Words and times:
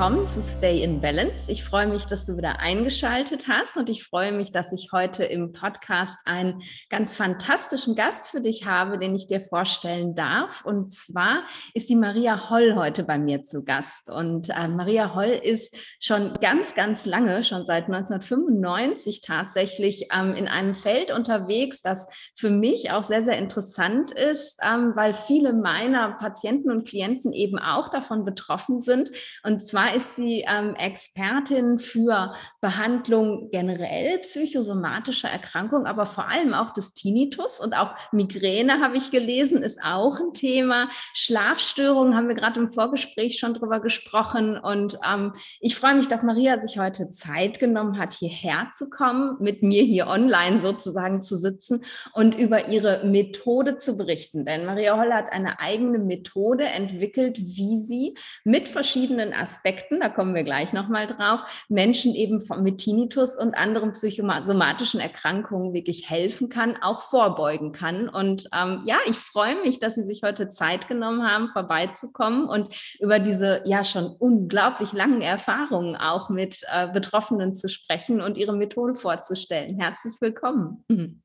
willkommen 0.00 0.26
zu 0.26 0.42
Stay 0.42 0.82
in 0.82 1.02
Balance. 1.02 1.52
Ich 1.52 1.62
freue 1.62 1.86
mich, 1.86 2.06
dass 2.06 2.24
du 2.24 2.38
wieder 2.38 2.58
eingeschaltet 2.58 3.48
hast 3.48 3.76
und 3.76 3.90
ich 3.90 4.02
freue 4.02 4.32
mich, 4.32 4.50
dass 4.50 4.72
ich 4.72 4.92
heute 4.92 5.24
im 5.24 5.52
Podcast 5.52 6.16
einen 6.24 6.62
ganz 6.88 7.12
fantastischen 7.12 7.96
Gast 7.96 8.28
für 8.30 8.40
dich 8.40 8.64
habe, 8.64 8.98
den 8.98 9.14
ich 9.14 9.26
dir 9.26 9.42
vorstellen 9.42 10.14
darf. 10.14 10.64
Und 10.64 10.90
zwar 10.90 11.42
ist 11.74 11.90
die 11.90 11.96
Maria 11.96 12.48
Holl 12.48 12.76
heute 12.76 13.04
bei 13.04 13.18
mir 13.18 13.42
zu 13.42 13.62
Gast. 13.62 14.08
Und 14.08 14.48
äh, 14.48 14.68
Maria 14.68 15.14
Holl 15.14 15.38
ist 15.42 15.76
schon 16.00 16.32
ganz, 16.40 16.72
ganz 16.72 17.04
lange, 17.04 17.42
schon 17.42 17.66
seit 17.66 17.84
1995 17.84 19.20
tatsächlich 19.20 20.08
ähm, 20.18 20.34
in 20.34 20.48
einem 20.48 20.72
Feld 20.72 21.10
unterwegs, 21.10 21.82
das 21.82 22.06
für 22.34 22.48
mich 22.48 22.90
auch 22.90 23.04
sehr, 23.04 23.22
sehr 23.22 23.36
interessant 23.36 24.12
ist, 24.12 24.60
ähm, 24.62 24.92
weil 24.96 25.12
viele 25.12 25.52
meiner 25.52 26.12
Patienten 26.12 26.70
und 26.70 26.88
Klienten 26.88 27.34
eben 27.34 27.58
auch 27.58 27.90
davon 27.90 28.24
betroffen 28.24 28.80
sind 28.80 29.10
und 29.42 29.60
zwar 29.66 29.89
ist 29.90 30.16
sie 30.16 30.44
ähm, 30.48 30.74
Expertin 30.74 31.78
für 31.78 32.34
Behandlung 32.60 33.50
generell 33.50 34.18
psychosomatischer 34.18 35.28
Erkrankungen, 35.28 35.86
aber 35.86 36.06
vor 36.06 36.28
allem 36.28 36.54
auch 36.54 36.72
des 36.72 36.94
Tinnitus 36.94 37.60
und 37.60 37.74
auch 37.74 37.94
Migräne 38.12 38.80
habe 38.80 38.96
ich 38.96 39.10
gelesen, 39.10 39.62
ist 39.62 39.80
auch 39.82 40.18
ein 40.20 40.32
Thema. 40.34 40.88
Schlafstörungen 41.14 42.16
haben 42.16 42.28
wir 42.28 42.34
gerade 42.34 42.60
im 42.60 42.72
Vorgespräch 42.72 43.38
schon 43.38 43.54
drüber 43.54 43.80
gesprochen. 43.80 44.58
Und 44.58 44.98
ähm, 45.06 45.32
ich 45.60 45.76
freue 45.76 45.94
mich, 45.94 46.08
dass 46.08 46.22
Maria 46.22 46.58
sich 46.60 46.78
heute 46.78 47.10
Zeit 47.10 47.58
genommen 47.58 47.98
hat, 47.98 48.12
hierher 48.12 48.68
zu 48.74 48.90
kommen, 48.90 49.36
mit 49.40 49.62
mir 49.62 49.82
hier 49.82 50.06
online 50.06 50.60
sozusagen 50.60 51.22
zu 51.22 51.36
sitzen 51.36 51.84
und 52.12 52.36
über 52.36 52.68
ihre 52.68 53.04
Methode 53.04 53.76
zu 53.76 53.96
berichten. 53.96 54.44
Denn 54.44 54.66
Maria 54.66 54.96
Holler 54.96 55.16
hat 55.16 55.32
eine 55.32 55.60
eigene 55.60 55.98
Methode 55.98 56.64
entwickelt, 56.64 57.38
wie 57.38 57.78
sie 57.78 58.14
mit 58.44 58.68
verschiedenen 58.68 59.00
verschiedenen 59.00 59.32
Aspekten, 59.80 60.00
da 60.00 60.08
kommen 60.08 60.34
wir 60.34 60.44
gleich 60.44 60.72
nochmal 60.72 61.06
drauf, 61.06 61.42
Menschen 61.68 62.14
eben 62.14 62.42
mit 62.60 62.78
Tinnitus 62.78 63.36
und 63.36 63.54
anderen 63.54 63.92
psychosomatischen 63.92 65.00
Erkrankungen 65.00 65.72
wirklich 65.72 66.10
helfen 66.10 66.48
kann, 66.48 66.76
auch 66.82 67.02
vorbeugen 67.02 67.72
kann. 67.72 68.08
Und 68.08 68.48
ähm, 68.54 68.82
ja, 68.84 68.98
ich 69.06 69.16
freue 69.16 69.60
mich, 69.62 69.78
dass 69.78 69.94
Sie 69.94 70.02
sich 70.02 70.22
heute 70.22 70.50
Zeit 70.50 70.88
genommen 70.88 71.26
haben, 71.26 71.48
vorbeizukommen 71.48 72.44
und 72.44 72.68
über 73.00 73.18
diese 73.18 73.62
ja 73.64 73.84
schon 73.84 74.06
unglaublich 74.18 74.92
langen 74.92 75.22
Erfahrungen 75.22 75.96
auch 75.96 76.28
mit 76.28 76.62
äh, 76.70 76.88
Betroffenen 76.92 77.54
zu 77.54 77.68
sprechen 77.68 78.20
und 78.20 78.36
Ihre 78.36 78.54
Methode 78.54 78.94
vorzustellen. 78.94 79.78
Herzlich 79.80 80.14
willkommen. 80.20 80.84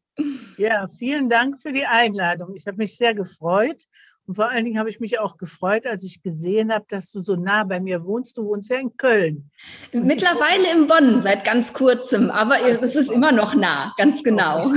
Ja, 0.58 0.88
vielen 0.88 1.28
Dank 1.28 1.60
für 1.60 1.74
die 1.74 1.86
Einladung. 1.86 2.56
Ich 2.56 2.66
habe 2.68 2.78
mich 2.78 2.96
sehr 2.96 3.14
gefreut 3.14 3.84
und 4.28 4.36
vor 4.36 4.50
allen 4.50 4.66
Dingen 4.66 4.80
habe 4.80 4.90
ich 4.90 5.00
mich 5.00 5.20
auch 5.20 5.38
gefreut, 5.38 5.86
als 5.86 6.04
ich 6.04 6.24
gesehen 6.24 6.74
habe, 6.74 6.86
dass 6.88 7.12
du 7.12 7.22
so 7.22 7.36
nah 7.36 7.64
bei 7.64 7.80
mir 7.80 8.06
wohnst. 8.06 8.38
Du 8.38 8.46
wohnst 8.46 8.70
ja 8.70 8.78
in 8.78 8.98
Köln. 8.98 9.52
Mittlerweile 9.92 10.72
in 10.72 10.88
Bonn 10.88 11.22
seit 11.22 11.44
ganz 11.44 11.74
kurzem, 11.74 12.32
aber 12.32 12.62
es 12.68 12.96
ist 12.96 13.12
immer 13.12 13.32
noch 13.32 13.54
nah, 13.54 13.94
ganz 13.98 14.24
genau. 14.24 14.64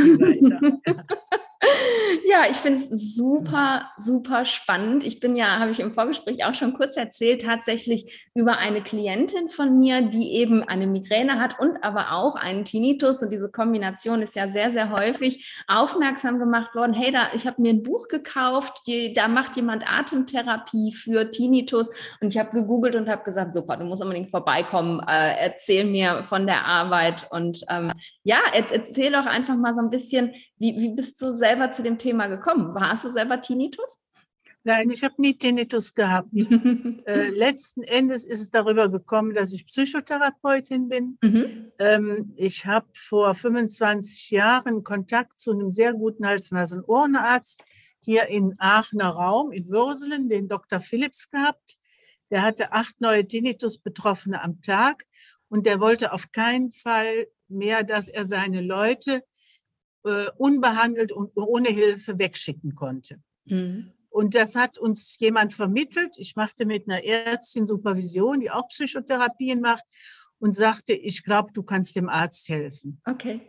Ja, 2.25 2.45
ich 2.49 2.57
finde 2.57 2.79
es 2.79 3.15
super, 3.15 3.91
super 3.97 4.45
spannend. 4.45 5.03
Ich 5.03 5.19
bin 5.19 5.35
ja, 5.35 5.59
habe 5.59 5.71
ich 5.71 5.81
im 5.81 5.93
Vorgespräch 5.93 6.45
auch 6.45 6.55
schon 6.55 6.75
kurz 6.75 6.97
erzählt, 6.97 7.43
tatsächlich 7.43 8.29
über 8.35 8.59
eine 8.59 8.83
Klientin 8.83 9.49
von 9.49 9.79
mir, 9.79 10.03
die 10.03 10.35
eben 10.35 10.63
eine 10.63 10.87
Migräne 10.87 11.41
hat 11.41 11.59
und 11.59 11.83
aber 11.83 12.13
auch 12.13 12.37
einen 12.37 12.65
Tinnitus. 12.65 13.23
Und 13.23 13.33
diese 13.33 13.51
Kombination 13.51 14.23
ist 14.23 14.37
ja 14.37 14.47
sehr, 14.47 14.71
sehr 14.71 14.91
häufig 14.91 15.63
aufmerksam 15.69 16.39
gemacht 16.39 16.75
worden. 16.75 16.93
Hey, 16.93 17.13
da, 17.13 17.29
ich 17.33 17.47
habe 17.47 17.63
mir 17.63 17.71
ein 17.71 17.83
Buch 17.83 18.09
gekauft, 18.09 18.83
die, 18.87 19.13
da 19.13 19.27
macht 19.29 19.57
jemand 19.57 19.91
Atemtherapie 19.91 20.93
für 20.93 21.31
Tinnitus. 21.31 21.89
Und 22.21 22.29
ich 22.29 22.39
habe 22.39 22.51
gegoogelt 22.51 22.95
und 22.95 23.09
habe 23.09 23.25
gesagt, 23.25 23.55
super, 23.55 23.77
du 23.77 23.85
musst 23.85 24.03
unbedingt 24.03 24.31
vorbeikommen, 24.31 25.01
äh, 25.09 25.35
erzähl 25.41 25.85
mir 25.85 26.23
von 26.25 26.47
der 26.47 26.67
Arbeit. 26.67 27.27
Und 27.31 27.65
ähm, 27.69 27.91
ja, 28.23 28.39
erzähl 28.53 29.13
doch 29.13 29.27
einfach 29.27 29.57
mal 29.57 29.75
so 29.75 29.81
ein 29.81 29.91
bisschen, 29.91 30.35
wie, 30.59 30.77
wie 30.79 30.89
bist 30.89 31.21
du 31.23 31.35
selber 31.35 31.71
zu 31.71 31.83
dem 31.83 31.99
Thema 31.99 32.27
gekommen? 32.27 32.75
Hast 32.79 33.05
du 33.05 33.11
selber 33.11 33.41
Tinnitus? 33.41 33.99
Nein, 34.65 34.91
ich 34.91 35.03
habe 35.05 35.15
nie 35.19 35.35
Tinnitus 35.35 35.95
gehabt. 35.95 36.29
äh, 37.07 37.31
letzten 37.31 37.83
Endes 37.83 38.25
ist 38.25 38.41
es 38.41 38.51
darüber 38.51 38.89
gekommen, 38.91 39.35
dass 39.35 39.53
ich 39.53 39.67
Psychotherapeutin 39.67 40.89
bin. 40.89 41.19
Mhm. 41.23 41.73
Ähm, 41.79 42.35
ich 42.37 42.67
habe 42.67 42.87
vor 42.95 43.35
25 43.35 44.31
Jahren 44.31 44.83
Kontakt 44.85 45.39
zu 45.39 45.53
einem 45.53 45.71
sehr 45.71 45.95
guten 45.95 46.27
Hals-Nasen-Ohrenarzt 46.27 47.63
hier 48.01 48.27
in 48.27 48.57
Aachener 48.59 49.09
Raum 49.09 49.53
in 49.53 49.69
Würselen, 49.69 50.29
den 50.29 50.49
Dr. 50.49 50.81
Philips 50.81 51.31
gehabt. 51.31 51.79
Der 52.31 52.43
hatte 52.43 52.73
acht 52.73 53.01
neue 53.01 53.27
Tinnitus-Betroffene 53.27 54.43
am 54.43 54.61
Tag 54.61 55.07
und 55.49 55.67
der 55.67 55.81
wollte 55.81 56.13
auf 56.13 56.31
keinen 56.33 56.71
Fall 56.71 57.29
mehr, 57.49 57.85
dass 57.85 58.09
er 58.09 58.25
seine 58.25 58.61
Leute 58.61 59.25
äh, 60.05 60.27
unbehandelt 60.37 61.13
und 61.13 61.33
ohne 61.37 61.69
Hilfe 61.69 62.19
wegschicken 62.19 62.75
konnte. 62.75 63.21
Mhm. 63.45 63.93
Und 64.11 64.35
das 64.35 64.57
hat 64.57 64.79
uns 64.79 65.17
jemand 65.19 65.53
vermittelt. 65.53 66.17
Ich 66.19 66.35
machte 66.35 66.65
mit 66.65 66.89
einer 66.89 67.05
Ärztin 67.05 67.67
Supervision, 67.67 68.41
die 68.41 68.51
auch 68.51 68.69
Psychotherapien 68.69 69.61
macht 69.61 69.85
und 70.39 70.57
sagte, 70.57 70.93
ich 70.93 71.25
glaube, 71.25 71.53
du 71.53 71.63
kannst 71.63 71.95
dem 71.97 72.09
Arzt 72.09 72.49
helfen. 72.49 73.01
Okay. 73.05 73.41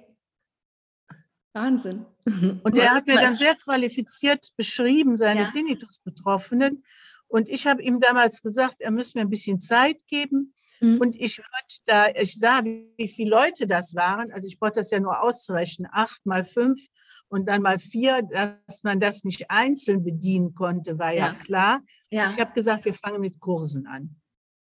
Wahnsinn. 1.53 2.05
Und 2.63 2.77
er 2.77 2.93
hat 2.93 3.07
mir 3.07 3.15
dann 3.15 3.35
sehr 3.35 3.55
qualifiziert 3.55 4.49
beschrieben, 4.55 5.17
seine 5.17 5.41
ja. 5.41 5.51
Tinnitus-Betroffenen. 5.51 6.83
Und 7.27 7.49
ich 7.49 7.65
habe 7.65 7.81
ihm 7.81 7.99
damals 7.99 8.41
gesagt, 8.41 8.81
er 8.81 8.91
müsse 8.91 9.17
mir 9.17 9.21
ein 9.21 9.29
bisschen 9.29 9.59
Zeit 9.59 10.05
geben. 10.07 10.53
Mhm. 10.79 10.99
Und 10.99 11.15
ich 11.15 11.37
würde 11.37 11.47
da, 11.85 12.07
ich 12.15 12.37
sah, 12.37 12.63
wie 12.63 13.07
viele 13.07 13.29
Leute 13.29 13.67
das 13.67 13.95
waren. 13.95 14.31
Also 14.31 14.47
ich 14.47 14.59
brauche 14.59 14.71
das 14.71 14.91
ja 14.91 14.99
nur 14.99 15.21
auszurechnen. 15.21 15.89
Acht 15.91 16.25
mal 16.25 16.43
fünf 16.43 16.79
und 17.27 17.47
dann 17.47 17.61
mal 17.61 17.79
vier, 17.79 18.21
dass 18.23 18.83
man 18.83 18.99
das 18.99 19.23
nicht 19.23 19.49
einzeln 19.49 20.03
bedienen 20.03 20.55
konnte, 20.55 20.97
war 20.97 21.11
ja, 21.11 21.27
ja 21.27 21.33
klar. 21.33 21.81
Ja. 22.09 22.29
Ich 22.31 22.39
habe 22.39 22.53
gesagt, 22.53 22.85
wir 22.85 22.93
fangen 22.93 23.21
mit 23.21 23.39
Kursen 23.39 23.87
an. 23.87 24.15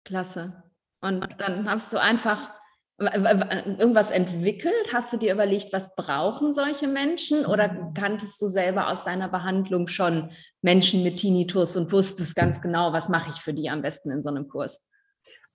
Klasse. 0.06 0.63
Und 1.01 1.28
dann 1.38 1.69
hast 1.69 1.94
du 1.94 2.01
einfach 2.01 2.51
irgendwas 3.00 4.09
entwickelt? 4.09 4.91
Hast 4.91 5.13
du 5.13 5.18
dir 5.18 5.34
überlegt, 5.34 5.72
was 5.72 5.94
brauchen 5.95 6.51
solche 6.51 6.88
Menschen? 6.88 7.45
Oder 7.45 7.91
kanntest 7.94 8.41
du 8.41 8.47
selber 8.47 8.89
aus 8.89 9.03
deiner 9.03 9.29
Behandlung 9.29 9.88
schon 9.88 10.31
Menschen 10.63 11.03
mit 11.03 11.18
Tinnitus 11.18 11.78
und 11.78 11.91
wusstest 11.91 12.35
ganz 12.35 12.59
genau, 12.59 12.94
was 12.94 13.07
mache 13.07 13.29
ich 13.29 13.35
für 13.35 13.53
die 13.53 13.69
am 13.69 13.84
besten 13.84 14.09
in 14.09 14.24
so 14.24 14.29
einem 14.29 14.47
Kurs? 14.47 14.81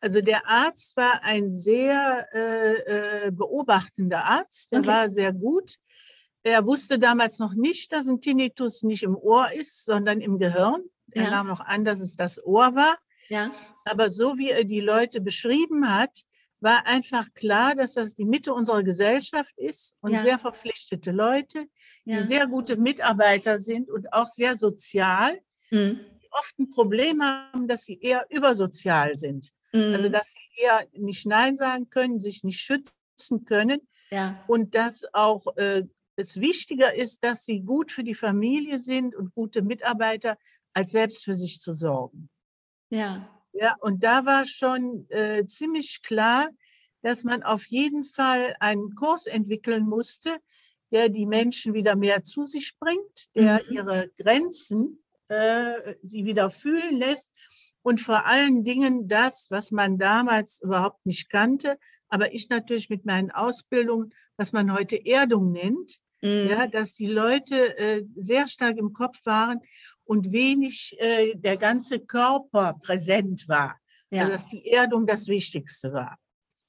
Also 0.03 0.21
der 0.21 0.49
Arzt 0.49 0.97
war 0.97 1.23
ein 1.23 1.53
sehr 1.53 2.27
äh, 2.35 3.27
äh, 3.27 3.31
beobachtender 3.31 4.25
Arzt, 4.25 4.73
der 4.73 4.81
okay. 4.81 4.89
war 4.89 5.11
sehr 5.11 5.33
gut. 5.33 5.77
Er 6.43 6.67
wusste 6.67 6.99
damals 6.99 7.39
noch 7.39 7.55
nicht, 7.55 7.93
dass 7.93 8.09
ein 8.09 8.21
Tinnitus 8.21 8.83
nicht 8.83 9.05
im 9.05 9.17
Ohr 9.17 9.53
ist, 9.53 9.85
sondern 9.85 10.21
im 10.21 10.41
Gehirn. 10.41 10.83
Er 11.13 11.25
ja. 11.25 11.31
nahm 11.31 11.47
noch 11.47 11.61
an, 11.61 11.85
dass 11.85 12.01
es 12.01 12.17
das 12.17 12.45
Ohr 12.45 12.75
war. 12.75 12.99
Ja. 13.29 13.53
Aber 13.85 14.11
so 14.11 14.39
wie 14.39 14.51
er 14.51 14.65
die 14.65 14.81
Leute 14.81 15.21
beschrieben 15.21 15.89
hat, 15.89 16.25
war 16.59 16.85
einfach 16.85 17.33
klar, 17.35 17.77
dass 17.77 17.95
das 17.95 18.15
die 18.17 18.25
Mitte 18.25 18.53
unserer 18.53 18.83
Gesellschaft 18.83 19.57
ist 19.57 19.97
und 20.01 20.15
ja. 20.15 20.23
sehr 20.23 20.41
verpflichtete 20.41 21.13
Leute, 21.13 21.67
ja. 22.05 22.19
die 22.19 22.25
sehr 22.25 22.49
gute 22.49 22.77
Mitarbeiter 22.77 23.59
sind 23.59 23.89
und 23.89 24.13
auch 24.13 24.27
sehr 24.27 24.57
sozial, 24.57 25.41
mhm. 25.71 26.01
die 26.21 26.29
oft 26.33 26.59
ein 26.59 26.71
Problem 26.71 27.23
haben, 27.23 27.69
dass 27.69 27.85
sie 27.85 28.01
eher 28.01 28.27
übersozial 28.31 29.17
sind. 29.17 29.53
Also, 29.73 29.89
mhm. 29.89 29.95
Also, 29.95 30.09
dass 30.09 30.27
sie 30.33 30.63
eher 30.63 30.87
nicht 30.93 31.27
Nein 31.27 31.57
sagen 31.57 31.89
können, 31.91 32.21
sich 32.21 32.45
nicht 32.45 32.61
schützen 32.61 33.45
können. 33.45 33.81
Ja. 34.11 34.45
Und 34.47 34.75
dass 34.75 35.05
auch 35.15 35.57
äh, 35.57 35.85
es 36.17 36.41
wichtiger 36.41 36.95
ist, 36.95 37.25
dass 37.25 37.45
sie 37.45 37.61
gut 37.61 37.91
für 37.91 38.05
die 38.05 38.15
Familie 38.15 38.79
sind 38.79 39.15
und 39.15 39.35
gute 39.35 39.63
Mitarbeiter, 39.63 40.37
als 40.75 40.93
selbst 40.93 41.25
für 41.25 41.35
sich 41.35 41.61
zu 41.61 41.75
sorgen. 41.75 42.29
Ja. 42.91 43.29
Ja, 43.55 43.77
und 43.81 44.03
da 44.03 44.25
war 44.25 44.47
schon 44.47 45.07
äh, 45.11 45.45
ziemlich 45.45 46.03
klar, 46.03 46.49
dass 47.03 47.23
man 47.25 47.43
auf 47.43 47.67
jeden 47.67 48.05
Fall 48.05 48.57
einen 48.61 48.95
Kurs 48.95 49.27
entwickeln 49.27 49.87
musste, 49.87 50.39
der 50.91 51.09
die 51.09 51.27
Menschen 51.27 51.75
wieder 51.75 51.97
mehr 51.97 52.23
zu 52.23 52.45
sich 52.45 52.79
bringt, 52.79 53.35
der 53.35 53.63
mhm. 53.65 53.77
ihre 53.77 54.11
Grenzen 54.19 55.03
äh, 55.29 55.97
sie 56.03 56.25
wieder 56.25 56.49
fühlen 56.49 56.97
lässt 56.99 57.31
und 57.83 58.01
vor 58.01 58.27
allen 58.27 58.65
Dingen 58.65 59.09
das, 59.09 59.49
was 59.51 59.71
man 59.71 59.99
damals 59.99 60.61
überhaupt 60.63 61.05
nicht 61.05 61.29
kannte, 61.31 61.79
aber 62.09 62.33
ich 62.33 62.49
natürlich 62.49 62.91
mit 62.91 63.05
meinen 63.05 63.31
Ausbildungen, 63.31 64.13
was 64.37 64.53
man 64.53 64.73
heute 64.73 65.05
Erdung 65.05 65.53
nennt, 65.53 65.99
mhm. 66.21 66.49
ja, 66.49 66.67
dass 66.67 66.95
die 66.95 67.09
Leute 67.09 67.77
äh, 67.79 68.05
sehr 68.17 68.47
stark 68.47 68.77
im 68.77 68.93
Kopf 68.93 69.25
waren 69.25 69.61
und 70.05 70.33
wenig 70.33 70.97
äh, 70.99 71.35
der 71.35 71.57
ganze 71.57 72.01
Körper 72.01 72.79
präsent 72.83 73.49
war. 73.49 73.77
Ja. 74.11 74.23
Also 74.23 74.33
dass 74.33 74.49
die 74.49 74.71
Erdung 74.71 75.07
das 75.07 75.27
Wichtigste 75.27 75.93
war. 75.93 76.19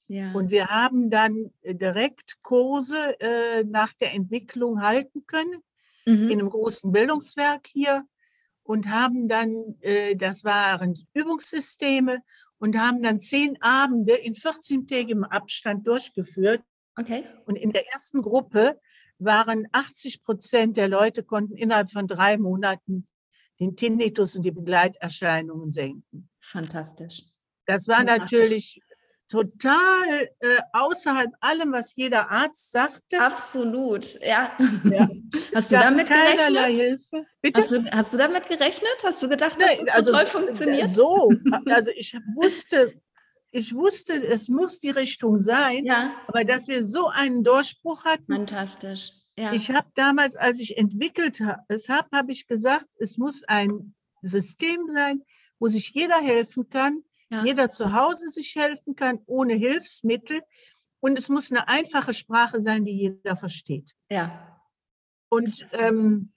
Ja. 0.07 0.31
Und 0.33 0.49
wir 0.49 0.67
haben 0.67 1.09
dann 1.09 1.51
äh, 1.61 1.75
direkt 1.75 2.37
Kurse 2.41 3.19
äh, 3.19 3.63
nach 3.63 3.93
der 3.93 4.13
Entwicklung 4.13 4.81
halten 4.81 5.25
können 5.27 5.61
mhm. 6.05 6.29
in 6.29 6.39
einem 6.39 6.49
großen 6.49 6.91
Bildungswerk 6.91 7.67
hier 7.67 8.05
und 8.63 8.89
haben 8.89 9.27
dann, 9.27 9.75
äh, 9.81 10.15
das 10.15 10.43
waren 10.43 10.95
Übungssysteme, 11.13 12.21
und 12.63 12.77
haben 12.77 13.03
dann 13.03 13.19
zehn 13.19 13.61
Abende 13.61 14.13
in 14.13 14.35
14-tägigem 14.35 15.25
Abstand 15.25 15.85
durchgeführt. 15.85 16.63
Okay. 16.95 17.25
Und 17.45 17.57
in 17.57 17.73
der 17.73 17.91
ersten 17.91 18.21
Gruppe 18.21 18.79
waren 19.17 19.67
80 19.73 20.23
Prozent 20.23 20.77
der 20.77 20.87
Leute 20.87 21.23
konnten 21.23 21.57
innerhalb 21.57 21.91
von 21.91 22.07
drei 22.07 22.37
Monaten 22.37 23.05
den 23.59 23.75
Tinnitus 23.75 24.37
und 24.37 24.43
die 24.43 24.51
Begleiterscheinungen 24.51 25.73
senken. 25.73 26.29
Fantastisch. 26.39 27.23
Das 27.65 27.89
war 27.89 28.05
natürlich 28.05 28.81
total 29.33 30.29
äh, 30.39 30.59
außerhalb 30.73 31.31
allem, 31.39 31.71
was 31.71 31.95
jeder 31.95 32.29
Arzt 32.29 32.71
sagte. 32.71 33.19
Absolut, 33.19 34.19
ja. 34.21 34.55
Ja. 34.83 35.09
Hast 35.55 35.71
du 35.71 35.75
damit 35.75 36.07
keinerlei 36.07 36.71
gerechnet? 36.73 37.01
Hilfe. 37.11 37.25
Bitte? 37.41 37.61
Hast 37.61 37.71
du, 37.71 37.91
hast 37.91 38.13
du 38.13 38.17
damit 38.17 38.47
gerechnet? 38.47 38.97
Hast 39.03 39.23
du 39.23 39.27
gedacht, 39.27 39.59
dass 39.59 39.77
Nein, 39.77 39.85
das 39.87 39.95
also 39.95 40.11
so 40.11 40.17
toll 40.17 40.27
funktioniert? 40.27 40.87
So, 40.91 41.29
also 41.65 41.91
ich 41.95 42.15
wusste, 42.35 42.93
ich 43.49 43.73
wusste, 43.73 44.13
es 44.23 44.49
muss 44.49 44.79
die 44.79 44.91
Richtung 44.91 45.39
sein, 45.39 45.83
Ja, 45.85 46.13
aber 46.27 46.43
dass 46.43 46.67
wir 46.67 46.85
so 46.85 47.07
einen 47.07 47.43
Durchbruch 47.43 48.05
hatten. 48.05 48.31
fantastisch. 48.31 49.09
Ja. 49.35 49.51
Ich 49.51 49.71
habe 49.71 49.87
damals, 49.95 50.35
als 50.35 50.59
ich 50.59 50.77
entwickelt 50.77 51.41
es 51.67 51.89
habe, 51.89 52.07
habe 52.13 52.31
ich 52.31 52.45
gesagt, 52.45 52.85
es 52.99 53.17
muss 53.17 53.43
ein 53.47 53.95
System 54.21 54.89
sein, 54.93 55.23
wo 55.57 55.67
sich 55.69 55.89
jeder 55.89 56.21
helfen 56.21 56.69
kann, 56.69 57.03
ja. 57.33 57.43
jeder 57.43 57.69
zu 57.69 57.91
Hause 57.93 58.29
sich 58.29 58.55
helfen 58.55 58.95
kann, 58.95 59.19
ohne 59.25 59.53
Hilfsmittel. 59.55 60.41
Und 61.01 61.17
es 61.19 61.27
muss 61.27 61.51
eine 61.51 61.67
einfache 61.67 62.13
Sprache 62.13 62.61
sein, 62.61 62.85
die 62.85 62.93
jeder 62.97 63.35
versteht. 63.35 63.93
ja. 64.09 64.49
Und 65.29 65.65
ähm, 65.71 66.31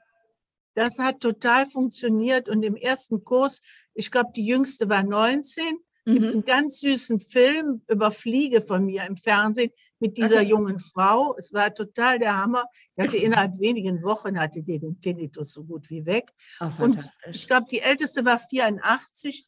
das 0.74 0.98
hat 0.98 1.20
total 1.20 1.66
funktioniert. 1.66 2.48
Und 2.48 2.62
im 2.62 2.76
ersten 2.76 3.24
Kurs, 3.24 3.60
ich 3.94 4.10
glaube, 4.10 4.30
die 4.34 4.46
jüngste 4.46 4.88
war 4.88 5.02
19, 5.02 5.78
gibt 6.06 6.24
es 6.26 6.32
Mhm. 6.34 6.38
einen 6.38 6.44
ganz 6.44 6.80
süßen 6.80 7.20
Film 7.20 7.82
über 7.88 8.10
Fliege 8.10 8.60
von 8.62 8.84
mir 8.86 9.04
im 9.04 9.16
Fernsehen 9.16 9.70
mit 9.98 10.16
dieser 10.16 10.36
Okay. 10.40 10.48
jungen 10.48 10.78
Frau. 10.78 11.34
Es 11.36 11.52
war 11.52 11.74
total 11.74 12.18
der 12.18 12.36
Hammer. 12.36 12.64
Die 12.96 13.02
hatte 13.02 13.16
innerhalb 13.16 13.58
wenigen 13.58 14.02
Wochen 14.02 14.38
hatte 14.38 14.62
die 14.62 14.78
den 14.78 14.98
Tinnitus 15.00 15.52
so 15.52 15.64
gut 15.64 15.90
wie 15.90 16.06
weg. 16.06 16.32
Oh, 16.60 16.70
Und 16.84 16.98
ich 17.32 17.46
glaube, 17.48 17.66
die 17.70 17.80
älteste 17.80 18.24
war 18.24 18.38
84 18.38 19.46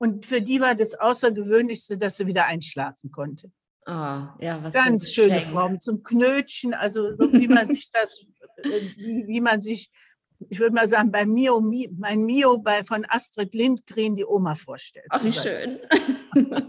und 0.00 0.26
für 0.26 0.40
die 0.42 0.60
war 0.60 0.74
das 0.74 0.94
Außergewöhnlichste, 0.98 1.96
dass 1.98 2.16
sie 2.16 2.26
wieder 2.26 2.46
einschlafen 2.46 3.10
konnte. 3.12 3.52
Oh, 3.86 3.92
ja, 3.92 4.58
was 4.62 4.74
Ganz 4.74 5.12
schöne. 5.12 5.40
Frau 5.40 5.68
mit 5.68 5.82
zum 5.82 6.02
Knötchen, 6.02 6.74
also 6.74 7.14
so 7.16 7.32
wie 7.32 7.48
man 7.48 7.66
sich 7.66 7.90
das, 7.92 8.24
äh, 8.56 8.80
wie, 8.96 9.26
wie 9.26 9.40
man 9.40 9.60
sich, 9.60 9.90
ich 10.48 10.58
würde 10.58 10.74
mal 10.74 10.86
sagen, 10.88 11.10
bei 11.10 11.24
Mio, 11.26 11.60
Mi- 11.60 11.90
mein 11.98 12.24
Mio 12.24 12.58
bei 12.58 12.82
von 12.84 13.04
Astrid 13.08 13.54
Lindgren 13.54 14.16
die 14.16 14.24
Oma 14.24 14.54
vorstellt. 14.54 15.06
Ach, 15.10 15.22
wie 15.24 15.32
schön. 15.32 15.80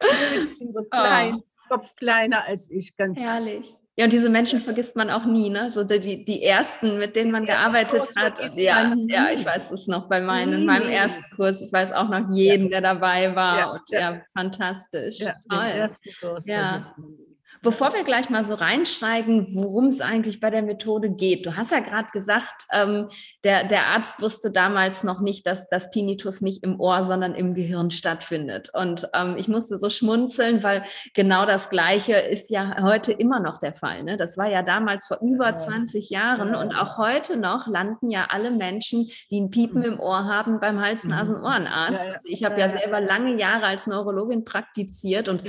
bisschen 0.00 0.72
so 0.72 0.84
klein, 0.84 1.42
Kopf 1.68 1.94
kleiner 1.96 2.44
als 2.44 2.70
ich, 2.70 2.96
ganz 2.96 3.18
süß. 3.18 3.76
Ja, 3.98 4.04
und 4.04 4.12
diese 4.12 4.30
Menschen 4.30 4.60
vergisst 4.60 4.94
man 4.94 5.10
auch 5.10 5.24
nie, 5.24 5.50
ne? 5.50 5.72
So 5.72 5.82
die, 5.82 6.24
die 6.24 6.44
ersten, 6.44 6.98
mit 6.98 7.16
denen 7.16 7.32
man 7.32 7.44
Den 7.46 7.56
gearbeitet 7.56 7.98
Kurs 7.98 8.14
hat. 8.14 8.34
Ja, 8.56 8.94
ja, 9.08 9.30
ich 9.32 9.44
weiß 9.44 9.72
es 9.72 9.88
noch 9.88 10.08
bei 10.08 10.20
meinem, 10.20 10.60
Nie, 10.60 10.66
meinem 10.66 10.88
ersten 10.88 11.24
Kurs. 11.34 11.60
Ich 11.60 11.72
weiß 11.72 11.90
auch 11.90 12.08
noch 12.08 12.30
jeden, 12.30 12.70
der 12.70 12.80
dabei 12.80 13.34
war. 13.34 13.58
Ja, 13.58 13.72
und 13.72 13.82
ja. 13.88 14.00
ja, 14.00 14.22
fantastisch. 14.36 15.18
Ja, 15.18 15.32
den 15.32 15.58
Toll. 15.58 15.66
ersten 15.66 16.10
Kurs 16.20 16.46
Ja. 16.46 16.78
man. 16.96 17.18
Bevor 17.62 17.92
wir 17.92 18.04
gleich 18.04 18.30
mal 18.30 18.44
so 18.44 18.54
reinsteigen, 18.54 19.48
worum 19.54 19.86
es 19.86 20.00
eigentlich 20.00 20.40
bei 20.40 20.50
der 20.50 20.62
Methode 20.62 21.10
geht. 21.10 21.46
Du 21.46 21.56
hast 21.56 21.72
ja 21.72 21.80
gerade 21.80 22.08
gesagt, 22.12 22.66
ähm, 22.72 23.08
der, 23.44 23.64
der 23.64 23.86
Arzt 23.86 24.20
wusste 24.22 24.50
damals 24.50 25.02
noch 25.04 25.20
nicht, 25.20 25.46
dass 25.46 25.68
das 25.68 25.90
Tinnitus 25.90 26.40
nicht 26.40 26.62
im 26.62 26.80
Ohr, 26.80 27.04
sondern 27.04 27.34
im 27.34 27.54
Gehirn 27.54 27.90
stattfindet. 27.90 28.70
Und 28.74 29.08
ähm, 29.14 29.36
ich 29.38 29.48
musste 29.48 29.78
so 29.78 29.90
schmunzeln, 29.90 30.62
weil 30.62 30.84
genau 31.14 31.46
das 31.46 31.68
Gleiche 31.68 32.14
ist 32.14 32.50
ja 32.50 32.82
heute 32.82 33.12
immer 33.12 33.40
noch 33.40 33.58
der 33.58 33.72
Fall. 33.72 34.02
Ne? 34.02 34.16
Das 34.16 34.38
war 34.38 34.46
ja 34.46 34.62
damals 34.62 35.06
vor 35.06 35.18
über 35.20 35.46
Ja. 35.50 35.56
20 35.56 36.10
Jahren. 36.10 36.50
Ja. 36.52 36.60
Und 36.60 36.74
auch 36.74 36.98
heute 36.98 37.36
noch 37.36 37.66
landen 37.66 38.10
ja 38.10 38.26
alle 38.30 38.50
Menschen, 38.50 39.10
die 39.30 39.40
ein 39.40 39.50
Piepen 39.50 39.82
im 39.82 39.98
Ohr 39.98 40.24
haben, 40.24 40.60
beim 40.60 40.80
Hals-Nasen-Ohrenarzt. 40.80 42.04
Ja. 42.04 42.12
Also 42.12 42.24
ich 42.24 42.44
habe 42.44 42.58
Ja, 42.60 42.70
selber 42.70 43.00
lange 43.00 43.36
Jahre 43.38 43.66
als 43.66 43.86
Neurologin 43.86 44.44
praktiziert 44.44 45.28
und. 45.28 45.42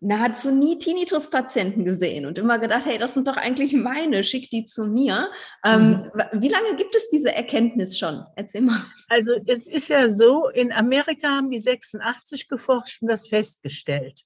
Nahezu 0.00 0.50
nie 0.50 0.78
Tinnitus-Patienten 0.78 1.84
gesehen 1.84 2.24
und 2.26 2.38
immer 2.38 2.58
gedacht, 2.58 2.86
hey, 2.86 2.98
das 2.98 3.14
sind 3.14 3.26
doch 3.26 3.36
eigentlich 3.36 3.74
meine, 3.74 4.24
schick 4.24 4.48
die 4.50 4.64
zu 4.64 4.84
mir. 4.86 5.30
Ähm, 5.64 6.10
Wie 6.32 6.48
lange 6.48 6.74
gibt 6.76 6.94
es 6.94 7.08
diese 7.10 7.32
Erkenntnis 7.34 7.98
schon? 7.98 8.24
Erzähl 8.34 8.62
mal. 8.62 8.80
Also 9.08 9.32
es 9.46 9.68
ist 9.68 9.88
ja 9.88 10.08
so, 10.08 10.48
in 10.48 10.72
Amerika 10.72 11.28
haben 11.28 11.50
die 11.50 11.58
86 11.58 12.48
geforscht 12.48 13.02
und 13.02 13.08
das 13.08 13.28
festgestellt. 13.28 14.22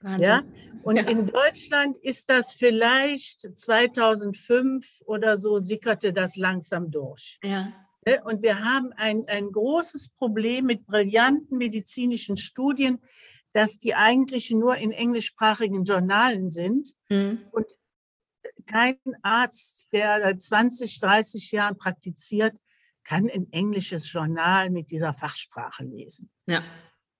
Wahnsinn. 0.00 0.22
Ja? 0.22 0.42
Und 0.82 0.96
Ja. 0.96 1.02
in 1.02 1.26
Deutschland 1.26 1.98
ist 1.98 2.30
das 2.30 2.54
vielleicht 2.54 3.58
2005 3.58 5.02
oder 5.04 5.36
so, 5.36 5.58
sickerte 5.58 6.12
das 6.14 6.36
langsam 6.36 6.90
durch. 6.90 7.38
Ja. 7.44 7.72
Ne? 8.06 8.22
Und 8.24 8.42
wir 8.42 8.60
haben 8.64 8.92
ein, 8.96 9.24
ein 9.28 9.52
großes 9.52 10.08
Problem 10.16 10.64
mit 10.64 10.86
brillanten 10.86 11.58
medizinischen 11.58 12.38
Studien, 12.38 12.98
dass 13.52 13.78
die 13.78 13.94
eigentlich 13.94 14.50
nur 14.50 14.76
in 14.76 14.92
englischsprachigen 14.92 15.84
Journalen 15.84 16.50
sind. 16.50 16.94
Mhm. 17.10 17.46
Und 17.52 17.66
kein 18.66 18.96
Arzt, 19.22 19.88
der 19.92 20.20
seit 20.22 20.42
20, 20.42 21.00
30 21.00 21.50
Jahren 21.52 21.76
praktiziert, 21.76 22.56
kann 23.04 23.28
ein 23.28 23.50
englisches 23.52 24.12
Journal 24.12 24.70
mit 24.70 24.90
dieser 24.90 25.14
Fachsprache 25.14 25.84
lesen. 25.84 26.30
Ja. 26.46 26.62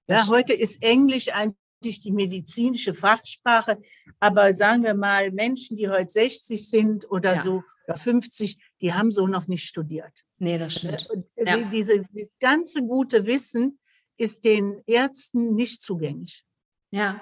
Ja, 0.06 0.26
heute 0.28 0.52
ist 0.52 0.82
Englisch 0.82 1.28
eigentlich 1.28 2.00
die 2.00 2.12
medizinische 2.12 2.94
Fachsprache, 2.94 3.80
aber 4.20 4.52
sagen 4.54 4.82
wir 4.84 4.94
mal, 4.94 5.30
Menschen, 5.32 5.76
die 5.76 5.88
heute 5.88 6.10
60 6.10 6.68
sind 6.68 7.10
oder 7.10 7.36
Ja. 7.36 7.42
so, 7.42 7.62
oder 7.88 7.96
50, 7.96 8.58
die 8.80 8.92
haben 8.92 9.10
so 9.10 9.26
noch 9.26 9.48
nicht 9.48 9.64
studiert. 9.64 10.20
Nee, 10.38 10.58
das 10.58 10.74
stimmt. 10.74 11.08
Und 11.10 11.28
Ja. 11.36 11.56
die- 11.56 11.70
diese, 11.70 12.02
dieses 12.12 12.38
ganze 12.38 12.82
gute 12.82 13.24
Wissen 13.26 13.79
ist 14.20 14.44
den 14.44 14.82
Ärzten 14.86 15.54
nicht 15.54 15.82
zugänglich. 15.82 16.44
Ja. 16.90 17.20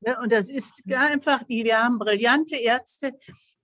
Ja, 0.00 0.20
und 0.20 0.30
das 0.30 0.48
ist 0.48 0.82
einfach, 0.92 1.42
die, 1.42 1.64
wir 1.64 1.82
haben 1.82 1.98
brillante 1.98 2.56
Ärzte 2.56 3.12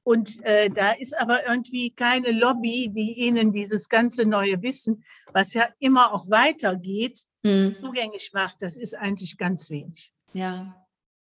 und 0.03 0.43
äh, 0.45 0.69
da 0.69 0.93
ist 0.93 1.17
aber 1.17 1.47
irgendwie 1.47 1.91
keine 1.91 2.33
Lobby, 2.33 2.91
die 2.93 3.13
ihnen 3.21 3.53
dieses 3.53 3.89
ganze 3.89 4.27
neue 4.27 4.61
Wissen, 4.61 5.05
was 5.33 5.55
ja 5.55 5.69
immer 5.79 6.13
auch 6.13 6.29
weitergeht, 6.29 7.25
Mhm. 7.45 7.75
zugänglich 7.75 8.33
macht. 8.33 8.57
Das 8.63 8.77
ist 8.77 8.95
eigentlich 8.97 9.37
ganz 9.37 9.69
wenig. 9.69 10.13
Ja. 10.33 10.75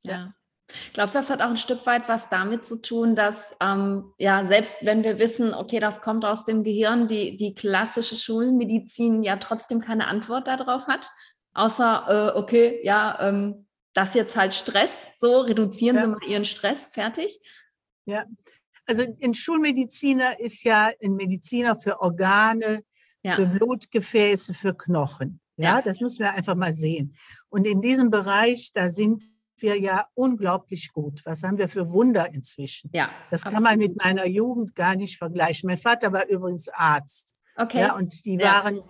Ja. 0.05 0.13
Ja. 0.13 0.35
Glaubst 0.93 1.15
du, 1.15 1.19
das 1.19 1.31
hat 1.31 1.41
auch 1.41 1.49
ein 1.49 1.57
Stück 1.57 1.85
weit 1.87 2.09
was 2.09 2.29
damit 2.29 2.65
zu 2.65 2.81
tun, 2.81 3.17
dass, 3.17 3.57
ähm, 3.61 4.13
ja, 4.19 4.45
selbst 4.47 4.85
wenn 4.85 5.03
wir 5.03 5.19
wissen, 5.19 5.53
okay, 5.55 5.81
das 5.81 6.01
kommt 6.01 6.25
aus 6.25 6.45
dem 6.45 6.63
Gehirn, 6.63 7.09
die, 7.09 7.37
die 7.37 7.55
klassische 7.55 8.15
Schulmedizin 8.17 9.23
ja 9.23 9.37
trotzdem 9.39 9.81
keine 9.81 10.07
Antwort 10.07 10.47
darauf 10.47 10.87
hat? 10.87 11.11
Außer, 11.55 12.33
äh, 12.35 12.39
okay, 12.39 12.81
ja, 12.85 13.19
ähm, 13.29 13.67
das 13.93 14.15
jetzt 14.15 14.37
halt 14.37 14.55
Stress, 14.55 15.09
so 15.19 15.41
reduzieren 15.41 15.97
Ja. 15.97 16.03
Sie 16.03 16.09
mal 16.09 16.19
Ihren 16.27 16.45
Stress, 16.45 16.91
fertig. 16.91 17.41
Ja. 18.05 18.25
Also 18.87 19.05
ein 19.23 19.35
Schulmediziner 19.35 20.39
ist 20.41 20.63
ja 20.65 20.91
ein 21.03 21.15
Mediziner 21.15 21.77
für 21.79 22.01
Organe, 22.01 22.83
Ja. 23.23 23.35
für 23.35 23.47
Blutgefäße, 23.47 24.55
für 24.55 24.75
Knochen. 24.75 25.41
Ja, 25.57 25.77
Ja. 25.79 25.83
das 25.83 26.01
müssen 26.01 26.21
wir 26.21 26.33
einfach 26.33 26.55
mal 26.55 26.73
sehen. 26.73 27.15
Und 27.51 27.67
in 27.67 27.81
diesem 27.83 28.11
Bereich, 28.11 28.71
da 28.73 28.89
sind 28.89 29.25
wir 29.59 29.79
ja 29.79 30.07
unglaublich 30.15 30.91
gut. 30.93 31.21
Was 31.27 31.43
haben 31.43 31.59
wir 31.59 31.69
für 31.69 31.91
Wunder 31.91 32.33
inzwischen? 32.33 32.91
Ja. 32.95 33.11
Das 33.31 33.43
kann 33.43 33.63
man 33.63 33.79
mit 33.79 33.97
meiner 34.03 34.27
Jugend 34.27 34.75
gar 34.75 34.95
nicht 34.95 35.19
vergleichen. 35.19 35.67
Mein 35.69 35.77
Vater 35.79 36.13
war 36.13 36.27
übrigens 36.29 36.69
Arzt. 36.69 37.35
Okay. 37.57 37.81
Ja, 37.81 37.95
und 37.97 38.25
die 38.25 38.39
waren 38.39 38.81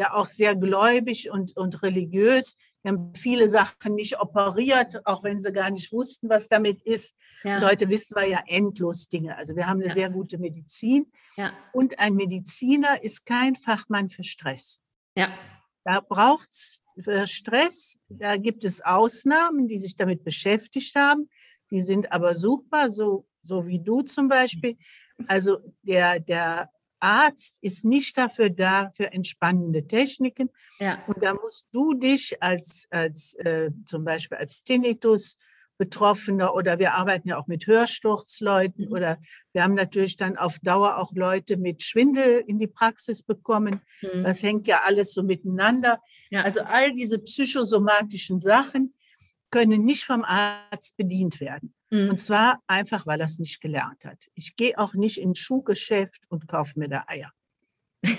ja 0.00 0.14
auch 0.14 0.26
sehr 0.28 0.56
gläubig 0.56 1.30
und, 1.30 1.56
und 1.56 1.82
religiös. 1.82 2.56
Die 2.82 2.88
haben 2.88 3.12
viele 3.14 3.48
Sachen 3.48 3.92
nicht 3.92 4.18
operiert, 4.20 5.06
auch 5.06 5.22
wenn 5.22 5.40
sie 5.40 5.52
gar 5.52 5.70
nicht 5.70 5.92
wussten, 5.92 6.28
was 6.30 6.48
damit 6.48 6.80
ist. 6.82 7.14
ja. 7.44 7.58
Und 7.58 7.64
heute 7.66 7.88
wissen 7.90 8.16
wir 8.16 8.26
ja 8.26 8.40
endlos 8.46 9.08
Dinge. 9.08 9.36
Also 9.36 9.54
wir 9.54 9.66
haben 9.66 9.80
eine 9.80 9.88
Ja. 9.88 9.94
sehr 9.94 10.10
gute 10.10 10.38
Medizin. 10.38 11.12
ja. 11.36 11.52
Und 11.72 11.98
ein 11.98 12.14
Mediziner 12.14 13.02
ist 13.04 13.26
kein 13.26 13.54
Fachmann 13.56 14.08
für 14.08 14.24
Stress. 14.24 14.82
Ja. 15.14 15.28
Da 15.84 16.00
braucht 16.00 16.48
es 16.50 16.82
für 17.04 17.26
Stress, 17.26 17.98
da 18.08 18.36
gibt 18.36 18.64
es 18.64 18.80
Ausnahmen, 18.80 19.66
die 19.68 19.78
sich 19.78 19.96
damit 19.96 20.24
beschäftigt 20.24 20.94
haben. 20.96 21.28
Die 21.70 21.80
sind 21.82 22.10
aber 22.12 22.34
suchbar, 22.34 22.88
so, 22.90 23.26
so 23.42 23.66
wie 23.66 23.78
du 23.78 24.02
zum 24.02 24.28
Beispiel. 24.28 24.76
Also 25.28 25.58
der, 25.82 26.18
der 26.20 26.70
Arzt 27.00 27.58
ist 27.62 27.84
nicht 27.84 28.16
dafür 28.16 28.50
da, 28.50 28.90
für 28.90 29.12
entspannende 29.12 29.86
Techniken. 29.86 30.50
Ja. 30.78 31.02
Und 31.06 31.22
da 31.22 31.34
musst 31.34 31.66
du 31.72 31.94
dich 31.94 32.42
als, 32.42 32.86
als 32.90 33.34
äh, 33.34 33.70
zum 33.86 34.04
Beispiel 34.04 34.38
als 34.38 34.62
Tinnitus 34.62 35.36
Betroffener 35.80 36.54
oder 36.54 36.78
wir 36.78 36.92
arbeiten 36.92 37.26
ja 37.30 37.38
auch 37.38 37.46
mit 37.46 37.66
Hörsturzleuten 37.66 38.84
Mhm. 38.84 38.92
oder 38.92 39.18
wir 39.54 39.62
haben 39.62 39.72
natürlich 39.72 40.18
dann 40.18 40.36
auf 40.36 40.58
Dauer 40.58 40.98
auch 40.98 41.10
Leute 41.14 41.56
mit 41.56 41.82
Schwindel 41.82 42.44
in 42.46 42.58
die 42.58 42.66
Praxis 42.66 43.22
bekommen. 43.22 43.80
Mhm. 44.02 44.22
Das 44.24 44.42
hängt 44.42 44.66
ja 44.66 44.82
alles 44.84 45.14
so 45.14 45.22
miteinander. 45.22 45.98
Ja. 46.28 46.42
Also 46.42 46.60
all 46.60 46.92
diese 46.92 47.18
psychosomatischen 47.18 48.40
Sachen 48.40 48.92
können 49.50 49.82
nicht 49.86 50.04
vom 50.04 50.22
Arzt 50.22 50.98
bedient 50.98 51.40
werden. 51.40 51.74
Mhm. 51.90 52.10
Und 52.10 52.16
zwar 52.18 52.60
einfach, 52.66 53.06
weil 53.06 53.20
er 53.20 53.26
es 53.26 53.38
nicht 53.38 53.60
gelernt 53.60 54.04
hat. 54.04 54.28
Ich 54.34 54.56
gehe 54.56 54.78
auch 54.78 54.94
nicht 54.94 55.18
ins 55.18 55.38
Schuhgeschäft 55.38 56.22
und 56.28 56.46
kaufe 56.48 56.78
mir 56.78 56.88
da 56.88 57.04
Eier. 57.06 57.32
Ja. 58.04 58.12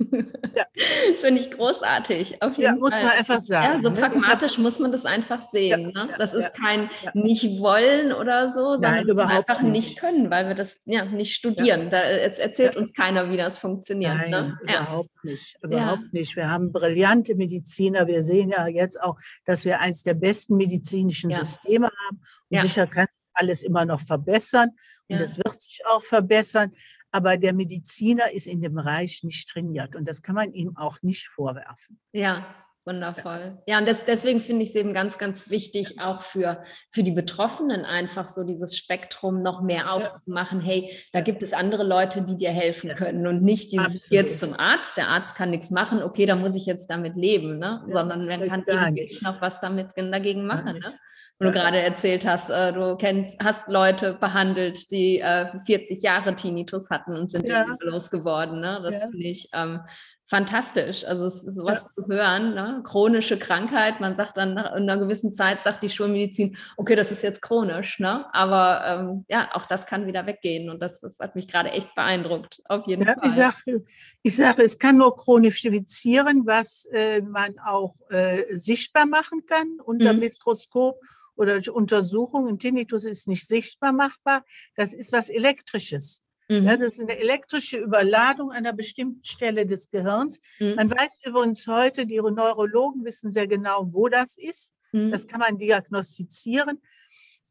Das 1.10 1.20
finde 1.22 1.40
ich 1.40 1.50
großartig. 1.50 2.40
Auf 2.40 2.56
Ja, 2.56 2.68
jeden 2.70 2.78
muss 2.80 2.94
Fall. 2.94 3.02
man 3.02 3.12
einfach 3.14 3.40
sagen. 3.40 3.82
Ja, 3.82 3.82
so 3.82 3.88
ne? 3.90 3.98
Ich 3.98 4.04
hab- 4.04 4.12
pragmatisch 4.12 4.56
muss 4.58 4.78
man 4.78 4.92
das 4.92 5.04
einfach 5.04 5.42
sehen. 5.42 5.90
Ja, 5.92 6.04
ne? 6.04 6.10
ja, 6.12 6.16
Das 6.18 6.34
ist 6.34 6.44
ja, 6.44 6.50
kein 6.50 6.90
ja. 7.02 7.10
Nicht-Wollen 7.14 8.12
oder 8.12 8.48
so, 8.48 8.74
sondern 8.74 9.04
Nein, 9.06 9.18
einfach 9.18 9.60
nicht. 9.60 9.72
nicht 9.72 9.98
können, 9.98 10.30
weil 10.30 10.46
wir 10.46 10.54
das 10.54 10.78
ja 10.84 11.04
nicht 11.04 11.34
studieren. 11.34 11.90
Da 11.90 12.00
es 12.04 12.38
erzählt 12.38 12.76
uns 12.76 12.92
keiner, 12.92 13.28
wie 13.30 13.36
das 13.36 13.58
funktioniert. 13.58 14.14
Nein, 14.16 14.30
ne? 14.30 14.58
ja. 14.68 14.82
überhaupt 14.82 15.24
nicht. 15.24 15.56
Überhaupt 15.64 16.12
nicht. 16.12 16.36
Wir 16.36 16.48
haben 16.48 16.70
brillante 16.70 17.34
Mediziner. 17.34 18.06
Wir 18.06 18.22
sehen 18.22 18.50
ja 18.50 18.68
jetzt 18.68 19.00
auch, 19.02 19.18
dass 19.46 19.64
wir 19.64 19.80
eins 19.80 20.04
der 20.04 20.14
besten 20.14 20.56
medizinischen 20.56 21.30
Ja. 21.30 21.38
Systeme 21.38 21.86
haben. 21.86 22.18
Und 22.50 22.56
Ja. 22.56 22.62
sicher 22.62 22.86
kann 22.86 23.06
alles 23.38 23.62
immer 23.62 23.84
noch 23.84 24.00
verbessern. 24.00 24.70
Und 25.08 25.16
Ja. 25.16 25.22
es 25.22 25.38
wird 25.38 25.60
sich 25.62 25.80
auch 25.86 26.02
verbessern. 26.02 26.72
Aber 27.10 27.38
der 27.38 27.54
Mediziner 27.54 28.32
ist 28.32 28.46
in 28.46 28.60
dem 28.60 28.74
Bereich 28.74 29.22
nicht 29.22 29.48
trainiert. 29.48 29.96
Und 29.96 30.06
das 30.06 30.22
kann 30.22 30.34
man 30.34 30.52
ihm 30.52 30.76
auch 30.76 30.98
nicht 31.00 31.28
vorwerfen. 31.28 31.98
Ja, 32.12 32.44
wundervoll. 32.84 33.58
Ja, 33.66 33.78
und 33.78 33.88
das, 33.88 34.04
deswegen 34.04 34.40
finde 34.40 34.62
ich 34.62 34.70
es 34.70 34.74
eben 34.74 34.92
ganz, 34.92 35.16
ganz 35.18 35.48
wichtig, 35.50 36.00
auch 36.00 36.22
für, 36.22 36.62
für 36.90 37.02
die 37.02 37.10
Betroffenen 37.12 37.84
einfach 37.84 38.28
so 38.28 38.44
dieses 38.44 38.76
Spektrum 38.76 39.42
noch 39.42 39.62
mehr 39.62 39.92
aufzumachen. 39.92 40.60
Hey, 40.60 40.90
da 41.12 41.20
gibt 41.20 41.42
es 41.42 41.52
andere 41.52 41.84
Leute, 41.84 42.22
die 42.22 42.36
dir 42.36 42.50
helfen 42.50 42.94
können 42.94 43.26
und 43.26 43.42
nicht 43.42 43.72
dieses 43.72 43.86
Absolut. 44.04 44.10
jetzt 44.10 44.40
zum 44.40 44.54
Arzt. 44.54 44.96
Der 44.96 45.08
Arzt 45.08 45.36
kann 45.36 45.50
nichts 45.50 45.70
machen, 45.70 46.02
okay, 46.02 46.26
dann 46.26 46.40
muss 46.40 46.56
ich 46.56 46.66
jetzt 46.66 46.88
damit 46.88 47.14
leben, 47.16 47.58
ne? 47.58 47.84
Sondern 47.90 48.26
man 48.26 48.48
kann 48.48 48.64
eben 48.68 49.08
noch 49.22 49.40
was 49.40 49.60
damit 49.60 49.88
dagegen 49.96 50.46
machen. 50.46 50.78
Ne? 50.78 50.92
Und 51.40 51.46
du 51.46 51.52
Ja. 51.54 51.62
gerade 51.62 51.78
erzählt 51.80 52.26
hast, 52.26 52.50
äh, 52.50 52.72
du 52.72 52.96
kennst, 52.96 53.38
hast 53.40 53.68
Leute 53.68 54.14
behandelt, 54.14 54.90
die 54.90 55.20
äh, 55.20 55.46
40 55.46 56.02
Jahre 56.02 56.34
Tinnitus 56.34 56.90
hatten 56.90 57.16
und 57.16 57.30
sind 57.30 57.48
Ja. 57.48 57.64
den 57.64 57.76
losgeworden. 57.80 58.60
Ne? 58.60 58.80
Das 58.82 59.02
Ja. 59.02 59.08
finde 59.08 59.26
ich 59.28 59.48
ähm, 59.52 59.80
fantastisch. 60.26 61.04
Also 61.04 61.26
es 61.26 61.44
ist 61.46 61.54
sowas 61.54 61.92
zu 61.94 62.06
hören, 62.08 62.54
ne? 62.54 62.82
chronische 62.84 63.38
Krankheit. 63.38 64.00
Man 64.00 64.16
sagt 64.16 64.36
dann 64.36 64.54
nach 64.54 64.72
einer 64.72 64.96
gewissen 64.98 65.32
Zeit, 65.32 65.62
sagt 65.62 65.84
die 65.84 65.88
Schulmedizin, 65.88 66.56
okay, 66.76 66.96
das 66.96 67.12
ist 67.12 67.22
jetzt 67.22 67.40
chronisch, 67.40 68.00
ne? 68.00 68.26
Aber 68.34 68.82
ähm, 68.84 69.24
ja, 69.28 69.48
auch 69.54 69.64
das 69.66 69.86
kann 69.86 70.06
wieder 70.08 70.26
weggehen. 70.26 70.68
Und 70.70 70.82
das, 70.82 71.00
das 71.00 71.20
hat 71.20 71.36
mich 71.36 71.46
gerade 71.46 71.70
echt 71.70 71.94
beeindruckt. 71.94 72.60
Auf 72.64 72.86
jeden 72.88 73.06
Ja, 73.06 73.14
Fall. 73.14 73.22
ich 73.26 73.32
sage, 73.32 73.84
ich 74.22 74.36
sage, 74.36 74.62
es 74.64 74.76
kann 74.78 74.96
nur 74.96 75.16
chronifizieren, 75.16 76.46
was 76.46 76.84
äh, 76.92 77.20
man 77.22 77.58
auch 77.60 77.94
äh, 78.10 78.56
sichtbar 78.58 79.06
machen 79.06 79.46
kann 79.46 79.78
unter 79.84 80.12
Mhm. 80.12 80.18
Mikroskop 80.18 81.00
oder 81.38 81.54
durch 81.54 81.70
Untersuchungen. 81.70 82.58
Tinnitus 82.58 83.04
ist 83.04 83.28
nicht 83.28 83.46
sichtbar 83.46 83.92
machbar. 83.92 84.44
Das 84.76 84.92
ist 84.92 85.12
was 85.12 85.28
Elektrisches. 85.30 86.22
Mhm. 86.50 86.64
Ja, 86.64 86.72
das 86.72 86.80
ist 86.80 87.00
eine 87.00 87.18
elektrische 87.18 87.78
Überladung 87.78 88.50
an 88.50 88.58
einer 88.58 88.72
bestimmten 88.72 89.22
Stelle 89.24 89.66
des 89.66 89.90
Gehirns. 89.90 90.40
Mhm. 90.58 90.74
Man 90.76 90.90
weiß 90.90 91.20
übrigens 91.24 91.66
heute, 91.66 92.06
die 92.06 92.16
Neurologen 92.16 93.04
wissen 93.04 93.30
sehr 93.30 93.46
genau, 93.46 93.86
wo 93.92 94.08
das 94.08 94.36
ist. 94.36 94.74
Mhm. 94.92 95.10
Das 95.10 95.26
kann 95.26 95.40
man 95.40 95.58
diagnostizieren. 95.58 96.80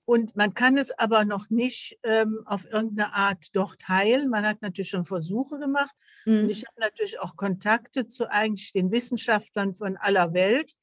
Und 0.05 0.35
man 0.37 0.53
kann 0.53 0.77
es 0.77 0.91
aber 0.97 1.25
noch 1.25 1.49
nicht 1.49 1.99
ähm, 2.03 2.39
auf 2.45 2.65
irgendeine 2.65 3.13
Art 3.13 3.47
dort 3.53 3.87
heilen. 3.89 4.29
Man 4.29 4.45
hat 4.45 4.61
natürlich 4.61 4.89
schon 4.89 5.03
Versuche 5.03 5.59
gemacht. 5.59 5.93
Und 6.25 6.43
Mhm. 6.43 6.49
ich 6.49 6.65
habe 6.65 6.79
natürlich 6.79 7.19
auch 7.19 7.35
Kontakte 7.35 8.07
zu 8.07 8.31
eigentlich 8.31 8.71
den 8.71 8.91
Wissenschaftlern 8.91 9.75
von 9.75 9.97
aller 9.97 10.33
Welt. 10.33 10.73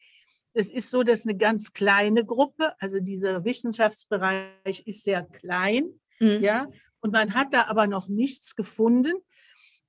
Es 0.54 0.70
ist 0.70 0.90
so, 0.90 1.02
dass 1.02 1.26
eine 1.26 1.36
ganz 1.36 1.72
kleine 1.72 2.24
Gruppe, 2.24 2.74
also 2.80 3.00
dieser 3.00 3.44
Wissenschaftsbereich 3.44 4.86
ist 4.86 5.02
sehr 5.02 5.24
klein, 5.24 6.00
Mhm. 6.20 6.42
ja, 6.42 6.68
und 7.00 7.12
man 7.12 7.34
hat 7.34 7.52
da 7.52 7.64
aber 7.66 7.86
noch 7.88 8.08
nichts 8.08 8.54
gefunden. 8.54 9.12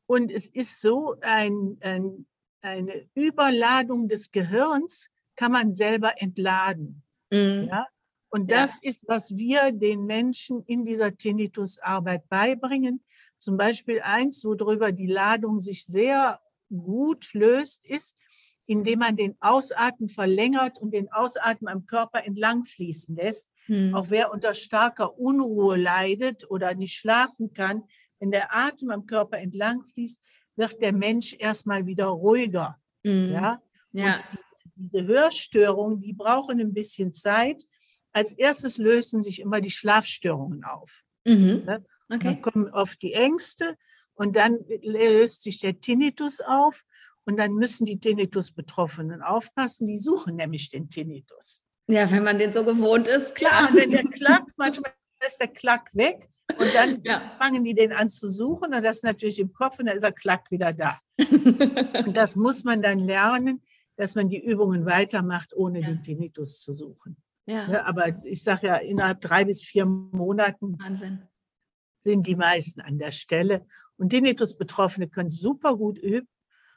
Und 0.08 0.32
es 0.32 0.48
ist 0.48 0.82
so, 0.82 1.16
ein, 1.22 1.78
ein, 1.82 2.26
eine 2.62 3.08
Überladung 3.14 4.08
des 4.08 4.32
Gehirns 4.32 5.10
kann 5.36 5.52
man 5.52 5.72
selber 5.72 6.20
entladen. 6.22 7.04
Mhm. 7.32 7.68
Ja? 7.70 7.86
Und 8.30 8.50
Ja. 8.52 8.62
das 8.62 8.72
ist, 8.82 9.08
was 9.08 9.36
wir 9.36 9.72
den 9.72 10.06
Menschen 10.06 10.64
in 10.66 10.84
dieser 10.84 11.16
Tinnitus-Arbeit 11.16 12.28
beibringen. 12.28 13.04
Zum 13.38 13.56
Beispiel 13.56 14.02
eins, 14.02 14.44
worüber 14.44 14.92
die 14.92 15.08
Ladung 15.08 15.60
sich 15.60 15.86
sehr 15.86 16.42
gut 16.70 17.34
löst, 17.34 17.86
ist, 17.86 18.18
indem 18.68 19.00
man 19.00 19.16
den 19.16 19.36
Ausatmen 19.40 20.10
verlängert 20.10 20.80
und 20.80 20.92
den 20.94 21.12
Ausatmen 21.12 21.68
am 21.68 21.86
Körper 21.86 22.26
entlang 22.26 22.64
fließen 22.64 23.16
lässt. 23.16 23.50
Mhm. 23.68 23.94
Auch 23.94 24.10
wer 24.10 24.32
unter 24.32 24.54
starker 24.54 25.18
Unruhe 25.18 25.78
leidet 25.78 26.50
oder 26.50 26.74
nicht 26.74 26.94
schlafen 26.94 27.54
kann, 27.54 27.84
wenn 28.20 28.32
der 28.32 28.56
Atem 28.56 28.92
am 28.92 29.06
Körper 29.06 29.38
entlang 29.38 29.84
fließt, 29.84 30.20
wird 30.56 30.82
der 30.82 30.94
Mensch 30.94 31.36
erstmal 31.38 31.86
wieder 31.86 32.06
ruhiger. 32.06 32.80
Mhm. 33.04 33.32
Ja? 33.32 33.62
Ja. 33.92 34.14
Und 34.14 34.24
die, 34.34 34.38
diese 34.76 35.06
Hörstörungen, 35.06 36.02
die 36.02 36.14
brauchen 36.14 36.60
ein 36.60 36.74
bisschen 36.74 37.14
Zeit. 37.14 37.64
Als 38.14 38.32
erstes 38.32 38.78
lösen 38.78 39.22
sich 39.22 39.42
immer 39.42 39.62
die 39.62 39.72
Schlafstörungen 39.72 40.64
auf. 40.64 41.04
Mhm. 41.26 41.64
Ne? 41.66 41.86
Okay. 42.10 42.20
Dann 42.24 42.42
kommen 42.42 42.70
oft 42.70 43.02
die 43.02 43.14
Ängste 43.14 43.78
und 44.14 44.36
dann 44.36 44.58
löst 44.82 45.44
sich 45.44 45.60
der 45.60 45.80
Tinnitus 45.80 46.40
auf 46.40 46.84
und 47.26 47.38
dann 47.38 47.54
müssen 47.54 47.86
die 47.86 48.00
Tinnitus-Betroffenen 48.00 49.22
aufpassen. 49.22 49.88
Die 49.88 49.98
suchen 49.98 50.36
nämlich 50.36 50.70
den 50.70 50.90
Tinnitus. 50.90 51.62
Ja, 51.88 52.10
wenn 52.12 52.24
man 52.24 52.40
den 52.40 52.52
so 52.54 52.64
gewohnt 52.64 53.08
ist, 53.08 53.36
Klar, 53.36 53.70
und 53.70 53.76
wenn 53.78 53.92
der 53.92 54.04
Klack, 54.04 54.44
manchmal 54.58 54.92
ist 55.26 55.40
der 55.40 55.48
Klack 55.48 55.90
weg 55.96 56.28
und 56.58 56.74
dann 56.76 57.02
Ja. 57.04 57.32
fangen 57.40 57.64
die 57.64 57.74
den 57.74 57.92
an 57.94 58.10
zu 58.10 58.30
suchen 58.30 58.74
und 58.74 58.84
das 58.84 58.98
ist 58.98 59.04
natürlich 59.04 59.40
im 59.40 59.52
Kopf 59.54 59.80
und 59.80 59.88
dann 59.88 59.96
ist 59.96 60.04
der 60.04 60.12
Klack 60.12 60.50
wieder 60.52 60.74
da. 60.74 61.00
Und 62.06 62.16
das 62.18 62.36
muss 62.36 62.64
man 62.64 62.82
dann 62.82 63.00
lernen, 63.00 63.62
dass 63.96 64.14
man 64.16 64.30
die 64.30 64.44
Übungen 64.44 64.86
weitermacht, 64.86 65.56
ohne 65.56 65.80
Ja. 65.80 65.88
den 65.88 66.04
Tinnitus 66.04 66.62
zu 66.62 66.74
suchen. 66.74 67.18
ja, 67.48 67.72
Ja, 67.72 67.86
aber 67.86 68.24
ich 68.26 68.44
sage 68.44 68.68
ja, 68.68 68.76
innerhalb 68.76 69.22
drei 69.22 69.46
bis 69.46 69.64
vier 69.64 69.86
Monaten 69.86 70.78
Wahnsinn. 70.80 71.24
sind 72.02 72.28
die 72.28 72.36
meisten 72.36 72.82
an 72.82 72.98
der 73.00 73.12
Stelle. 73.12 73.66
Und 73.98 74.10
Tinnitus-Betroffene 74.10 75.08
können 75.08 75.30
super 75.30 75.76
gut 75.78 75.98
üben. 75.98 76.28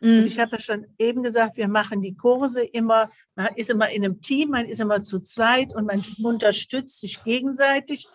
Mhm. 0.00 0.18
Und 0.20 0.26
ich 0.26 0.38
habe 0.38 0.52
ja 0.52 0.58
schon 0.58 0.86
eben 0.98 1.22
gesagt, 1.22 1.56
wir 1.56 1.68
machen 1.68 2.02
die 2.02 2.14
Kurse 2.14 2.62
immer, 2.62 3.10
man 3.34 3.48
ist 3.56 3.70
immer 3.70 3.88
in 3.90 4.04
einem 4.04 4.20
Team, 4.20 4.50
man 4.50 4.66
ist 4.66 4.80
immer 4.80 5.02
zu 5.02 5.20
zweit 5.20 5.74
und 5.74 5.86
man 5.86 6.02
unterstützt 6.22 7.00
sich 7.00 7.22
gegenseitig. 7.24 8.06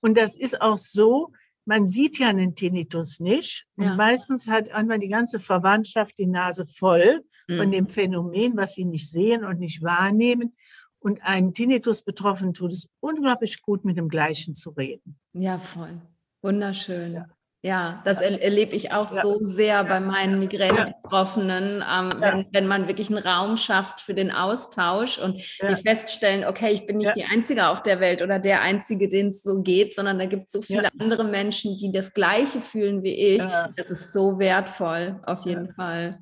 Und 0.00 0.16
das 0.16 0.36
ist 0.36 0.60
auch 0.60 0.78
so, 0.78 1.32
man 1.64 1.84
sieht 1.86 2.18
ja 2.20 2.28
einen 2.28 2.54
Tinnitus 2.54 3.18
nicht. 3.18 3.66
Und 3.76 3.84
Ja. 3.86 3.94
meistens 3.96 4.46
hat 4.46 4.70
einmal 4.70 5.00
die 5.00 5.08
ganze 5.08 5.40
Verwandtschaft 5.40 6.16
die 6.18 6.26
Nase 6.26 6.64
voll 6.66 7.24
von 7.48 7.68
Mhm. 7.68 7.72
dem 7.72 7.88
Phänomen, 7.88 8.56
was 8.56 8.74
sie 8.74 8.84
nicht 8.84 9.10
sehen 9.10 9.44
und 9.44 9.58
nicht 9.58 9.82
wahrnehmen. 9.82 10.54
Und 11.00 11.22
einem 11.22 11.54
Tinnitus-Betroffenen 11.54 12.52
tut 12.54 12.72
es 12.72 12.88
unglaublich 13.00 13.62
gut, 13.62 13.84
mit 13.84 13.96
dem 13.96 14.08
Gleichen 14.08 14.54
zu 14.54 14.70
reden. 14.70 15.18
Ja, 15.32 15.58
voll. 15.58 16.00
Wunderschön. 16.42 17.12
Ja, 17.14 17.26
Ja. 17.66 18.00
das 18.04 18.20
er 18.20 18.40
erlebe 18.40 18.76
ich 18.76 18.92
auch 18.92 19.12
Ja. 19.12 19.22
so 19.22 19.38
sehr 19.40 19.82
bei 19.84 19.98
meinen 19.98 20.38
Migräne-Betroffenen, 20.38 21.76
ähm, 21.82 21.82
Ja. 21.82 22.20
wenn, 22.20 22.46
wenn 22.52 22.66
man 22.68 22.86
wirklich 22.86 23.08
einen 23.10 23.18
Raum 23.18 23.56
schafft 23.56 24.00
für 24.00 24.14
den 24.14 24.30
Austausch 24.30 25.18
und 25.18 25.36
Ja. 25.58 25.74
die 25.74 25.82
feststellen, 25.82 26.44
okay, 26.44 26.70
ich 26.72 26.86
bin 26.86 26.98
nicht 26.98 27.16
die 27.16 27.24
Einzige 27.24 27.66
auf 27.66 27.82
der 27.82 27.98
Welt 27.98 28.22
oder 28.22 28.38
der 28.38 28.60
Einzige, 28.62 29.08
den 29.08 29.28
es 29.30 29.42
so 29.42 29.62
geht, 29.62 29.94
sondern 29.94 30.18
da 30.18 30.26
gibt 30.26 30.44
es 30.44 30.52
so 30.52 30.62
viele 30.62 30.88
andere 31.00 31.24
Menschen, 31.24 31.76
die 31.76 31.90
das 31.90 32.14
Gleiche 32.14 32.60
fühlen 32.60 33.02
wie 33.02 33.14
ich. 33.14 33.42
Das 33.76 33.90
ist 33.90 34.12
so 34.12 34.38
wertvoll, 34.38 35.20
auf 35.26 35.44
jeden 35.44 35.72
Fall. 35.74 36.20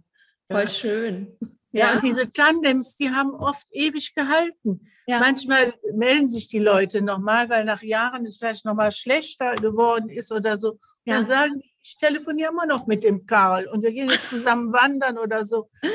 Voll 0.51 0.69
schön. 0.69 1.37
Ja, 1.75 1.89
Ja, 1.89 1.95
und 1.95 2.03
diese 2.05 2.31
Tandems, 2.33 2.97
die 2.97 3.11
haben 3.11 3.35
oft 3.35 3.67
ewig 3.73 4.15
gehalten. 4.15 4.87
ja. 5.07 5.19
Manchmal 5.19 5.75
melden 5.93 6.29
sich 6.29 6.49
die 6.49 6.59
Leute 6.61 7.03
nochmal, 7.03 7.51
weil 7.51 7.65
nach 7.65 7.83
Jahren 7.83 8.25
es 8.25 8.37
vielleicht 8.39 8.65
nochmal 8.65 8.93
schlechter 8.93 9.55
geworden 9.57 10.09
ist 10.09 10.31
oder 10.33 10.57
so. 10.57 10.79
Ja. 11.05 11.15
Dann 11.17 11.27
sagen 11.27 11.61
die, 11.61 11.71
ich 11.83 11.97
telefoniere 11.99 12.51
immer 12.53 12.65
noch 12.67 12.87
mit 12.87 13.03
dem 13.05 13.27
Karl 13.27 13.67
und 13.67 13.83
wir 13.83 13.93
gehen 13.93 14.09
jetzt 14.09 14.29
zusammen 14.29 14.73
wandern 14.73 15.19
oder 15.19 15.45
so. 15.45 15.69
Ich 15.83 15.91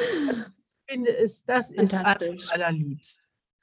finde 0.94 1.16
es, 1.18 1.44
das 1.46 1.72
ist 1.72 1.94
allerliebst. 1.96 3.22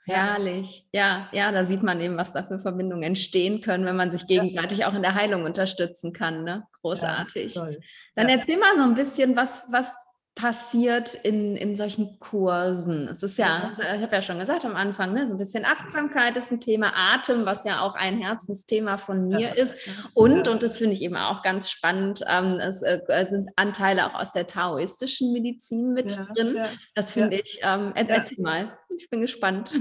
Herrlich. 0.08 0.86
Ja, 0.92 1.28
ja, 1.32 1.50
da 1.50 1.64
sieht 1.64 1.82
man 1.82 2.00
eben, 2.00 2.16
was 2.16 2.32
da 2.32 2.44
für 2.44 2.60
Verbindungen 2.60 3.02
entstehen 3.02 3.60
können, 3.60 3.84
wenn 3.84 3.96
man 3.96 4.12
sich 4.12 4.26
gegenseitig 4.28 4.84
auch 4.84 4.94
in 4.94 5.02
der 5.02 5.14
Heilung 5.14 5.42
unterstützen 5.44 6.12
kann. 6.12 6.44
Ne? 6.44 6.64
Großartig. 6.80 7.54
Toll. 7.54 7.80
Dann 8.14 8.28
Ja. 8.28 8.36
erzähl 8.36 8.56
mal 8.56 8.76
so 8.76 8.82
ein 8.84 8.94
bisschen, 8.94 9.34
was, 9.34 9.66
was 9.72 9.96
passiert 10.36 11.14
in, 11.14 11.56
in 11.56 11.74
solchen 11.76 12.20
Kursen? 12.20 13.08
Es 13.08 13.22
ist 13.22 13.38
ja, 13.38 13.70
also 13.70 13.82
ich 13.82 14.02
habe 14.02 14.14
ja 14.14 14.22
schon 14.22 14.38
gesagt 14.38 14.66
am 14.66 14.76
Anfang, 14.76 15.14
ne, 15.14 15.26
so 15.26 15.34
ein 15.34 15.38
bisschen 15.38 15.64
Achtsamkeit 15.64 16.36
ist 16.36 16.52
ein 16.52 16.60
Thema, 16.60 16.92
Atem, 16.94 17.46
was 17.46 17.64
ja 17.64 17.80
auch 17.80 17.94
ein 17.94 18.18
Herzensthema 18.18 18.98
von 18.98 19.28
mir 19.28 19.40
ja. 19.40 19.54
ist. 19.54 19.74
Und, 20.12 20.46
und 20.46 20.62
das 20.62 20.76
finde 20.76 20.92
ich 20.92 21.02
eben 21.02 21.16
auch 21.16 21.42
ganz 21.42 21.70
spannend, 21.70 22.22
ähm, 22.28 22.60
es 22.60 22.82
äh, 22.82 23.00
sind 23.28 23.48
Anteile 23.56 24.06
auch 24.06 24.14
aus 24.14 24.32
der 24.32 24.46
taoistischen 24.46 25.32
Medizin 25.32 25.94
mit 25.94 26.12
ja, 26.14 26.24
drin. 26.26 26.54
Ja, 26.54 26.68
das 26.94 27.12
finde 27.12 27.36
ich, 27.36 27.60
ähm, 27.62 27.92
erzähl 27.94 28.42
mal, 28.42 28.78
ich 28.94 29.08
bin 29.08 29.22
gespannt. 29.22 29.72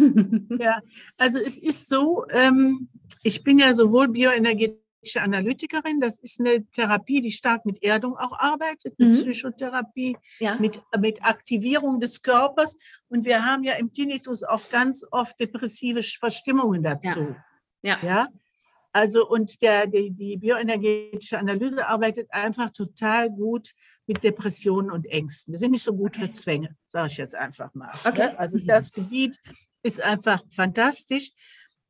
Ja, 0.58 0.80
also 1.18 1.38
es 1.38 1.58
ist 1.58 1.90
so, 1.90 2.26
ähm, 2.30 2.88
ich 3.24 3.44
bin 3.44 3.60
ja 3.60 3.74
sowohl 3.74 4.08
Bioenergie 5.06 5.22
Analytikerin. 5.22 6.00
Das 6.00 6.20
ist 6.20 6.40
eine 6.40 6.66
Therapie, 6.72 7.22
die 7.22 7.32
stark 7.32 7.66
mit 7.66 7.84
Erdung 7.84 8.16
auch 8.18 8.38
arbeitet, 8.38 8.98
mit 9.00 9.10
mhm. 9.10 9.16
Psychotherapie, 9.16 10.18
ja. 10.40 10.56
mit, 10.56 10.82
mit 11.00 11.24
Aktivierung 11.24 12.00
des 12.00 12.22
Körpers. 12.22 12.76
Und 13.08 13.26
wir 13.26 13.46
haben 13.46 13.64
ja 13.64 13.74
im 13.74 13.92
Tinnitus 13.92 14.44
auch 14.44 14.70
ganz 14.70 15.06
oft 15.12 15.40
depressive 15.40 16.02
Verstimmungen 16.02 16.84
dazu. 16.84 17.36
Ja. 17.82 17.98
ja. 18.02 18.08
ja? 18.08 18.28
Also 18.92 19.28
und 19.28 19.62
der, 19.62 19.88
die, 19.88 20.12
die 20.12 20.38
bioenergetische 20.38 21.38
Analyse 21.38 21.86
arbeitet 21.86 22.28
einfach 22.32 22.72
total 22.72 23.30
gut 23.30 23.72
mit 24.08 24.24
Depressionen 24.24 24.90
und 24.90 25.06
Ängsten. 25.08 25.54
Wir 25.54 25.60
sind 25.60 25.72
nicht 25.72 25.84
so 25.84 25.94
gut 25.94 26.16
okay. 26.16 26.28
für 26.28 26.32
Zwänge, 26.32 26.78
sage 26.88 27.08
ich 27.08 27.18
jetzt 27.18 27.36
einfach 27.36 27.74
mal. 27.74 27.92
Okay. 28.06 28.34
Also 28.38 28.58
das 28.58 28.94
Gebiet 28.94 29.38
ist 29.84 30.02
einfach 30.02 30.42
fantastisch. 30.50 31.32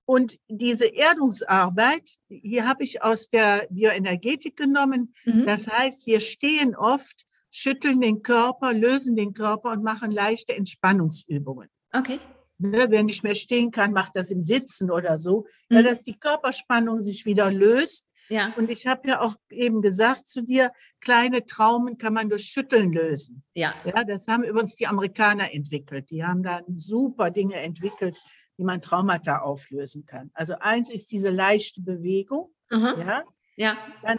Und 0.05 0.37
diese 0.47 0.85
Erdungsarbeit, 0.85 2.09
hier 2.27 2.67
habe 2.67 2.83
ich 2.83 3.01
aus 3.01 3.29
der 3.29 3.67
Bioenergetik 3.69 4.55
genommen. 4.55 5.15
Mhm. 5.25 5.45
Das 5.45 5.67
heißt, 5.67 6.05
wir 6.05 6.19
stehen 6.19 6.75
oft, 6.75 7.25
schütteln 7.49 8.01
den 8.01 8.21
Körper, 8.21 8.73
lösen 8.73 9.15
den 9.15 9.33
Körper 9.33 9.71
und 9.71 9.83
machen 9.83 10.11
leichte 10.11 10.53
Entspannungsübungen. 10.53 11.69
Okay. 11.91 12.19
Ne, 12.57 12.85
wer 12.89 13.03
nicht 13.03 13.23
mehr 13.23 13.35
stehen 13.35 13.71
kann, 13.71 13.91
macht 13.91 14.15
das 14.15 14.31
im 14.31 14.43
Sitzen 14.43 14.89
oder 14.89 15.19
so, 15.19 15.45
mhm. 15.69 15.77
ja, 15.77 15.83
dass 15.83 16.03
die 16.03 16.17
Körperspannung 16.17 17.01
sich 17.01 17.25
wieder 17.25 17.51
löst. 17.51 18.05
Ja. 18.29 18.53
Und 18.57 18.71
ich 18.71 18.87
habe 18.87 19.07
ja 19.09 19.21
auch 19.21 19.35
eben 19.49 19.81
gesagt 19.81 20.27
zu 20.27 20.41
dir, 20.41 20.71
kleine 20.99 21.45
Traumen 21.45 21.97
kann 21.97 22.13
man 22.13 22.29
durch 22.29 22.45
Schütteln 22.45 22.91
lösen. 22.91 23.43
Ja. 23.53 23.73
ja. 23.83 24.03
Das 24.03 24.27
haben 24.27 24.43
übrigens 24.43 24.75
die 24.75 24.87
Amerikaner 24.87 25.53
entwickelt. 25.53 26.09
Die 26.09 26.23
haben 26.23 26.43
da 26.43 26.61
super 26.75 27.29
Dinge 27.29 27.55
entwickelt, 27.55 28.17
wie 28.57 28.63
man 28.63 28.81
Traumata 28.81 29.39
auflösen 29.39 30.05
kann. 30.05 30.31
Also 30.33 30.55
eins 30.59 30.89
ist 30.89 31.11
diese 31.11 31.29
leichte 31.29 31.81
Bewegung. 31.81 32.53
Mhm. 32.69 32.95
Ja. 32.97 33.23
ja. 33.55 33.77
Dann 34.03 34.17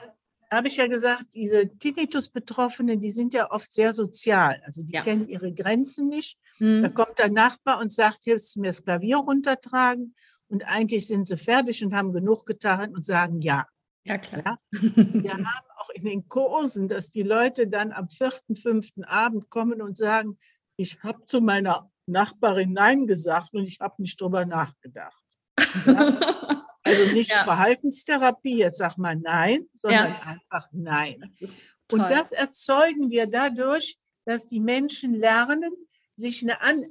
habe 0.51 0.69
ich 0.69 0.77
ja 0.77 0.87
gesagt, 0.87 1.35
diese 1.35 1.77
Tinnitus-Betroffenen, 1.79 3.01
die 3.01 3.11
sind 3.11 3.33
ja 3.33 3.51
oft 3.51 3.73
sehr 3.73 3.93
sozial. 3.93 4.63
Also 4.65 4.83
die 4.83 4.93
ja. 4.93 5.03
kennen 5.03 5.29
ihre 5.29 5.53
Grenzen 5.53 6.09
nicht. 6.09 6.39
Mhm. 6.59 6.83
Da 6.83 6.89
kommt 6.89 7.19
der 7.19 7.31
Nachbar 7.31 7.81
und 7.81 7.93
sagt, 7.93 8.25
hilfst 8.25 8.55
du 8.57 8.61
mir 8.61 8.69
das 8.69 8.85
Klavier 8.85 9.19
runtertragen? 9.19 10.15
Und 10.49 10.65
eigentlich 10.65 11.07
sind 11.07 11.27
sie 11.27 11.37
fertig 11.37 11.85
und 11.85 11.95
haben 11.95 12.13
genug 12.13 12.47
getan 12.47 12.95
und 12.95 13.05
sagen 13.05 13.41
ja. 13.41 13.67
Ja, 14.05 14.19
klar. 14.19 14.43
Ja? 14.45 14.59
Wir 14.71 15.33
haben 15.33 15.49
auch 15.79 15.91
in 15.91 16.05
den 16.05 16.29
Kursen, 16.29 16.89
dass 16.89 17.11
die 17.11 17.25
Leute 17.25 17.67
dann 17.67 17.91
am 17.91 18.09
vierten, 18.09 18.55
fünften 18.55 19.03
Abend 19.03 19.51
kommen 19.51 19.83
und 19.83 19.97
sagen, 19.97 20.39
ich 20.77 21.03
habe 21.03 21.25
zu 21.25 21.41
meiner 21.41 21.91
Nachbarin 22.07 22.73
Nein 22.73 23.07
gesagt 23.07 23.55
und 23.55 23.65
ich 23.65 23.79
habe 23.81 24.01
nicht 24.03 24.21
drüber 24.21 24.45
nachgedacht. 24.45 25.23
Ja? 25.87 26.67
Also 26.87 27.13
nicht 27.13 27.31
ja. 27.31 27.43
Verhaltenstherapie, 27.43 28.59
jetzt 28.59 28.79
sag 28.79 28.97
mal 28.97 29.17
Nein, 29.17 29.67
sondern 29.75 30.11
ja. 30.13 30.21
einfach 30.21 30.69
Nein. 30.71 31.35
Das 31.41 31.51
und 31.93 31.99
das 32.11 32.33
erzeugen 32.33 33.11
wir 33.11 33.27
dadurch, 33.27 33.99
dass 34.25 34.47
die 34.47 34.61
Menschen 34.61 35.15
lernen, 35.15 35.73
sich 36.15 36.43
eine 36.43 36.61
an, 36.61 36.87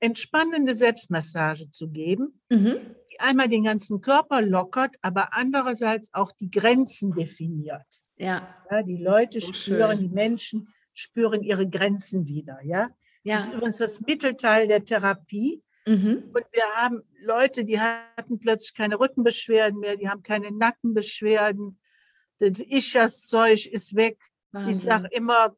entspannende 0.00 0.74
Selbstmassage 0.74 1.70
zu 1.70 1.88
geben, 1.90 2.40
mhm. 2.48 2.78
die 3.12 3.20
einmal 3.20 3.48
den 3.48 3.64
ganzen 3.64 4.00
Körper 4.00 4.40
lockert, 4.40 4.96
aber 5.02 5.34
andererseits 5.34 6.12
auch 6.12 6.32
die 6.32 6.50
Grenzen 6.50 7.12
definiert. 7.12 7.86
Ja. 8.16 8.54
ja 8.70 8.82
die 8.82 9.02
Leute 9.02 9.40
so 9.40 9.52
spüren, 9.52 9.98
schön. 9.98 10.08
die 10.08 10.14
Menschen 10.14 10.68
spüren 10.94 11.42
ihre 11.42 11.68
Grenzen 11.68 12.26
wieder. 12.26 12.60
Ja. 12.64 12.88
Ja. 13.22 13.36
Das 13.36 13.46
ist 13.46 13.52
übrigens 13.52 13.76
das 13.78 14.00
Mittelteil 14.00 14.66
der 14.68 14.84
Therapie. 14.84 15.62
Mhm. 15.86 16.30
Und 16.34 16.44
wir 16.52 16.64
haben 16.74 17.02
Leute, 17.22 17.64
die 17.64 17.80
hatten 17.80 18.38
plötzlich 18.38 18.74
keine 18.74 18.98
Rückenbeschwerden 18.98 19.80
mehr, 19.80 19.96
die 19.96 20.08
haben 20.08 20.22
keine 20.22 20.50
Nackenbeschwerden. 20.50 21.78
Das 22.38 22.60
Ischas-Zeug 22.60 23.66
ist 23.66 23.94
weg. 23.94 24.18
Wahnsinn. 24.52 24.70
Ich 24.70 24.78
sage 24.78 25.08
immer, 25.12 25.56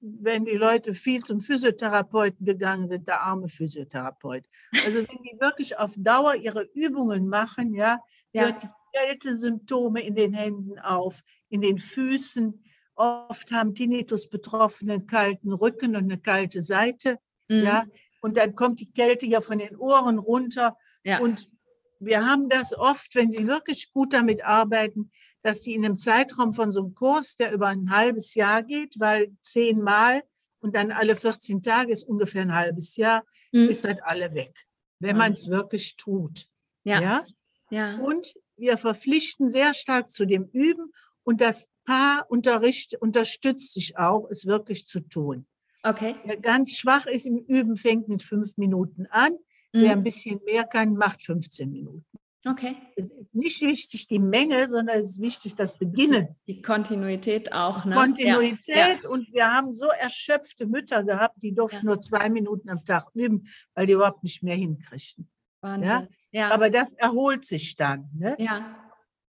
wenn 0.00 0.44
die 0.44 0.56
Leute 0.56 0.94
viel 0.94 1.22
zum 1.22 1.40
Physiotherapeuten 1.40 2.46
gegangen 2.46 2.86
sind, 2.86 3.06
der 3.06 3.20
arme 3.22 3.48
Physiotherapeut. 3.48 4.46
Also 4.84 4.98
wenn 4.98 5.22
die 5.22 5.38
wirklich 5.40 5.78
auf 5.78 5.92
Dauer 5.96 6.34
ihre 6.34 6.62
Übungen 6.74 7.28
machen, 7.28 7.74
ja, 7.74 7.98
ja. 8.32 8.44
hört 8.44 8.62
die 8.62 8.68
Kältesymptome 8.94 10.00
in 10.00 10.14
den 10.14 10.32
Händen 10.32 10.78
auf, 10.78 11.20
in 11.48 11.60
den 11.60 11.78
Füßen, 11.78 12.64
Oft 12.94 13.52
haben 13.52 13.74
Tinnitus-Betroffene 13.74 14.94
einen 14.94 15.06
kalten 15.06 15.52
Rücken 15.52 15.96
und 15.96 16.04
eine 16.04 16.18
kalte 16.18 16.62
Seite. 16.62 17.18
Mhm. 17.48 17.64
Ja, 17.64 17.84
und 18.20 18.36
dann 18.36 18.54
kommt 18.54 18.80
die 18.80 18.90
Kälte 18.92 19.26
ja 19.26 19.40
von 19.40 19.58
den 19.58 19.76
Ohren 19.76 20.18
runter. 20.18 20.76
Ja. 21.04 21.20
Und 21.20 21.50
wir 21.98 22.26
haben 22.26 22.48
das 22.48 22.76
oft, 22.76 23.14
wenn 23.14 23.32
sie 23.32 23.46
wirklich 23.46 23.92
gut 23.92 24.12
damit 24.12 24.44
arbeiten, 24.44 25.10
dass 25.42 25.62
sie 25.62 25.74
in 25.74 25.84
einem 25.84 25.96
Zeitraum 25.96 26.52
von 26.52 26.72
so 26.72 26.82
einem 26.82 26.94
Kurs, 26.94 27.36
der 27.36 27.52
über 27.52 27.68
ein 27.68 27.90
halbes 27.90 28.34
Jahr 28.34 28.62
geht, 28.62 28.94
weil 28.98 29.32
zehnmal 29.40 30.22
und 30.60 30.74
dann 30.74 30.92
alle 30.92 31.16
14 31.16 31.62
Tage 31.62 31.92
ist 31.92 32.04
ungefähr 32.04 32.42
ein 32.42 32.54
halbes 32.54 32.96
Jahr, 32.96 33.24
mhm. 33.52 33.68
ist 33.68 33.84
halt 33.84 34.02
alle 34.02 34.34
weg, 34.34 34.66
wenn 34.98 35.16
man 35.16 35.32
es 35.32 35.48
wirklich 35.48 35.96
tut. 35.96 36.46
Ja. 36.84 37.00
ja. 37.00 37.26
Ja. 37.70 37.98
Und 37.98 38.34
wir 38.56 38.76
verpflichten 38.76 39.48
sehr 39.48 39.74
stark 39.74 40.10
zu 40.10 40.26
dem 40.26 40.44
Üben 40.52 40.92
und 41.22 41.40
das 41.40 41.66
Paarunterricht 41.84 42.96
unterstützt 43.00 43.74
sich 43.74 43.98
auch, 43.98 44.28
es 44.30 44.46
wirklich 44.46 44.86
zu 44.86 45.00
tun. 45.00 45.46
Okay. 45.82 46.16
Wer 46.24 46.36
ganz 46.36 46.76
schwach 46.76 47.06
ist 47.06 47.26
im 47.26 47.38
Üben, 47.38 47.76
fängt 47.76 48.08
mit 48.08 48.22
fünf 48.22 48.56
Minuten 48.56 49.06
an. 49.10 49.32
Mhm. 49.72 49.80
Wer 49.80 49.92
ein 49.92 50.04
bisschen 50.04 50.40
mehr 50.44 50.64
kann, 50.64 50.94
macht 50.94 51.22
15 51.22 51.70
Minuten. 51.70 52.04
Okay. 52.46 52.74
Es 52.96 53.10
ist 53.10 53.34
nicht 53.34 53.60
wichtig 53.60 54.08
die 54.08 54.18
Menge, 54.18 54.66
sondern 54.66 54.98
es 54.98 55.10
ist 55.10 55.20
wichtig 55.20 55.54
das 55.54 55.76
Beginnen. 55.76 56.36
Die 56.46 56.62
Kontinuität 56.62 57.52
auch. 57.52 57.84
Ne? 57.84 57.94
Kontinuität. 57.94 59.04
Ja. 59.04 59.10
Und 59.10 59.30
wir 59.32 59.52
haben 59.52 59.74
so 59.74 59.88
erschöpfte 59.88 60.66
Mütter 60.66 61.04
gehabt, 61.04 61.42
die 61.42 61.54
durften 61.54 61.76
ja. 61.76 61.84
nur 61.84 62.00
zwei 62.00 62.30
Minuten 62.30 62.70
am 62.70 62.82
Tag 62.84 63.08
üben, 63.14 63.46
weil 63.74 63.86
die 63.86 63.92
überhaupt 63.92 64.22
nicht 64.22 64.42
mehr 64.42 64.56
hinkriegen. 64.56 65.28
Wahnsinn. 65.60 65.88
Ja? 65.88 66.08
ja. 66.30 66.50
Aber 66.50 66.70
das 66.70 66.94
erholt 66.94 67.44
sich 67.44 67.76
dann. 67.76 68.08
Ne? 68.16 68.36
Ja. 68.38 68.89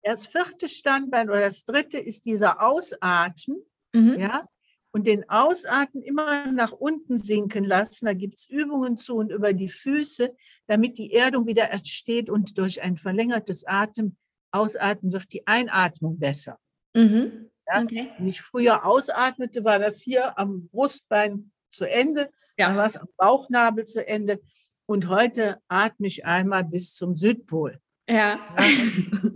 Das 0.08 0.26
vierte 0.26 0.70
Standbein 0.70 1.30
oder 1.30 1.41
das 1.41 1.65
dritte 1.65 2.00
ist 2.00 2.26
dieser 2.26 2.62
Ausatmen. 2.62 3.58
Mhm. 3.93 4.20
Ja, 4.20 4.48
und 4.91 5.06
den 5.06 5.30
Ausatmen 5.30 6.02
immer 6.02 6.50
nach 6.52 6.72
unten 6.72 7.17
sinken 7.17 7.65
lassen. 7.65 8.06
Da 8.06 8.13
gibt 8.13 8.39
es 8.39 8.50
Übungen 8.50 8.96
zu 8.96 9.17
und 9.17 9.32
über 9.32 9.52
die 9.52 9.70
Füße, 9.70 10.34
damit 10.67 10.98
die 10.98 11.12
Erdung 11.12 11.46
wieder 11.46 11.72
entsteht 11.72 12.30
und 12.30 12.58
durch 12.58 12.82
ein 12.82 12.98
verlängertes 12.98 13.65
Atem, 13.67 14.15
Ausatmen 14.52 15.12
wird 15.12 15.34
die 15.34 15.46
Einatmung 15.46 16.17
besser. 16.17 16.58
Mhm. 16.96 17.52
Ja? 17.67 17.84
Okay. 17.84 18.10
Wenn 18.17 18.28
ich 18.28 18.41
früher 18.41 18.86
ausatmete, 18.86 19.65
war 19.65 19.78
das 19.78 20.02
hier 20.02 20.39
am 20.39 20.70
Brustbein 20.70 21.52
zu 21.70 21.84
Ende, 21.84 22.32
ja. 22.58 22.70
dann 22.70 22.78
war 22.78 22.86
es 22.86 22.96
am 22.96 23.10
Bauchnabel 23.17 23.84
zu 23.84 24.08
Ende. 24.08 24.39
Und 24.86 25.10
heute 25.10 25.60
atme 25.67 26.08
ich 26.08 26.26
einmal 26.26 26.63
bis 26.63 26.93
zum 26.93 27.17
Südpol. 27.17 27.82
Ja. 28.10 28.39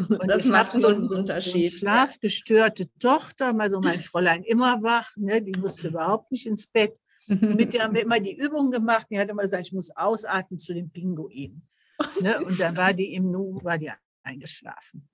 Und 0.08 0.28
das 0.28 0.46
macht 0.46 0.72
so 0.72 0.88
einen 0.88 1.08
Unterschied. 1.08 1.72
So 1.72 1.78
schlafgestörte 1.80 2.88
Tochter, 3.00 3.54
also 3.60 3.82
mein 3.82 4.02
Fräulein 4.02 4.44
immer 4.44 4.82
wach, 4.82 5.12
ne, 5.18 5.42
die 5.42 5.58
musste 5.60 5.90
überhaupt 5.90 6.32
nicht 6.32 6.46
ins 6.46 6.68
Bett. 6.68 6.98
Mit 7.28 7.74
der 7.74 7.84
haben 7.84 7.96
wir 7.96 8.02
immer 8.02 8.20
die 8.20 8.36
Übung 8.36 8.72
gemacht. 8.72 9.08
Die 9.10 9.20
hat 9.20 9.30
immer 9.30 9.44
gesagt, 9.44 9.68
ich 9.68 9.74
muss 9.74 9.96
ausatmen 9.96 10.60
zu 10.60 10.74
den 10.74 10.92
Pinguinen. 10.92 11.68
Oh, 12.00 12.24
ne, 12.24 12.40
und 12.40 12.60
dann 12.60 12.76
war 12.76 12.94
die 12.94 13.14
im 13.14 13.30
Nu, 13.30 13.60
war 13.64 13.78
die 13.78 13.92
eingeschlafen. 14.24 15.08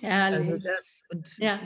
Herrlich. 0.00 0.38
Also 0.38 0.58
das 0.58 1.02
und 1.10 1.38
ja. 1.38 1.58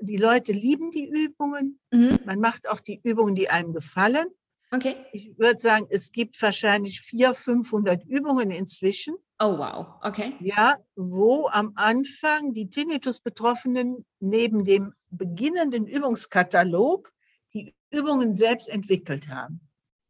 die 0.00 0.16
Leute 0.16 0.52
lieben 0.52 0.90
die 0.90 1.08
Übungen. 1.08 1.80
Mhm. 1.90 2.18
Man 2.24 2.40
macht 2.40 2.68
auch 2.68 2.80
die 2.80 3.00
Übungen, 3.02 3.34
die 3.34 3.50
einem 3.50 3.72
gefallen. 3.72 4.26
Okay. 4.70 4.96
Ich 5.12 5.38
würde 5.38 5.60
sagen, 5.60 5.86
es 5.90 6.10
gibt 6.10 6.40
wahrscheinlich 6.42 7.00
400, 7.00 7.36
500 7.36 8.04
Übungen 8.06 8.50
inzwischen. 8.50 9.14
Oh, 9.40 9.58
wow. 9.58 9.86
Okay. 10.02 10.34
Ja, 10.40 10.76
wo 10.94 11.48
am 11.48 11.72
Anfang 11.74 12.52
die 12.52 12.70
Tinnitus-Betroffenen 12.70 14.04
neben 14.20 14.64
dem 14.64 14.94
beginnenden 15.10 15.86
Übungskatalog 15.86 17.12
die 17.52 17.74
Übungen 17.90 18.34
selbst 18.34 18.68
entwickelt 18.68 19.28
haben. 19.28 19.60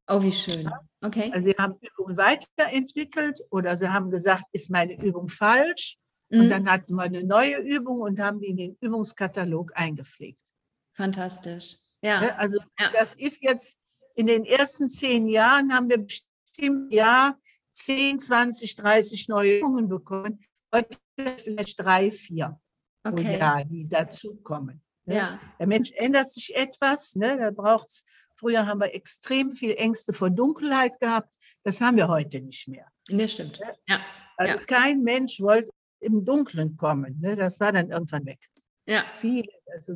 Oh, 0.07 0.23
wie 0.23 0.33
schön. 0.33 0.71
Okay. 1.01 1.31
Also 1.33 1.47
sie 1.47 1.57
haben 1.59 1.77
Übungen 1.81 2.17
weiterentwickelt 2.17 3.41
oder 3.51 3.77
sie 3.77 3.89
haben 3.89 4.11
gesagt, 4.11 4.45
ist 4.53 4.71
meine 4.71 5.03
Übung 5.03 5.29
falsch? 5.29 5.97
Mhm. 6.29 6.41
Und 6.41 6.51
dann 6.51 6.71
hatten 6.71 6.95
wir 6.95 7.03
eine 7.03 7.25
neue 7.25 7.59
Übung 7.59 8.01
und 8.01 8.21
haben 8.21 8.41
die 8.41 8.49
in 8.49 8.57
den 8.57 8.77
Übungskatalog 8.81 9.73
eingepflegt. 9.75 10.41
Fantastisch. 10.93 11.77
ja. 12.03 12.21
Ne, 12.21 12.39
also 12.39 12.59
ja. 12.79 12.91
das 12.93 13.15
ist 13.15 13.43
jetzt 13.43 13.79
in 14.15 14.27
den 14.27 14.45
ersten 14.45 14.91
zehn 14.91 15.29
Jahren 15.29 15.73
haben 15.73 15.89
wir 15.89 15.99
bestimmt 15.99 16.93
ja 16.93 17.37
10, 17.75 18.21
20, 18.21 18.77
30 18.77 19.29
neue 19.29 19.59
Übungen 19.59 19.89
bekommen. 19.89 20.41
Heute 20.75 20.99
vielleicht 21.17 21.81
drei, 21.81 22.11
vier 22.11 22.61
okay. 23.05 23.23
pro 23.23 23.31
Jahr, 23.39 23.65
die 23.65 23.89
dazukommen. 23.89 24.83
Ne? 25.05 25.17
Ja. 25.17 25.41
Der 25.59 25.67
Mensch 25.67 25.93
ändert 25.93 26.31
sich 26.31 26.57
etwas, 26.57 27.15
ne? 27.15 27.37
da 27.37 27.51
braucht 27.51 27.89
es 27.89 28.05
Früher 28.37 28.67
haben 28.67 28.81
wir 28.81 28.95
extrem 28.95 29.53
viel 29.53 29.75
Ängste 29.77 30.13
vor 30.13 30.31
Dunkelheit 30.31 31.01
gehabt. 31.01 31.31
Das 31.63 31.81
haben 31.81 31.97
wir 31.97 32.09
heute 32.09 32.41
nicht 32.41 32.69
mehr. 32.69 32.87
Das 33.09 33.33
stimmt. 33.33 33.61
Ja. 33.87 34.01
Also 34.37 34.57
ja. 34.57 34.65
kein 34.65 35.03
Mensch 35.03 35.41
wollte 35.41 35.71
im 36.01 36.25
Dunkeln 36.25 36.77
kommen. 36.77 37.19
Ne? 37.21 37.37
Das 37.37 37.61
war 37.61 37.73
dann 37.73 37.91
irgendwann 37.91 38.27
weg. 38.27 38.41
Ja. 38.87 39.05
Viele, 39.15 39.49
also 39.73 39.93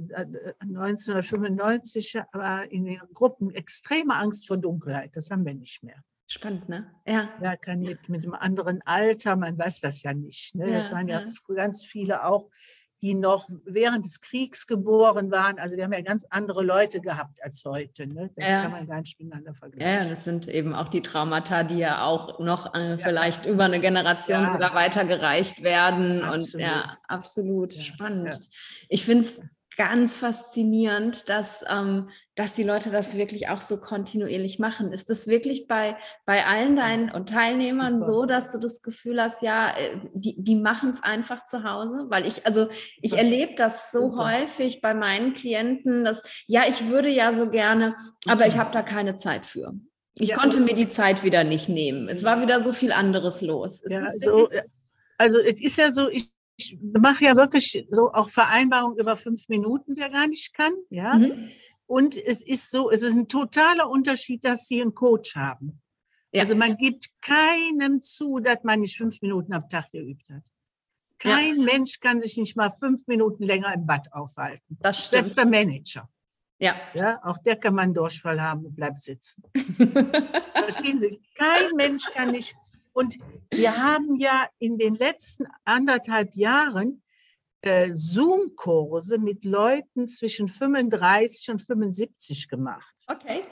1995 0.60 2.14
äh, 2.14 2.22
war 2.32 2.70
in 2.70 2.84
den 2.86 3.00
Gruppen 3.12 3.50
extreme 3.50 4.14
Angst 4.14 4.46
vor 4.46 4.56
Dunkelheit. 4.56 5.14
Das 5.14 5.30
haben 5.30 5.44
wir 5.44 5.54
nicht 5.54 5.82
mehr. 5.82 6.02
Spannend, 6.30 6.68
ne? 6.68 6.90
Ja. 7.06 7.30
Ja, 7.42 7.56
kann 7.56 7.80
mit, 7.80 8.08
mit 8.10 8.22
einem 8.22 8.34
anderen 8.34 8.82
Alter, 8.84 9.34
man 9.34 9.58
weiß 9.58 9.80
das 9.80 10.02
ja 10.02 10.12
nicht. 10.12 10.54
Ne? 10.54 10.66
Das 10.66 10.92
waren 10.92 11.08
ja, 11.08 11.22
ja 11.22 11.54
ganz 11.54 11.84
viele 11.86 12.24
auch, 12.26 12.50
die 13.00 13.14
noch 13.14 13.48
während 13.64 14.04
des 14.04 14.20
Kriegs 14.20 14.66
geboren 14.66 15.30
waren. 15.30 15.58
Also 15.58 15.76
wir 15.76 15.84
haben 15.84 15.92
ja 15.92 16.02
ganz 16.02 16.26
andere 16.28 16.62
Leute 16.62 17.00
gehabt 17.00 17.42
als 17.42 17.64
heute. 17.64 18.06
Ne? 18.06 18.30
Das 18.36 18.46
ja. 18.46 18.62
kann 18.62 18.72
man 18.72 18.86
gar 18.86 19.00
nicht 19.00 19.18
miteinander 19.18 19.54
vergleichen. 19.54 20.04
Ja, 20.04 20.10
das 20.10 20.24
sind 20.24 20.48
eben 20.48 20.74
auch 20.74 20.88
die 20.88 21.00
Traumata, 21.00 21.62
die 21.62 21.78
ja 21.78 22.04
auch 22.04 22.40
noch 22.40 22.74
äh, 22.74 22.90
ja. 22.90 22.98
vielleicht 22.98 23.46
über 23.46 23.64
eine 23.64 23.80
Generation 23.80 24.42
ja. 24.42 24.52
sogar 24.52 24.74
weitergereicht 24.74 25.62
werden. 25.62 26.22
Absolut. 26.22 26.54
Und 26.54 26.60
ja, 26.60 26.90
absolut 27.06 27.72
spannend. 27.72 28.38
Ich 28.90 29.04
finde 29.04 29.24
es 29.24 29.40
ganz 29.78 30.16
faszinierend, 30.16 31.28
dass, 31.28 31.64
ähm, 31.68 32.10
dass 32.34 32.54
die 32.54 32.64
Leute 32.64 32.90
das 32.90 33.16
wirklich 33.16 33.48
auch 33.48 33.60
so 33.60 33.80
kontinuierlich 33.80 34.58
machen. 34.58 34.92
Ist 34.92 35.08
das 35.08 35.28
wirklich 35.28 35.68
bei, 35.68 35.96
bei 36.26 36.44
allen 36.44 36.74
deinen 36.74 37.12
und 37.12 37.28
Teilnehmern 37.28 38.02
so, 38.02 38.26
dass 38.26 38.50
du 38.50 38.58
das 38.58 38.82
Gefühl 38.82 39.22
hast, 39.22 39.40
ja, 39.40 39.70
äh, 39.76 39.96
die, 40.14 40.34
die 40.36 40.56
machen 40.56 40.90
es 40.90 41.02
einfach 41.02 41.44
zu 41.44 41.62
Hause? 41.62 42.06
Weil 42.08 42.26
ich, 42.26 42.44
also 42.44 42.68
ich 43.00 43.16
erlebe 43.16 43.54
das 43.54 43.92
so 43.92 44.10
Super. 44.10 44.32
häufig 44.32 44.80
bei 44.80 44.94
meinen 44.94 45.32
Klienten, 45.32 46.04
dass, 46.04 46.22
ja, 46.48 46.64
ich 46.68 46.88
würde 46.88 47.08
ja 47.08 47.32
so 47.32 47.48
gerne, 47.48 47.94
aber 48.26 48.48
ich 48.48 48.58
habe 48.58 48.72
da 48.72 48.82
keine 48.82 49.16
Zeit 49.16 49.46
für. 49.46 49.74
Ich 50.14 50.30
ja, 50.30 50.36
konnte 50.36 50.58
mir 50.58 50.74
die 50.74 50.88
Zeit 50.88 51.22
wieder 51.22 51.44
nicht 51.44 51.68
nehmen. 51.68 52.08
Es 52.08 52.24
war 52.24 52.42
wieder 52.42 52.60
so 52.60 52.72
viel 52.72 52.90
anderes 52.90 53.42
los. 53.42 53.84
Ja, 53.86 54.10
so, 54.18 54.48
also 55.18 55.38
es 55.38 55.62
ist 55.62 55.78
ja 55.78 55.92
so, 55.92 56.08
ich 56.10 56.32
ich 56.58 56.76
mache 56.80 57.24
ja 57.24 57.36
wirklich 57.36 57.86
so 57.90 58.12
auch 58.12 58.28
Vereinbarungen 58.28 58.98
über 58.98 59.16
fünf 59.16 59.48
Minuten, 59.48 59.94
wer 59.96 60.10
gar 60.10 60.26
nicht 60.26 60.52
kann. 60.54 60.72
Ja. 60.90 61.14
Mhm. 61.14 61.50
Und 61.86 62.16
es 62.16 62.42
ist 62.42 62.70
so, 62.70 62.90
es 62.90 63.02
ist 63.02 63.14
ein 63.14 63.28
totaler 63.28 63.88
Unterschied, 63.88 64.44
dass 64.44 64.66
Sie 64.66 64.82
einen 64.82 64.94
Coach 64.94 65.36
haben. 65.36 65.80
Ja. 66.32 66.42
Also 66.42 66.54
man 66.56 66.76
gibt 66.76 67.08
keinem 67.22 68.02
zu, 68.02 68.40
dass 68.40 68.62
man 68.64 68.80
nicht 68.80 68.98
fünf 68.98 69.22
Minuten 69.22 69.54
am 69.54 69.68
Tag 69.68 69.90
geübt 69.92 70.28
hat. 70.28 70.42
Kein 71.18 71.58
ja. 71.58 71.64
Mensch 71.64 72.00
kann 72.00 72.20
sich 72.20 72.36
nicht 72.36 72.56
mal 72.56 72.72
fünf 72.72 73.06
Minuten 73.06 73.44
länger 73.44 73.72
im 73.72 73.86
Bad 73.86 74.12
aufhalten. 74.12 74.78
Das 74.80 74.98
stimmt. 74.98 75.10
Selbst 75.12 75.38
der 75.38 75.46
Manager. 75.46 76.08
Ja. 76.58 76.74
ja. 76.92 77.20
Auch 77.22 77.38
der 77.38 77.56
kann 77.56 77.74
man 77.74 77.84
einen 77.84 77.94
Durchfall 77.94 78.40
haben 78.42 78.66
und 78.66 78.74
bleibt 78.74 79.02
sitzen. 79.02 79.44
Verstehen 79.54 80.98
Sie? 80.98 81.20
Kein 81.36 81.70
Mensch 81.76 82.04
kann 82.12 82.32
nicht 82.32 82.54
und 82.98 83.16
wir 83.52 83.76
haben 83.76 84.16
ja 84.16 84.48
in 84.58 84.76
den 84.76 84.96
letzten 84.96 85.46
anderthalb 85.64 86.34
Jahren 86.34 87.04
äh, 87.60 87.90
Zoom-Kurse 87.94 89.18
mit 89.18 89.44
Leuten 89.44 90.08
zwischen 90.08 90.48
35 90.48 91.50
und 91.50 91.62
75 91.62 92.48
gemacht. 92.48 92.94
Okay. 93.06 93.42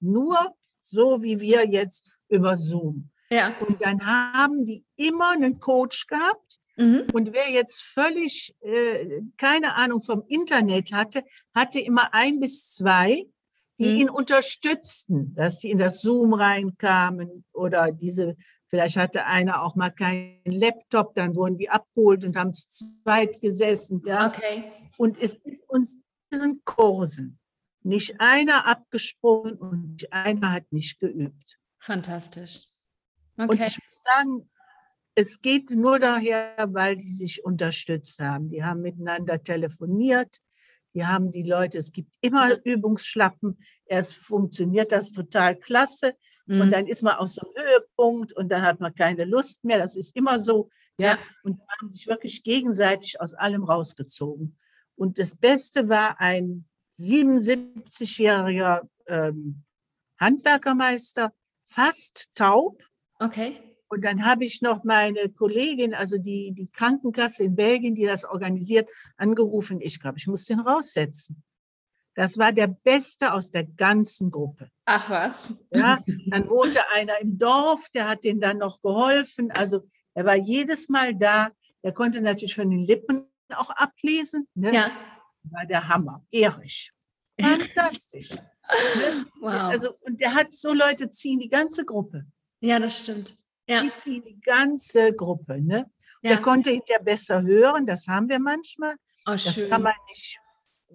Nur 0.00 0.54
so 0.82 1.22
wie 1.22 1.38
wir 1.38 1.68
jetzt 1.68 2.10
über 2.28 2.56
Zoom. 2.56 3.10
Ja. 3.28 3.54
Und 3.60 3.82
dann 3.82 4.06
haben 4.06 4.64
die 4.64 4.86
immer 4.96 5.32
einen 5.32 5.60
Coach 5.60 6.06
gehabt. 6.06 6.58
Mhm. 6.76 7.06
Und 7.12 7.34
wer 7.34 7.50
jetzt 7.50 7.82
völlig 7.82 8.56
äh, 8.62 9.20
keine 9.36 9.74
Ahnung 9.74 10.00
vom 10.00 10.24
Internet 10.28 10.92
hatte, 10.92 11.24
hatte 11.54 11.78
immer 11.78 12.14
ein 12.14 12.40
bis 12.40 12.70
zwei, 12.70 13.26
die 13.78 13.94
mhm. 13.94 14.00
ihn 14.00 14.10
unterstützten, 14.10 15.34
dass 15.34 15.60
sie 15.60 15.70
in 15.70 15.78
das 15.78 16.00
Zoom 16.00 16.32
reinkamen 16.32 17.44
oder 17.52 17.92
diese 17.92 18.36
Vielleicht 18.74 18.96
hatte 18.96 19.24
einer 19.26 19.62
auch 19.62 19.76
mal 19.76 19.90
keinen 19.90 20.40
Laptop, 20.46 21.14
dann 21.14 21.36
wurden 21.36 21.56
die 21.56 21.70
abgeholt 21.70 22.24
und 22.24 22.34
haben 22.34 22.52
zu 22.52 22.68
zweit 23.04 23.40
gesessen. 23.40 24.02
Ja? 24.04 24.26
Okay. 24.26 24.64
Und 24.96 25.16
es 25.22 25.36
ist 25.44 25.62
uns 25.68 26.00
diesen 26.32 26.60
Kursen 26.64 27.38
nicht 27.84 28.16
einer 28.18 28.66
abgesprungen 28.66 29.54
und 29.54 29.92
nicht 29.92 30.12
einer 30.12 30.50
hat 30.50 30.72
nicht 30.72 30.98
geübt. 30.98 31.60
Fantastisch. 31.78 32.64
Okay. 33.36 33.48
Und 33.48 33.60
ich 33.60 33.78
muss 33.78 34.02
sagen, 34.02 34.50
es 35.14 35.40
geht 35.40 35.70
nur 35.70 36.00
daher, 36.00 36.56
weil 36.72 36.96
die 36.96 37.12
sich 37.12 37.44
unterstützt 37.44 38.18
haben. 38.18 38.48
Die 38.48 38.64
haben 38.64 38.80
miteinander 38.80 39.40
telefoniert, 39.40 40.40
die 40.94 41.04
haben 41.04 41.30
die 41.32 41.42
Leute, 41.42 41.78
es 41.78 41.92
gibt 41.92 42.12
immer 42.20 42.56
Übungsschlappen. 42.64 43.58
Erst 43.84 44.14
funktioniert 44.14 44.92
das 44.92 45.12
total 45.12 45.56
klasse. 45.56 46.14
Mhm. 46.46 46.60
Und 46.60 46.70
dann 46.70 46.86
ist 46.86 47.02
man 47.02 47.16
auf 47.16 47.28
so 47.28 47.42
einem 47.42 47.54
Höhepunkt 47.56 48.32
und 48.32 48.48
dann 48.48 48.62
hat 48.62 48.80
man 48.80 48.94
keine 48.94 49.24
Lust 49.24 49.64
mehr. 49.64 49.78
Das 49.78 49.96
ist 49.96 50.14
immer 50.16 50.38
so. 50.38 50.70
Ja. 50.96 51.14
ja. 51.14 51.18
Und 51.42 51.60
haben 51.80 51.90
sich 51.90 52.06
wirklich 52.06 52.44
gegenseitig 52.44 53.20
aus 53.20 53.34
allem 53.34 53.64
rausgezogen. 53.64 54.56
Und 54.94 55.18
das 55.18 55.34
Beste 55.34 55.88
war 55.88 56.20
ein 56.20 56.66
77-jähriger 57.00 58.88
ähm, 59.08 59.64
Handwerkermeister, 60.20 61.34
fast 61.64 62.30
taub. 62.36 62.80
Okay. 63.18 63.73
Und 63.94 64.04
dann 64.04 64.24
habe 64.24 64.44
ich 64.44 64.60
noch 64.60 64.82
meine 64.82 65.28
Kollegin, 65.28 65.94
also 65.94 66.18
die, 66.18 66.50
die 66.52 66.68
Krankenkasse 66.68 67.44
in 67.44 67.54
Belgien, 67.54 67.94
die 67.94 68.06
das 68.06 68.24
organisiert, 68.24 68.90
angerufen. 69.16 69.80
Ich 69.80 70.00
glaube, 70.00 70.18
ich 70.18 70.26
muss 70.26 70.46
den 70.46 70.58
raussetzen. 70.58 71.44
Das 72.16 72.36
war 72.36 72.50
der 72.50 72.66
Beste 72.66 73.32
aus 73.32 73.52
der 73.52 73.62
ganzen 73.62 74.32
Gruppe. 74.32 74.68
Ach 74.84 75.08
was. 75.08 75.54
Ja, 75.72 76.02
dann 76.26 76.48
wohnte 76.50 76.80
einer 76.92 77.20
im 77.20 77.38
Dorf, 77.38 77.88
der 77.94 78.08
hat 78.08 78.24
denen 78.24 78.40
dann 78.40 78.58
noch 78.58 78.82
geholfen. 78.82 79.52
Also 79.52 79.82
er 80.14 80.24
war 80.24 80.34
jedes 80.34 80.88
Mal 80.88 81.14
da. 81.14 81.52
Er 81.82 81.92
konnte 81.92 82.20
natürlich 82.20 82.56
von 82.56 82.68
den 82.68 82.80
Lippen 82.80 83.26
auch 83.54 83.70
ablesen. 83.70 84.48
Ne? 84.54 84.74
Ja. 84.74 84.90
War 85.44 85.66
der 85.66 85.88
Hammer. 85.88 86.24
Erich. 86.32 86.90
Fantastisch. 87.40 88.30
ne? 88.30 89.26
Wow. 89.40 89.52
Also, 89.52 89.94
und 90.00 90.20
der 90.20 90.34
hat 90.34 90.52
so 90.52 90.72
Leute 90.72 91.10
ziehen 91.10 91.38
die 91.38 91.48
ganze 91.48 91.84
Gruppe. 91.84 92.24
Ja, 92.60 92.80
das 92.80 92.98
stimmt. 92.98 93.36
Ja. 93.66 93.82
Die 93.82 93.94
ziehen 93.94 94.24
die 94.24 94.40
ganze 94.40 95.12
Gruppe. 95.12 95.60
Ne? 95.60 95.90
Ja. 96.22 96.30
Der 96.30 96.40
konnte 96.40 96.70
hinterher 96.70 97.02
besser 97.02 97.42
hören, 97.42 97.86
das 97.86 98.06
haben 98.08 98.28
wir 98.28 98.38
manchmal. 98.38 98.94
Oh, 99.26 99.32
das 99.32 99.56
kann 99.68 99.82
man 99.82 99.94
nicht, 100.08 100.38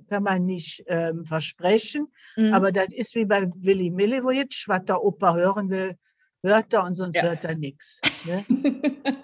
kann 0.08 0.24
man 0.24 0.46
nicht 0.46 0.84
ähm, 0.88 1.26
versprechen. 1.26 2.12
Mhm. 2.36 2.54
Aber 2.54 2.72
das 2.72 2.94
ist 2.94 3.16
wie 3.16 3.26
bei 3.26 3.50
Willy 3.56 3.90
Millewitsch, 3.90 4.68
was 4.68 4.86
der 4.86 5.04
Opa 5.04 5.34
hören 5.36 5.70
will, 5.70 5.98
hört 6.44 6.74
er 6.74 6.84
und 6.84 6.96
sonst 6.96 7.16
ja. 7.16 7.24
hört 7.24 7.44
er 7.44 7.56
nichts. 7.56 8.00
Ne? 8.26 8.46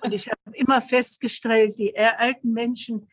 und 0.01 0.13
ich 0.13 0.27
habe 0.27 0.39
immer 0.53 0.81
festgestellt, 0.81 1.77
die 1.77 1.95
alten 1.97 2.51
Menschen 2.51 3.07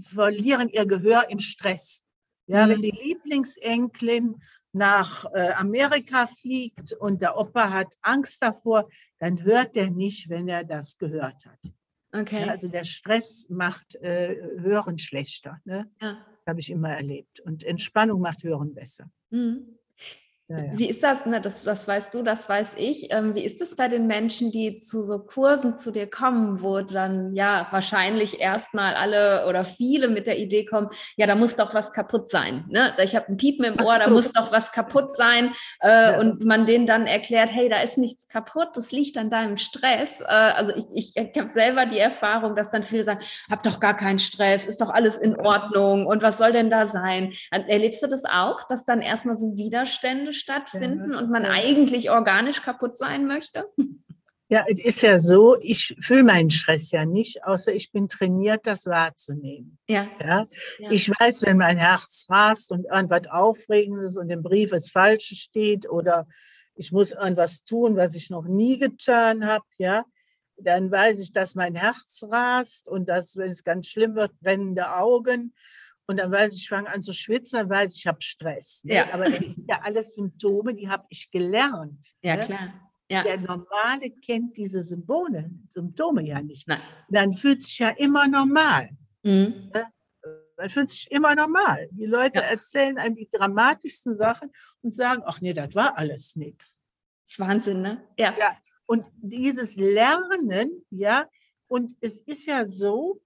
verlieren 0.00 0.68
ihr 0.68 0.86
Gehör 0.86 1.28
im 1.28 1.38
Stress. 1.38 2.04
Ja, 2.46 2.66
mhm. 2.66 2.70
wenn 2.70 2.82
die 2.82 2.90
Lieblingsenkelin 2.90 4.42
nach 4.72 5.26
äh, 5.34 5.52
Amerika 5.52 6.26
fliegt 6.26 6.92
und 6.94 7.20
der 7.22 7.36
Opa 7.36 7.70
hat 7.70 7.94
Angst 8.00 8.42
davor, 8.42 8.88
dann 9.18 9.42
hört 9.42 9.76
er 9.76 9.90
nicht, 9.90 10.28
wenn 10.28 10.48
er 10.48 10.64
das 10.64 10.96
gehört 10.96 11.44
hat. 11.46 11.72
Okay. 12.12 12.42
Ja, 12.42 12.48
also 12.48 12.68
der 12.68 12.84
Stress 12.84 13.48
macht 13.48 13.96
äh, 13.96 14.36
Hören 14.58 14.98
schlechter. 14.98 15.58
Ne? 15.64 15.90
Ja. 16.00 16.24
Habe 16.46 16.60
ich 16.60 16.70
immer 16.70 16.90
erlebt. 16.90 17.40
Und 17.40 17.64
Entspannung 17.64 18.20
macht 18.20 18.42
Hören 18.42 18.74
besser. 18.74 19.10
Mhm. 19.30 19.78
Ja, 20.52 20.78
Wie 20.78 20.88
ist 20.88 21.02
das, 21.02 21.24
ne? 21.24 21.40
das? 21.40 21.64
Das 21.64 21.88
weißt 21.88 22.12
du, 22.12 22.22
das 22.22 22.48
weiß 22.48 22.74
ich. 22.76 23.08
Ähm, 23.10 23.34
wie 23.34 23.44
ist 23.44 23.60
es 23.60 23.74
bei 23.74 23.88
den 23.88 24.06
Menschen, 24.06 24.52
die 24.52 24.78
zu 24.78 25.02
so 25.02 25.18
Kursen 25.18 25.76
zu 25.76 25.90
dir 25.90 26.08
kommen, 26.08 26.62
wo 26.62 26.80
dann 26.80 27.34
ja 27.34 27.66
wahrscheinlich 27.70 28.40
erstmal 28.40 28.94
alle 28.94 29.46
oder 29.46 29.64
viele 29.64 30.08
mit 30.08 30.26
der 30.26 30.38
Idee 30.38 30.64
kommen, 30.64 30.88
ja, 31.16 31.26
da 31.26 31.34
muss 31.34 31.56
doch 31.56 31.74
was 31.74 31.92
kaputt 31.92 32.28
sein. 32.28 32.64
Ne? 32.68 32.92
Ich 33.02 33.16
habe 33.16 33.28
ein 33.28 33.36
Piepen 33.36 33.64
im 33.64 33.80
Ohr, 33.80 33.94
so. 33.94 34.04
da 34.04 34.10
muss 34.10 34.32
doch 34.32 34.52
was 34.52 34.72
kaputt 34.72 35.14
sein. 35.14 35.52
Äh, 35.80 35.88
ja. 35.88 36.20
Und 36.20 36.44
man 36.44 36.66
denen 36.66 36.86
dann 36.86 37.06
erklärt, 37.06 37.50
hey, 37.50 37.68
da 37.68 37.80
ist 37.80 37.96
nichts 37.96 38.28
kaputt, 38.28 38.68
das 38.74 38.92
liegt 38.92 39.16
an 39.16 39.30
deinem 39.30 39.56
Stress. 39.56 40.20
Äh, 40.20 40.24
also 40.24 40.74
ich, 40.76 40.84
ich, 40.92 41.16
ich 41.16 41.38
habe 41.38 41.48
selber 41.48 41.86
die 41.86 41.98
Erfahrung, 41.98 42.56
dass 42.56 42.70
dann 42.70 42.82
viele 42.82 43.04
sagen, 43.04 43.20
hab 43.50 43.62
doch 43.62 43.80
gar 43.80 43.96
keinen 43.96 44.18
Stress, 44.18 44.66
ist 44.66 44.80
doch 44.80 44.90
alles 44.90 45.16
in 45.16 45.36
Ordnung 45.36 46.06
und 46.06 46.22
was 46.22 46.38
soll 46.38 46.52
denn 46.52 46.70
da 46.70 46.86
sein? 46.86 47.32
Erlebst 47.50 48.02
du 48.02 48.06
das 48.06 48.24
auch, 48.24 48.66
dass 48.66 48.84
dann 48.84 49.00
erstmal 49.00 49.36
so 49.36 49.56
Widerstände 49.56 50.34
stattfinden 50.42 51.12
ja. 51.12 51.18
und 51.18 51.30
man 51.30 51.46
eigentlich 51.46 52.10
organisch 52.10 52.62
kaputt 52.62 52.98
sein 52.98 53.26
möchte? 53.26 53.64
Ja, 54.48 54.66
es 54.68 54.84
ist 54.84 55.00
ja 55.00 55.18
so, 55.18 55.56
ich 55.62 55.96
fühle 56.00 56.24
meinen 56.24 56.50
Stress 56.50 56.90
ja 56.90 57.06
nicht, 57.06 57.42
außer 57.44 57.72
ich 57.72 57.90
bin 57.90 58.06
trainiert, 58.08 58.66
das 58.66 58.84
wahrzunehmen. 58.84 59.78
Ja. 59.88 60.08
ja. 60.20 60.46
ja. 60.78 60.90
Ich 60.90 61.08
weiß, 61.08 61.44
wenn 61.44 61.56
mein 61.56 61.78
Herz 61.78 62.26
rast 62.28 62.70
und 62.70 62.84
irgendwas 62.84 63.28
Aufregendes 63.30 64.18
und 64.18 64.28
im 64.28 64.42
Brief 64.42 64.68
das 64.68 64.90
Falsche 64.90 65.36
steht 65.36 65.88
oder 65.88 66.26
ich 66.74 66.92
muss 66.92 67.12
irgendwas 67.12 67.64
tun, 67.64 67.96
was 67.96 68.14
ich 68.14 68.28
noch 68.28 68.44
nie 68.44 68.78
getan 68.78 69.46
habe, 69.46 69.64
ja, 69.78 70.04
dann 70.58 70.90
weiß 70.90 71.20
ich, 71.20 71.32
dass 71.32 71.54
mein 71.54 71.74
Herz 71.74 72.22
rast 72.30 72.90
und 72.90 73.08
dass, 73.08 73.36
wenn 73.36 73.50
es 73.50 73.64
ganz 73.64 73.88
schlimm 73.88 74.16
wird, 74.16 74.38
brennende 74.40 74.94
Augen. 74.94 75.54
Und 76.06 76.16
dann 76.18 76.32
weiß 76.32 76.52
ich, 76.52 76.62
ich 76.62 76.68
fange 76.68 76.90
an 76.90 77.00
zu 77.02 77.12
schwitzen, 77.12 77.58
dann 77.60 77.70
weiß 77.70 77.94
ich, 77.94 78.00
ich 78.02 78.06
habe 78.06 78.20
Stress. 78.20 78.82
Ne? 78.84 78.94
Ja. 78.94 79.14
Aber 79.14 79.24
das 79.24 79.38
sind 79.38 79.68
ja 79.68 79.80
alles 79.82 80.14
Symptome, 80.14 80.74
die 80.74 80.88
habe 80.88 81.06
ich 81.08 81.30
gelernt. 81.30 82.12
Ja, 82.22 82.36
ne? 82.36 82.42
klar. 82.42 82.90
Ja. 83.08 83.22
Der 83.22 83.38
Normale 83.38 84.10
kennt 84.24 84.56
diese 84.56 84.82
Symbole, 84.82 85.50
Symptome 85.68 86.22
ja 86.22 86.40
nicht. 86.40 86.66
Nein. 86.66 86.80
Dann 87.10 87.34
fühlt 87.34 87.62
sich 87.62 87.78
ja 87.78 87.90
immer 87.90 88.26
normal. 88.26 88.88
Mhm. 89.22 89.70
Man 90.56 90.68
fühlt 90.70 90.90
sich 90.90 91.10
immer 91.10 91.34
normal. 91.34 91.88
Die 91.90 92.06
Leute 92.06 92.38
Ja. 92.38 92.46
erzählen 92.46 92.96
einem 92.98 93.16
die 93.16 93.28
dramatischsten 93.30 94.16
Sachen 94.16 94.50
und 94.80 94.94
sagen, 94.94 95.22
ach 95.26 95.40
nee, 95.40 95.52
das 95.52 95.74
war 95.74 95.98
alles 95.98 96.36
nichts. 96.36 96.80
Das 97.24 97.32
ist 97.32 97.38
Wahnsinn, 97.38 97.82
ne? 97.82 98.02
Ja. 98.16 98.34
Ja. 98.38 98.56
Und 98.86 99.06
dieses 99.16 99.76
Lernen, 99.76 100.84
ja, 100.90 101.28
und 101.68 101.94
es 102.00 102.20
ist 102.22 102.46
ja 102.46 102.66
so, 102.66 103.20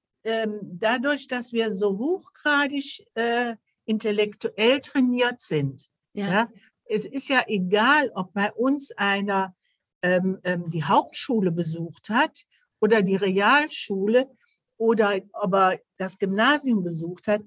dadurch, 0.63 1.29
dass 1.29 1.53
wir 1.53 1.73
so 1.73 1.99
hochgradig 1.99 3.07
äh, 3.15 3.57
intellektuell 3.85 4.81
trainiert 4.81 5.41
sind, 5.41 5.89
Ja. 6.13 6.27
ja. 6.27 6.49
es 6.87 7.05
ist 7.05 7.29
ja 7.29 7.45
egal, 7.47 8.11
ob 8.15 8.33
bei 8.33 8.53
uns 8.53 8.91
einer 8.93 9.55
ähm, 10.03 10.39
ähm, 10.45 10.71
die 10.71 10.85
Hauptschule 10.85 11.53
besucht 11.53 12.11
hat 12.11 12.45
oder 12.81 13.03
die 13.03 13.17
Realschule 13.17 14.29
oder 14.77 15.21
ob 15.33 15.55
er 15.55 15.81
das 15.99 16.19
Gymnasium 16.19 16.83
besucht 16.83 17.29
hat. 17.29 17.43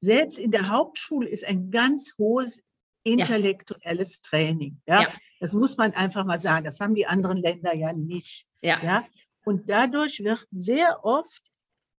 Selbst 0.00 0.38
in 0.38 0.50
der 0.50 0.68
Hauptschule 0.68 1.28
ist 1.28 1.44
ein 1.44 1.70
ganz 1.70 2.14
hohes 2.18 2.62
intellektuelles 3.04 4.22
Training. 4.22 4.80
Ja? 4.86 5.02
Ja. 5.02 5.08
Das 5.40 5.52
muss 5.52 5.76
man 5.76 5.92
einfach 5.92 6.24
mal 6.24 6.38
sagen. 6.38 6.64
Das 6.64 6.80
haben 6.80 6.94
die 6.94 7.06
anderen 7.06 7.36
Länder 7.36 7.74
ja 7.74 7.92
nicht. 7.92 8.46
Ja. 8.62 8.82
Ja? 8.82 9.04
Und 9.44 9.68
dadurch 9.68 10.20
wird 10.24 10.46
sehr 10.50 11.04
oft 11.04 11.51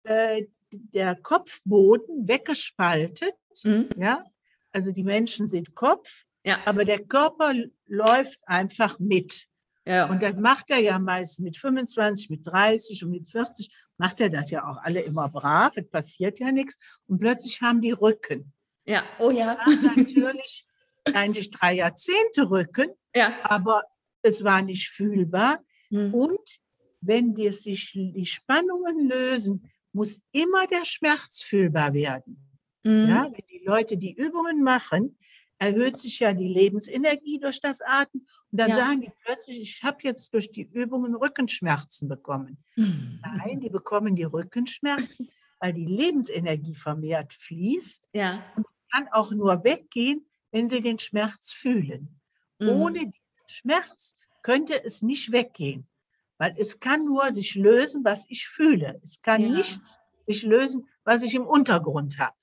äh, 0.04 0.46
der 0.72 1.16
Kopfboden 1.16 2.28
weggespaltet. 2.28 3.34
Mhm. 3.63 3.89
Ja? 3.98 4.24
Also 4.72 4.92
die 4.92 5.04
Menschen 5.04 5.48
sind 5.48 5.76
Kopf, 5.76 6.24
Ja. 6.44 6.60
aber 6.66 6.84
der 6.86 7.00
Körper 7.04 7.54
läuft 7.86 8.39
einfach 8.48 8.98
mit. 9.00 9.46
Ja. 9.86 10.10
Und 10.10 10.24
das 10.24 10.36
macht 10.38 10.72
er 10.72 10.80
ja 10.80 10.98
meist 10.98 11.42
mit 11.42 11.58
25, 11.58 12.30
mit 12.30 12.48
30 12.48 13.04
und 13.04 13.12
mit 13.12 13.28
40, 13.30 13.70
macht 13.98 14.22
er 14.22 14.30
das 14.30 14.50
ja 14.50 14.66
auch 14.68 14.78
alle 14.78 15.02
immer 15.02 15.28
brav, 15.30 15.76
es 15.78 15.89
passiert 15.89 16.39
ja 16.39 16.52
nichts. 16.52 16.78
Und 17.06 17.20
plötzlich 17.20 17.62
haben 17.62 17.82
die 17.82 17.92
Rücken. 17.92 18.54
ja. 18.86 19.04
Oh 19.20 19.30
ja. 19.30 19.58
Natürlich 19.96 20.66
eigentlich 21.13 21.52
drei 21.52 21.74
Jahrzehnte 21.74 22.50
Rücken, 22.50 22.92
Ja. 23.13 23.34
aber 23.44 23.84
es 24.22 24.44
war 24.44 24.62
nicht 24.62 24.89
fühlbar. 24.89 25.62
Mhm. 25.89 26.13
Und 26.13 26.60
wenn 27.02 27.36
die, 27.36 27.52
sich 27.52 27.92
die 27.92 28.26
Spannungen 28.26 29.10
lösen, 29.10 29.70
muss 29.94 30.20
immer 30.32 30.68
der 30.68 30.86
Schmerz 30.86 31.42
fühlbar 31.44 31.94
werden. 31.94 32.38
Mhm. 32.84 33.08
Ja, 33.08 33.24
wenn 33.32 33.46
die 33.50 33.64
Leute 33.66 33.98
die 33.98 34.14
Übungen 34.14 34.62
machen, 34.64 35.18
erhöht 35.60 35.98
sich 35.98 36.20
ja 36.20 36.34
die 36.34 36.48
Lebensenergie 36.48 37.40
durch 37.40 37.62
das 37.62 37.80
Atmen. 37.82 38.28
Und 38.52 38.60
dann 38.60 38.70
Ja. 38.72 38.78
sagen 38.80 39.02
die 39.02 39.12
plötzlich, 39.24 39.62
ich 39.62 39.84
habe 39.84 39.98
jetzt 40.02 40.34
durch 40.34 40.52
die 40.52 40.64
Übungen 40.64 41.16
Rückenschmerzen 41.16 42.10
bekommen. 42.10 42.58
Mhm. 42.76 43.22
Nein, 43.38 43.62
die 43.62 43.70
bekommen 43.70 44.16
die 44.16 44.24
Rückenschmerzen, 44.24 45.30
weil 45.60 45.72
die 45.72 45.86
Lebensenergie 45.86 46.76
vermehrt 46.76 47.34
fließt, 47.34 48.10
Ja. 48.14 48.44
kann 48.92 49.08
auch 49.12 49.32
nur 49.32 49.64
weggehen, 49.64 50.26
wenn 50.52 50.68
sie 50.68 50.82
den 50.82 51.00
Schmerz 51.00 51.54
fühlen. 51.54 52.20
Mhm. 52.60 52.70
Ohne 52.70 53.00
den 53.00 53.14
Schmerz 53.48 54.16
könnte 54.42 54.84
es 54.84 55.02
nicht 55.02 55.32
weggehen, 55.32 55.88
weil 56.38 56.56
es 56.58 56.80
kann 56.80 57.06
nur 57.06 57.32
sich 57.32 57.56
lösen, 57.56 58.04
was 58.04 58.26
ich 58.30 58.48
fühle. 58.48 59.00
Es 59.04 59.22
kann 59.22 59.41
Ja. 59.41 59.50
nichts 59.50 60.00
sich 60.28 60.43
lösen, 60.43 60.88
was 61.04 61.24
ich 61.24 61.36
im 61.36 61.46
Untergrund 61.46 62.19
habe. 62.19 62.36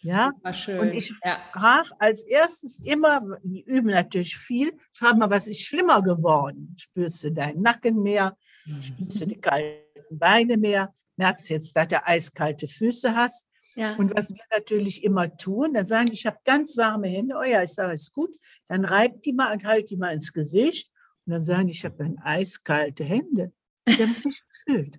Ja, 0.00 0.32
schön. 0.52 0.78
und 0.78 0.94
ich 0.94 1.12
ja. 1.24 1.38
frage 1.52 1.90
als 1.98 2.22
erstes 2.22 2.78
immer, 2.84 3.20
die 3.42 3.62
üben 3.64 3.90
natürlich 3.90 4.36
viel, 4.36 4.72
frage 4.92 5.16
mal, 5.18 5.28
was 5.30 5.48
ist 5.48 5.62
schlimmer 5.62 6.02
geworden? 6.02 6.76
Spürst 6.78 7.24
du 7.24 7.32
deinen 7.32 7.62
Nacken 7.62 8.02
mehr? 8.02 8.36
Spürst 8.80 9.20
du 9.20 9.26
die 9.26 9.40
kalten 9.40 10.18
Beine 10.18 10.56
mehr? 10.56 10.94
Merkst 11.16 11.50
jetzt, 11.50 11.76
dass 11.76 11.88
du 11.88 12.06
eiskalte 12.06 12.68
Füße 12.68 13.14
hast? 13.14 13.48
ja. 13.74 13.96
Und 13.96 14.14
was 14.14 14.30
wir 14.30 14.42
natürlich 14.50 15.04
immer 15.04 15.36
tun, 15.36 15.74
dann 15.74 15.86
sagen 15.86 16.10
ich 16.12 16.26
habe 16.26 16.38
ganz 16.44 16.76
warme 16.76 17.08
Hände. 17.08 17.36
Oh 17.38 17.44
ja, 17.44 17.62
ich 17.62 17.70
sage, 17.70 17.92
ist 17.94 18.12
gut. 18.12 18.30
Dann 18.68 18.84
reibt 18.84 19.24
die 19.24 19.32
mal 19.32 19.52
und 19.52 19.64
halt 19.64 19.90
die 19.90 19.96
mal 19.96 20.12
ins 20.12 20.32
Gesicht. 20.32 20.90
Und 21.28 21.32
dann 21.34 21.44
sagen 21.44 21.66
die, 21.66 21.74
ich 21.74 21.84
habe 21.84 22.14
eiskalte 22.24 23.04
Hände. 23.04 23.52
Die 23.86 24.02
haben 24.02 24.12
es 24.12 24.24
nicht 24.24 24.42
gefühlt. 24.66 24.98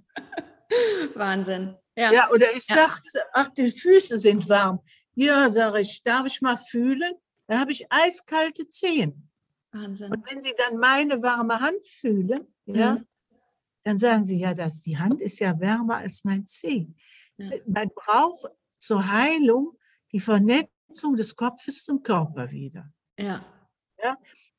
Wahnsinn. 1.16 1.76
Ja. 1.96 2.14
Ja, 2.14 2.30
oder 2.32 2.56
ich 2.56 2.68
Ja. 2.70 2.76
sage, 2.88 3.02
ach, 3.34 3.48
die 3.50 3.72
Füße 3.72 4.20
sind 4.20 4.48
warm. 4.48 4.80
Ja, 5.16 5.50
sage 5.50 5.80
ich, 5.80 6.04
darf 6.04 6.28
ich 6.28 6.40
mal 6.42 6.58
fühlen? 6.58 7.14
Dann 7.48 7.60
habe 7.60 7.72
ich 7.72 7.92
eiskalte 7.92 8.70
Zehen. 8.70 9.28
Wahnsinn. 9.72 10.12
Und 10.14 10.24
wenn 10.30 10.40
Sie 10.44 10.54
dann 10.56 10.78
meine 10.78 11.20
warme 11.24 11.60
Hand 11.60 11.86
fühlen, 11.88 12.46
ja, 12.66 12.94
Mhm. 12.98 13.08
dann 13.84 13.98
sagen 13.98 14.24
Sie, 14.24 14.38
ja, 14.38 14.54
das, 14.54 14.82
die 14.82 15.00
Hand 15.00 15.22
ist 15.22 15.40
ja 15.40 15.60
wärmer 15.60 15.98
als 15.98 16.24
mein 16.24 16.46
Zeh. 16.46 16.88
Ja. 17.38 17.50
Man 17.66 17.90
braucht 17.96 18.52
zur 18.80 19.12
Heilung 19.12 19.76
die 20.12 20.20
Vernetzung 20.20 21.16
des 21.16 21.36
Kopfes 21.36 21.86
zum 21.86 22.04
Körper 22.04 22.52
wieder. 22.52 22.92
Ja. 23.18 23.44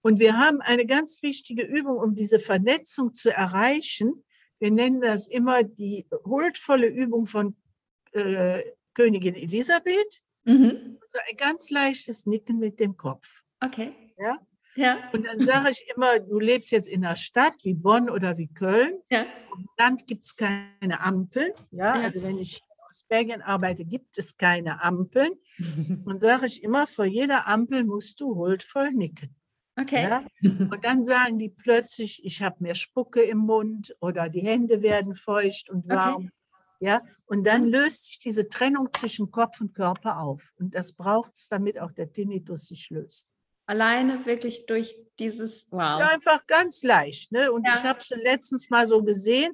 Und 0.03 0.19
wir 0.19 0.39
haben 0.39 0.61
eine 0.61 0.87
ganz 0.87 1.23
wichtige 1.23 1.63
Übung, 1.63 1.99
um 1.99 2.15
diese 2.15 2.39
Vernetzung 2.39 3.13
zu 3.13 3.31
erreichen. 3.31 4.25
Wir 4.59 4.71
nennen 4.71 5.01
das 5.01 5.29
immer 5.29 5.63
die 5.63 6.07
huldvolle 6.25 6.87
Übung 6.87 7.27
von 7.27 7.57
äh, 8.13 8.63
Königin 8.95 9.35
Elisabeth. 9.35 10.23
Mhm. 10.45 10.99
Also 11.03 11.19
ein 11.29 11.37
ganz 11.37 11.71
leichtes 11.71 12.27
Nicken 12.27 12.59
mit 12.59 12.81
dem 12.81 12.97
Kopf. 12.97 13.45
Okay. 13.61 13.93
Ja? 14.19 14.39
Ja. 14.77 15.11
Und 15.13 15.27
dann 15.27 15.41
sage 15.41 15.71
ich 15.71 15.87
immer, 15.95 16.19
du 16.19 16.39
lebst 16.39 16.71
jetzt 16.71 16.89
in 16.89 17.05
einer 17.05 17.17
Stadt 17.17 17.55
wie 17.65 17.75
Bonn 17.75 18.09
oder 18.09 18.39
wie 18.39 18.49
Köln. 18.49 19.01
Ja. 19.11 19.23
Im 19.23 19.69
Land 19.79 20.07
gibt 20.07 20.25
es 20.25 20.37
keine 20.37 21.01
Ampeln. 21.01 21.53
Ja? 21.71 21.97
Ja. 21.97 22.03
Also 22.03 22.23
wenn 22.23 22.39
ich 22.39 22.61
aus 22.89 23.05
Belgien 23.09 23.43
arbeite, 23.43 23.85
gibt 23.85 24.19
es 24.19 24.37
keine 24.37 24.83
Ampeln. 24.83 25.33
Und 26.05 26.21
sage 26.21 26.47
ich 26.47 26.63
immer, 26.63 26.87
vor 26.87 27.05
jeder 27.05 27.47
Ampel 27.47 27.85
musst 27.85 28.21
du 28.21 28.35
huldvoll 28.35 28.93
nicken. 28.93 29.35
Okay. 29.77 30.03
Ja? 30.03 30.25
Und 30.71 30.85
dann 30.85 31.05
sagen 31.05 31.39
die 31.39 31.49
plötzlich, 31.49 32.25
ich 32.25 32.43
habe 32.43 32.57
mehr 32.61 32.75
Spucke 32.75 33.23
im 33.23 33.39
Mund 33.39 33.97
oder 34.01 34.29
die 34.29 34.41
Hände 34.41 34.83
werden 34.83 35.15
feucht 35.15 35.71
und 35.71 35.89
warm. 35.89 36.31
Ja? 36.81 37.03
Und 37.27 37.45
dann 37.47 37.67
löst 37.67 38.07
sich 38.07 38.19
diese 38.19 38.49
Trennung 38.49 38.89
zwischen 38.93 39.31
Kopf 39.31 39.61
und 39.61 39.75
Körper 39.75 40.19
auf. 40.19 40.43
Und 40.59 40.75
das 40.75 40.93
braucht 40.93 41.35
es, 41.35 41.49
damit 41.49 41.79
auch 41.79 41.93
der 41.93 42.13
Tinnitus 42.13 42.67
sich 42.67 42.91
löst. 42.91 43.29
Alleine 43.67 44.27
wirklich 44.27 44.67
durch 44.67 44.97
dieses 45.19 45.67
Wow. 45.71 46.01
Ja, 46.01 46.09
einfach 46.09 46.47
ganz 46.47 46.83
leicht. 46.83 47.31
Ne? 47.31 47.53
Und 47.53 47.65
Ja. 47.67 47.75
ich 47.77 47.85
habe 47.85 48.03
sie 48.03 48.17
letztens 48.17 48.69
mal 48.69 48.87
so 48.87 49.03
gesehen. 49.03 49.53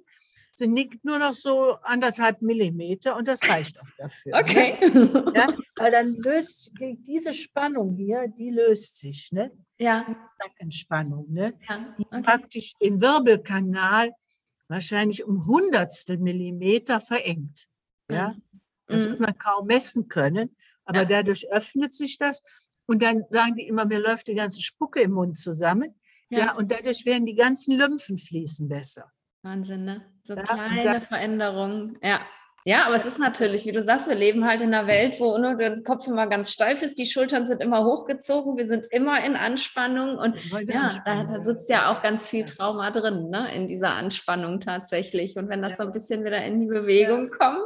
Sie 0.54 0.66
nickt 0.66 1.04
nur 1.04 1.18
noch 1.18 1.34
so 1.34 1.76
anderthalb 1.82 2.40
Millimeter 2.40 3.14
und 3.16 3.28
das 3.28 3.46
reicht 3.46 3.78
auch 3.78 3.90
dafür. 3.98 4.32
Ne? 4.32 4.40
Okay. 4.40 5.32
Ja? 5.34 5.48
Weil 5.76 5.90
dann 5.90 6.14
löst 6.14 6.70
diese 6.80 7.34
Spannung 7.34 7.94
hier, 7.96 8.26
die 8.28 8.50
löst 8.50 8.98
sich. 8.98 9.30
Ne? 9.32 9.50
Ja. 9.78 10.06
Nackenspannung. 10.38 11.26
Ne? 11.32 11.52
ja. 11.68 11.94
die 11.98 12.06
Okay. 12.06 12.22
praktisch 12.22 12.74
den 12.80 13.00
Wirbelkanal 13.00 14.10
wahrscheinlich 14.68 15.24
um 15.24 15.46
Hundertstel 15.46 16.18
Millimeter 16.18 17.00
verengt. 17.00 17.66
Ja, 18.10 18.34
das 18.86 19.02
Mhm. 19.02 19.08
wird 19.10 19.20
man 19.20 19.38
kaum 19.38 19.66
messen 19.66 20.08
können, 20.08 20.56
aber 20.84 21.00
Ja. 21.00 21.04
dadurch 21.04 21.48
öffnet 21.50 21.94
sich 21.94 22.18
das. 22.18 22.42
Und 22.86 23.02
dann 23.02 23.24
sagen 23.30 23.56
die 23.56 23.66
immer, 23.66 23.84
mir 23.84 23.98
läuft 23.98 24.28
die 24.28 24.34
ganze 24.34 24.62
Spucke 24.62 25.00
im 25.00 25.12
Mund 25.12 25.36
zusammen. 25.38 25.94
Ja, 26.30 26.38
Ja. 26.38 26.54
und 26.56 26.70
dadurch 26.70 27.04
werden 27.04 27.26
die 27.26 27.34
ganzen 27.34 27.76
Lymphen 27.76 28.18
fließen 28.18 28.68
besser. 28.68 29.10
Wahnsinn, 29.42 29.84
ne? 29.84 30.12
So 30.24 30.34
Ja, 30.34 30.42
kleine 30.42 31.00
Veränderungen. 31.00 31.98
Ja. 32.02 32.20
Ja, 32.68 32.84
aber 32.86 32.96
es 32.96 33.04
ist 33.06 33.20
natürlich, 33.20 33.64
wie 33.64 33.70
du 33.70 33.84
sagst, 33.84 34.08
wir 34.08 34.16
leben 34.16 34.44
halt 34.44 34.60
in 34.60 34.74
einer 34.74 34.88
Welt, 34.88 35.20
wo 35.20 35.38
nur 35.38 35.54
der 35.54 35.82
Kopf 35.84 36.06
immer 36.08 36.26
ganz 36.26 36.50
steif 36.50 36.82
ist, 36.82 36.98
die 36.98 37.06
Schultern 37.06 37.46
sind 37.46 37.62
immer 37.62 37.84
hochgezogen, 37.84 38.56
wir 38.56 38.66
sind 38.66 38.86
immer 38.90 39.24
in 39.24 39.36
Anspannung 39.36 40.18
und 40.18 40.34
ja, 40.68 40.88
da, 41.04 41.22
da 41.32 41.40
sitzt 41.40 41.70
ja 41.70 41.92
auch 41.92 42.02
ganz 42.02 42.26
viel 42.26 42.44
Trauma 42.44 42.90
drin, 42.90 43.30
ne, 43.30 43.54
in 43.54 43.68
dieser 43.68 43.90
Anspannung 43.94 44.58
tatsächlich. 44.58 45.36
Und 45.36 45.48
wenn 45.48 45.62
das 45.62 45.76
so 45.76 45.84
ein 45.84 45.92
bisschen 45.92 46.24
wieder 46.24 46.44
in 46.44 46.58
die 46.58 46.66
Bewegung 46.66 47.30
kommt, 47.30 47.62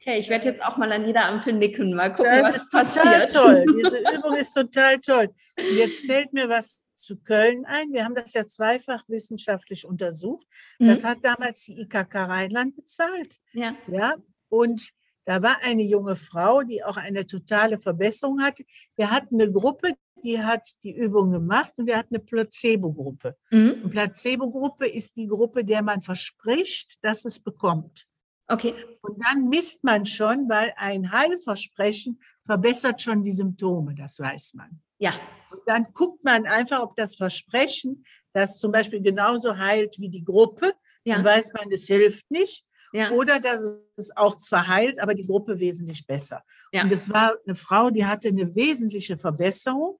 okay, 0.00 0.18
ich 0.18 0.30
werde 0.30 0.48
jetzt 0.48 0.64
auch 0.64 0.78
mal 0.78 0.90
an 0.92 1.04
jeder 1.06 1.26
Ampel 1.26 1.52
nicken, 1.52 1.94
mal 1.94 2.08
gucken, 2.10 2.32
Das 2.32 2.48
was 2.54 2.56
ist 2.62 2.70
total 2.70 3.26
passiert. 3.26 3.32
toll. 3.34 3.64
Diese 3.84 3.98
Übung 3.98 4.34
ist 4.34 4.54
total 4.54 4.98
toll. 5.00 5.28
Und 5.58 5.76
jetzt 5.76 6.06
fällt 6.06 6.32
mir 6.32 6.48
was 6.48 6.80
zu 6.94 7.16
Köln 7.16 7.64
ein. 7.64 7.92
Wir 7.92 8.04
haben 8.04 8.14
das 8.16 8.32
ja 8.34 8.44
zweifach 8.44 9.04
wissenschaftlich 9.08 9.86
untersucht. 9.86 10.46
Das 10.80 11.02
Mhm. 11.02 11.06
hat 11.06 11.18
damals 11.22 11.60
die 11.64 11.80
IKK 11.82 12.24
Rheinland 12.24 12.74
bezahlt. 12.74 13.36
Ja. 13.52 13.74
Ja, 13.86 14.14
und 14.48 14.90
da 15.24 15.42
war 15.42 15.58
eine 15.62 15.82
junge 15.82 16.16
Frau, 16.16 16.62
die 16.62 16.82
auch 16.82 16.96
eine 16.96 17.26
totale 17.26 17.78
Verbesserung 17.78 18.40
hatte. 18.42 18.64
Wir 18.96 19.10
hatten 19.10 19.40
eine 19.40 19.52
Gruppe, 19.52 19.94
die 20.24 20.40
hat 20.42 20.66
die 20.82 20.96
Übung 20.96 21.30
gemacht 21.30 21.74
und 21.76 21.86
wir 21.86 21.98
hatten 21.98 22.14
eine 22.14 22.24
Placebo-Gruppe. 22.24 23.36
Mhm. 23.50 23.58
Eine 23.82 23.88
Placebo-Gruppe 23.88 24.88
ist 24.88 25.16
die 25.16 25.26
Gruppe, 25.26 25.64
der 25.64 25.82
man 25.82 26.00
verspricht, 26.00 26.98
dass 27.02 27.24
es 27.26 27.40
bekommt. 27.40 28.06
Okay. 28.48 28.74
Und 29.02 29.22
dann 29.22 29.50
misst 29.50 29.84
man 29.84 30.06
schon, 30.06 30.48
weil 30.48 30.72
ein 30.76 31.12
Heilversprechen 31.12 32.20
verbessert 32.46 33.02
schon 33.02 33.22
die 33.22 33.32
Symptome, 33.32 33.94
das 33.94 34.18
weiß 34.18 34.54
man. 34.54 34.80
Ja. 34.98 35.12
Und 35.50 35.60
dann 35.66 35.88
guckt 35.92 36.24
man 36.24 36.46
einfach, 36.46 36.80
ob 36.80 36.96
das 36.96 37.16
Versprechen, 37.16 38.04
das 38.32 38.58
zum 38.58 38.72
Beispiel 38.72 39.02
genauso 39.02 39.58
heilt 39.58 39.98
wie 39.98 40.08
die 40.08 40.24
Gruppe, 40.24 40.72
dann 41.04 41.20
Ja. 41.20 41.24
weiß 41.24 41.52
man, 41.52 41.70
es 41.70 41.86
hilft 41.86 42.30
nicht. 42.30 42.64
Ja. 42.92 43.10
Oder 43.10 43.40
dass 43.40 43.62
es 43.96 44.16
auch 44.16 44.36
zwar 44.38 44.66
heilt, 44.66 44.98
aber 45.00 45.14
die 45.14 45.26
Gruppe 45.26 45.58
wesentlich 45.60 46.06
besser. 46.06 46.42
Ja. 46.72 46.82
Und 46.84 46.92
es 46.92 47.08
war 47.10 47.34
eine 47.44 47.54
Frau, 47.54 47.90
die 47.90 48.06
hatte 48.06 48.28
eine 48.28 48.54
wesentliche 48.54 49.18
Verbesserung. 49.18 49.98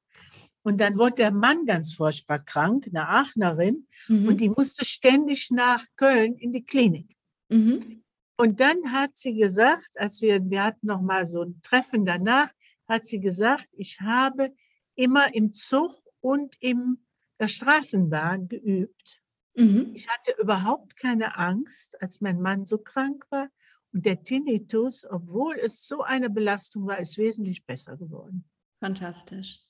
Und 0.62 0.80
dann 0.80 0.98
wurde 0.98 1.14
der 1.16 1.30
Mann 1.30 1.64
ganz 1.66 1.94
furchtbar 1.94 2.40
krank, 2.40 2.86
eine 2.88 3.08
Aachenerin, 3.08 3.86
Mhm. 4.08 4.28
und 4.28 4.40
die 4.40 4.50
musste 4.50 4.84
ständig 4.84 5.50
nach 5.50 5.84
Köln 5.96 6.34
in 6.36 6.52
die 6.52 6.64
Klinik. 6.64 7.16
Mhm. 7.48 8.02
Und 8.36 8.60
dann 8.60 8.92
hat 8.92 9.16
sie 9.16 9.34
gesagt, 9.34 9.90
als 9.94 10.20
wir, 10.20 10.48
wir 10.48 10.64
hatten 10.64 10.86
noch 10.86 11.00
mal 11.00 11.26
so 11.26 11.42
ein 11.42 11.60
Treffen 11.62 12.04
danach, 12.04 12.50
hat 12.88 13.06
sie 13.06 13.20
gesagt, 13.20 13.66
ich 13.72 14.00
habe 14.00 14.52
immer 14.94 15.34
im 15.34 15.52
Zug 15.52 16.02
und 16.20 16.56
in 16.60 16.98
der 17.40 17.48
Straßenbahn 17.48 18.48
geübt. 18.48 19.20
Mhm. 19.58 19.90
Ich 19.94 20.08
hatte 20.08 20.34
überhaupt 20.40 20.96
keine 20.96 21.36
Angst, 21.36 22.00
als 22.00 22.20
mein 22.20 22.40
Mann 22.40 22.64
so 22.64 22.78
krank 22.78 23.26
war. 23.30 23.48
Und 23.92 24.04
der 24.06 24.22
Tinnitus, 24.22 25.04
obwohl 25.08 25.56
es 25.56 25.86
so 25.86 26.02
eine 26.02 26.30
Belastung 26.30 26.86
war, 26.86 26.98
ist 26.98 27.18
wesentlich 27.18 27.64
besser 27.64 27.96
geworden. 27.96 28.44
Fantastisch. 28.80 29.60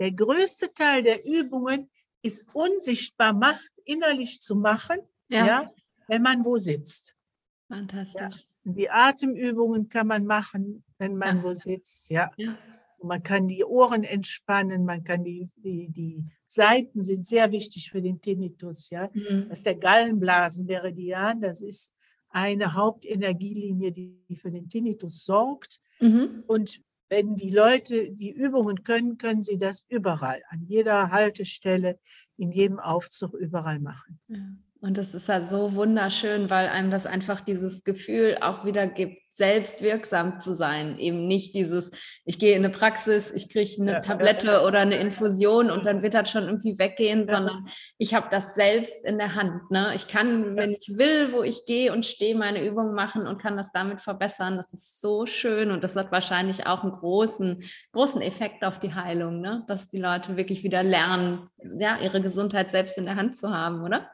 Der 0.00 0.12
größte 0.12 0.72
Teil 0.74 1.02
der 1.02 1.24
Übungen 1.24 1.90
ist 2.22 2.46
unsichtbar 2.54 3.32
Macht 3.32 3.70
innerlich 3.84 4.40
zu 4.40 4.56
machen, 4.56 4.98
Ja. 5.28 5.46
ja, 5.46 5.72
wenn 6.08 6.22
man 6.22 6.44
wo 6.44 6.56
sitzt. 6.56 7.14
Fantastisch. 7.68 8.46
Und 8.64 8.74
Die 8.74 8.90
Atemübungen 8.90 9.88
kann 9.88 10.08
man 10.08 10.24
machen, 10.24 10.82
wenn 10.98 11.16
man 11.16 11.38
Ja. 11.38 11.42
wo 11.44 11.54
sitzt, 11.54 12.10
ja. 12.10 12.30
Man 13.02 13.22
kann 13.22 13.48
die 13.48 13.64
Ohren 13.64 14.04
entspannen, 14.04 14.84
man 14.84 15.04
kann 15.04 15.22
die, 15.22 15.48
die, 15.56 15.88
die 15.90 16.24
Seiten 16.46 17.00
sind 17.00 17.26
sehr 17.26 17.52
wichtig 17.52 17.90
für 17.90 18.00
den 18.00 18.20
Tinnitus, 18.20 18.90
ja. 18.90 19.10
Mhm. 19.12 19.46
Das 19.48 19.58
ist 19.58 19.66
der 19.66 19.76
Gallenblasenmeridian, 19.76 21.40
das 21.40 21.60
ist 21.60 21.92
eine 22.30 22.74
Hauptenergielinie, 22.74 23.92
die 23.92 24.36
für 24.36 24.50
den 24.50 24.68
Tinnitus 24.68 25.24
sorgt. 25.24 25.80
Mhm. 26.00 26.44
Und 26.46 26.80
wenn 27.08 27.34
die 27.34 27.50
Leute 27.50 28.10
die 28.10 28.32
Übungen 28.32 28.82
können, 28.82 29.16
können 29.16 29.42
sie 29.42 29.58
das 29.58 29.84
überall, 29.88 30.42
an 30.48 30.64
jeder 30.66 31.10
Haltestelle, 31.10 31.98
in 32.36 32.50
jedem 32.50 32.80
Aufzug 32.80 33.34
überall 33.34 33.78
machen. 33.78 34.18
Ja. 34.28 34.38
Und 34.86 34.98
das 34.98 35.14
ist 35.14 35.28
halt 35.28 35.48
so 35.48 35.74
wunderschön, 35.74 36.48
weil 36.48 36.68
einem 36.68 36.92
das 36.92 37.06
einfach 37.06 37.40
dieses 37.40 37.82
Gefühl 37.82 38.38
auch 38.40 38.64
wieder 38.64 38.86
gibt, 38.86 39.20
selbst 39.32 39.82
wirksam 39.82 40.38
zu 40.38 40.54
sein. 40.54 40.96
Eben 40.96 41.26
nicht 41.26 41.56
dieses, 41.56 41.90
ich 42.24 42.38
gehe 42.38 42.54
in 42.56 42.64
eine 42.64 42.72
Praxis, 42.72 43.32
ich 43.32 43.50
kriege 43.50 43.70
eine 43.80 43.90
Ja, 43.90 43.96
ja, 43.96 44.00
Tablette 44.00 44.62
oder 44.62 44.78
eine 44.78 44.96
Infusion 44.96 45.72
und 45.72 45.84
dann 45.84 46.02
wird 46.02 46.14
das 46.14 46.30
schon 46.30 46.44
irgendwie 46.44 46.78
weggehen, 46.78 47.20
Ja. 47.20 47.26
sondern 47.26 47.66
ich 47.98 48.14
habe 48.14 48.28
das 48.30 48.54
selbst 48.54 49.04
in 49.04 49.18
der 49.18 49.34
Hand. 49.34 49.72
Ne? 49.72 49.90
Ich 49.96 50.06
kann, 50.06 50.56
wenn 50.56 50.70
ich 50.70 50.96
will, 50.96 51.32
wo 51.32 51.42
ich 51.42 51.66
gehe 51.66 51.92
und 51.92 52.06
stehe, 52.06 52.36
meine 52.36 52.64
Übungen 52.64 52.94
machen 52.94 53.26
und 53.26 53.42
kann 53.42 53.56
das 53.56 53.72
damit 53.72 54.00
verbessern. 54.00 54.56
Das 54.56 54.72
ist 54.72 55.00
so 55.00 55.26
schön 55.26 55.72
und 55.72 55.82
das 55.82 55.96
hat 55.96 56.12
wahrscheinlich 56.12 56.66
auch 56.68 56.84
einen 56.84 56.92
großen, 56.92 57.62
großen 57.92 58.22
Effekt 58.22 58.64
auf 58.64 58.78
die 58.78 58.94
Heilung, 58.94 59.40
ne? 59.40 59.64
dass 59.66 59.88
die 59.88 59.98
Leute 59.98 60.36
wirklich 60.36 60.62
wieder 60.62 60.84
lernen, 60.84 61.44
ja, 61.76 61.98
ihre 61.98 62.22
Gesundheit 62.22 62.70
selbst 62.70 62.96
in 62.96 63.04
der 63.04 63.16
Hand 63.16 63.36
zu 63.36 63.50
haben, 63.52 63.82
oder? 63.82 64.08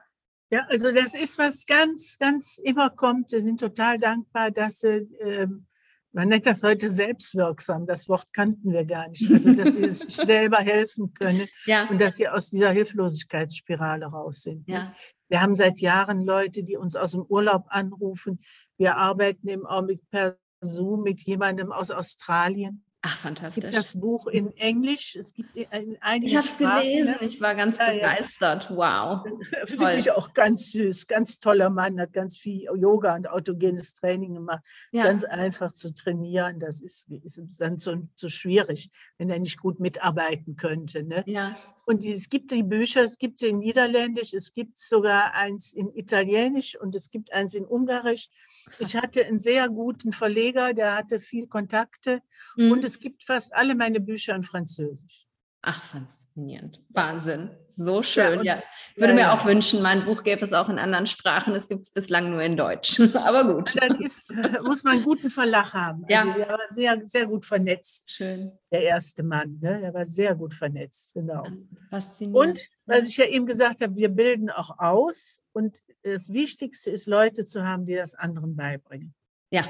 Ja, 0.53 0.67
also 0.69 0.93
das 0.93 1.15
ist 1.15 1.39
was 1.39 1.65
ganz, 1.65 2.19
ganz 2.19 2.59
immer 2.59 2.91
kommt. 2.91 3.33
Wir 3.33 3.41
sind 3.41 3.59
total 3.59 3.97
dankbar, 3.99 4.51
dass 4.51 4.81
sie, 4.81 5.09
ähm, 5.21 5.67
man 6.13 6.29
nennt 6.29 6.45
das 6.45 6.63
heute 6.63 6.91
selbstwirksam, 6.91 7.87
das 7.87 8.07
Wort 8.07 8.35
kannten 8.35 8.71
wir 8.71 8.85
gar 8.85 9.09
nicht. 9.09 9.31
Also, 9.33 9.55
dass 9.55 9.77
sie 9.77 9.91
sich 9.91 10.15
selber 10.15 10.59
helfen 10.59 11.15
können 11.15 11.49
Ja. 11.65 11.89
und 11.89 11.99
dass 11.99 12.17
sie 12.17 12.29
aus 12.29 12.51
dieser 12.51 12.71
Hilflosigkeitsspirale 12.71 14.05
raus 14.07 14.43
sind. 14.43 14.69
ne? 14.69 14.75
Ja, 14.75 14.95
Wir 15.29 15.41
haben 15.41 15.57
seit 15.57 15.81
Jahren 15.81 16.23
Leute, 16.27 16.63
die 16.63 16.77
uns 16.77 16.97
aus 16.97 17.13
dem 17.13 17.23
Urlaub 17.23 17.65
anrufen. 17.69 18.39
Wir 18.77 18.97
arbeiten 18.99 19.49
im 19.49 19.65
Augenblick 19.65 20.03
per 20.11 20.37
Zoom 20.61 21.03
mit 21.03 21.23
jemandem 21.23 21.73
aus 21.73 21.91
Australien. 21.91 22.85
Ach, 23.03 23.11
Es 23.11 23.15
gibt 23.15 23.23
fantastisch. 23.23 23.75
das 23.75 23.93
Buch 23.93 24.27
in 24.29 24.57
Englisch, 24.57 25.17
es 25.17 25.35
gibt 25.35 25.55
in 25.57 25.97
einigen 26.01 26.27
Ich 26.29 26.37
habe 26.37 26.47
es 26.47 26.55
Sprachen, 26.55 26.81
gelesen, 26.83 27.11
ne? 27.21 27.27
ich 27.27 27.41
war 27.41 27.55
ganz 27.55 27.79
Ja, 27.79 27.91
begeistert. 27.91 28.71
Wow. 28.71 29.25
Wirklich 29.69 30.11
auch 30.13 30.33
ganz 30.35 30.71
süß, 30.73 31.07
ganz 31.09 31.41
toller 31.41 31.69
Mann, 31.71 32.01
hat 32.01 32.13
ganz 32.13 32.39
viel 32.39 32.63
Yoga 32.63 33.15
und 33.17 33.29
autogenes 33.29 33.95
Training 33.95 34.35
gemacht. 34.35 34.63
Ja, 34.93 35.03
Ganz 35.05 35.25
einfach 35.25 35.73
zu 35.73 35.93
trainieren, 35.93 36.61
das 36.61 36.81
ist, 36.81 37.11
ist 37.11 37.41
dann 37.61 37.79
so, 37.79 37.97
so 38.15 38.29
schwierig, 38.29 38.91
wenn 39.19 39.29
er 39.31 39.39
nicht 39.39 39.59
gut 39.61 39.81
mitarbeiten 39.81 40.57
könnte. 40.57 41.03
Ne? 41.03 41.25
ja. 41.27 41.57
Und 41.85 42.07
es 42.07 42.29
gibt 42.29 42.53
die 42.53 42.63
Bücher, 42.63 43.03
es 43.05 43.19
gibt 43.19 43.41
sie 43.41 43.49
in 43.49 43.59
Niederländisch, 43.59 44.33
es 44.35 44.55
gibt 44.55 44.79
sogar 44.79 45.35
eins 45.35 45.73
in 45.73 45.93
Italienisch 45.97 46.79
und 46.81 46.95
es 46.95 47.11
gibt 47.11 47.33
eins 47.33 47.55
in 47.57 47.65
Ungarisch. 47.65 48.29
Ich 48.79 48.95
hatte 48.95 49.25
einen 49.27 49.41
sehr 49.41 49.69
guten 49.69 50.13
Verleger, 50.13 50.75
der 50.75 50.95
hatte 50.95 51.19
viel 51.19 51.49
Kontakte 51.49 52.21
Mhm. 52.57 52.71
und 52.71 52.85
es 52.85 52.92
gibt 52.99 53.25
fast 53.25 53.55
alle 53.55 53.75
meine 53.75 54.01
Bücher 54.01 54.35
in 54.35 54.43
Französisch. 54.43 55.27
Ach, 55.65 55.81
faszinierend. 55.81 56.81
Wahnsinn. 56.89 57.49
So 57.69 58.03
schön. 58.03 58.41
und- 58.41 58.45
Ja, 58.45 58.61
ich 58.97 59.01
würde 59.01 59.13
ja, 59.13 59.15
mir 59.15 59.21
ja. 59.21 59.33
auch 59.39 59.45
wünschen, 59.45 59.81
mein 59.81 60.05
Buch 60.05 60.25
gäbe 60.25 60.45
es 60.45 60.53
auch 60.53 60.69
in 60.69 60.77
anderen 60.81 61.07
Sprachen. 61.07 61.55
Es 61.55 61.69
gibt 61.69 61.83
es 61.83 61.91
bislang 61.93 62.31
nur 62.31 62.43
in 62.43 62.57
Deutsch. 62.57 62.99
Aber 63.15 63.45
gut. 63.55 63.81
Dann 63.81 64.01
ist, 64.01 64.35
muss 64.65 64.83
man 64.83 64.95
einen 64.95 65.05
guten 65.05 65.31
Verlag 65.31 65.73
haben. 65.73 66.05
Ja. 66.09 66.23
Also 66.23 66.35
der 66.37 66.49
war 66.49 66.59
sehr, 66.71 67.03
sehr 67.07 67.27
gut 67.29 67.45
vernetzt, 67.47 68.03
Schön. 68.11 68.59
der 68.73 68.83
erste 68.83 69.23
Mann. 69.23 69.59
Ne? 69.61 69.81
Der 69.83 69.95
war 69.95 70.05
sehr 70.09 70.35
gut 70.35 70.53
vernetzt, 70.53 71.15
genau. 71.15 71.47
Faszinierend. 71.91 72.37
Und 72.49 72.69
was 72.87 73.07
ich 73.07 73.17
ja 73.17 73.27
eben 73.27 73.47
gesagt 73.47 73.83
habe, 73.83 73.95
wir 73.95 74.09
bilden 74.09 74.51
auch 74.51 74.81
aus. 74.81 75.41
Und 75.53 75.79
das 76.03 76.33
Wichtigste 76.33 76.91
ist, 76.91 77.07
Leute 77.07 77.47
zu 77.47 77.63
haben, 77.63 77.87
die 77.87 77.95
das 77.95 78.17
anderen 78.17 78.57
beibringen. 78.57 79.15
ja, 79.53 79.65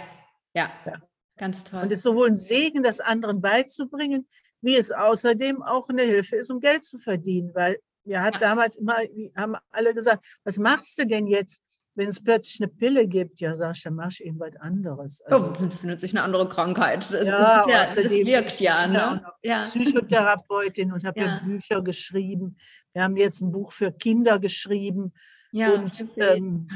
ja, 0.54 0.72
Ja. 0.86 1.02
Ganz 1.42 1.64
toll. 1.64 1.80
Und 1.82 1.90
es 1.92 1.98
ist 1.98 2.04
sowohl 2.04 2.28
ein 2.28 2.36
Segen, 2.36 2.82
das 2.82 3.00
anderen 3.00 3.40
beizubringen, 3.40 4.26
wie 4.60 4.76
es 4.76 4.90
außerdem 4.92 5.62
auch 5.62 5.88
eine 5.88 6.02
Hilfe 6.02 6.36
ist, 6.36 6.50
um 6.50 6.60
Geld 6.60 6.84
zu 6.84 6.98
verdienen. 6.98 7.50
Weil 7.54 7.78
mir 8.04 8.20
hat 8.22 8.34
Ja. 8.34 8.38
damals 8.40 8.76
immer, 8.76 8.96
haben 9.36 9.56
alle 9.70 9.92
gesagt, 9.94 10.24
was 10.44 10.56
machst 10.58 10.98
du 10.98 11.06
denn 11.06 11.26
jetzt, 11.26 11.62
wenn 11.94 12.08
es 12.08 12.22
plötzlich 12.22 12.60
eine 12.62 12.68
Pille 12.68 13.06
gibt? 13.06 13.40
Ja, 13.40 13.54
sag 13.54 13.76
ich, 13.76 13.82
dann 13.82 13.94
mach 13.96 14.08
ich 14.10 14.24
eben 14.24 14.38
was 14.40 14.56
anderes. 14.56 15.20
Oh, 15.28 15.34
Also, 15.34 15.50
dann 15.52 15.70
findet 15.70 16.00
sich 16.00 16.12
eine 16.12 16.22
andere 16.22 16.48
Krankheit. 16.48 17.00
Das, 17.12 17.26
Ja, 17.26 17.64
ja, 17.68 17.80
das 17.80 17.96
wirkt 17.96 18.60
ja, 18.60 18.86
ne? 18.86 19.24
Ja. 19.42 19.64
Psychotherapeutin 19.64 20.92
und 20.92 21.04
habe 21.04 21.20
ja. 21.20 21.40
Bücher 21.44 21.82
geschrieben. 21.82 22.56
Wir 22.92 23.02
haben 23.02 23.16
jetzt 23.16 23.40
ein 23.40 23.52
Buch 23.52 23.72
für 23.72 23.90
Kinder 23.92 24.38
geschrieben. 24.38 25.12
ja 25.50 25.72
und 25.72 26.04
ähm, 26.16 26.66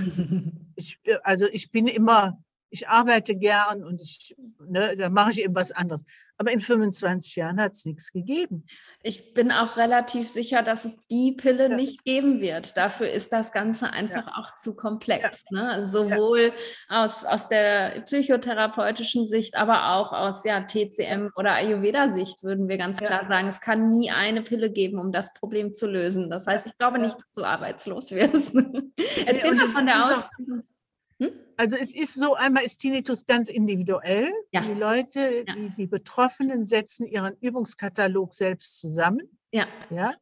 ich, 0.76 0.98
also 1.22 1.46
ich 1.50 1.70
bin 1.70 1.86
immer, 1.86 2.38
ich 2.76 2.88
arbeite 2.88 3.34
gern 3.36 3.82
und 3.84 4.02
ich, 4.02 4.36
ne, 4.68 4.96
da 4.96 5.08
mache 5.08 5.30
ich 5.32 5.42
eben 5.42 5.54
was 5.54 5.72
anderes. 5.72 6.04
Aber 6.38 6.52
in 6.52 6.60
25 6.60 7.36
Jahren 7.36 7.58
hat 7.58 7.72
es 7.72 7.86
nichts 7.86 8.12
gegeben. 8.12 8.66
Ich 9.02 9.32
bin 9.32 9.50
auch 9.50 9.78
relativ 9.78 10.28
sicher, 10.28 10.62
dass 10.62 10.84
es 10.84 10.98
die 11.06 11.32
Pille 11.32 11.70
Ja. 11.70 11.76
nicht 11.76 12.04
geben 12.04 12.42
wird. 12.42 12.76
Dafür 12.76 13.10
ist 13.10 13.32
das 13.32 13.52
Ganze 13.52 13.88
einfach 13.90 14.26
auch 14.38 14.54
zu 14.56 14.74
komplex. 14.76 15.44
Ne? 15.50 15.60
Ja. 15.62 15.86
Sowohl 15.86 16.52
aus, 16.90 17.24
aus 17.24 17.48
der 17.48 18.02
psychotherapeutischen 18.02 19.26
Sicht, 19.26 19.56
aber 19.56 19.92
auch 19.94 20.12
aus 20.12 20.44
ja, 20.44 20.60
TCM 20.60 21.30
oder 21.36 21.52
Ayurveda-Sicht 21.54 22.42
würden 22.42 22.68
wir 22.68 22.76
ganz 22.76 23.00
Ja. 23.00 23.06
klar 23.06 23.24
sagen, 23.24 23.48
es 23.48 23.62
kann 23.62 23.88
nie 23.88 24.10
eine 24.10 24.42
Pille 24.42 24.70
geben, 24.70 24.98
um 24.98 25.12
das 25.12 25.32
Problem 25.32 25.72
zu 25.72 25.86
lösen. 25.86 26.28
Das 26.28 26.46
heißt, 26.46 26.66
ich 26.66 26.76
glaube 26.76 26.98
Ja. 26.98 27.04
nicht, 27.04 27.14
dass 27.18 27.32
du 27.32 27.44
arbeitslos 27.44 28.10
wirst. 28.10 28.54
Erzähl 29.26 29.54
mal 29.54 29.68
von 29.68 29.86
der 29.86 30.00
Ausbildung. 30.04 30.64
Also 31.56 31.76
es 31.76 31.94
ist 31.94 32.14
so, 32.14 32.34
einmal 32.34 32.64
ist 32.64 32.78
Tinnitus 32.78 33.24
ganz 33.26 33.48
individuell. 33.48 34.30
Ja. 34.52 34.60
Die 34.62 34.74
Leute, 34.74 35.44
Ja. 35.46 35.54
die, 35.54 35.70
die 35.76 35.86
Betroffenen 35.86 36.64
setzen 36.64 37.06
ihren 37.06 37.34
Übungskatalog 37.40 38.34
selbst 38.34 38.78
zusammen. 38.78 39.22
Ja, 39.52 39.66
Ja, 39.90 40.14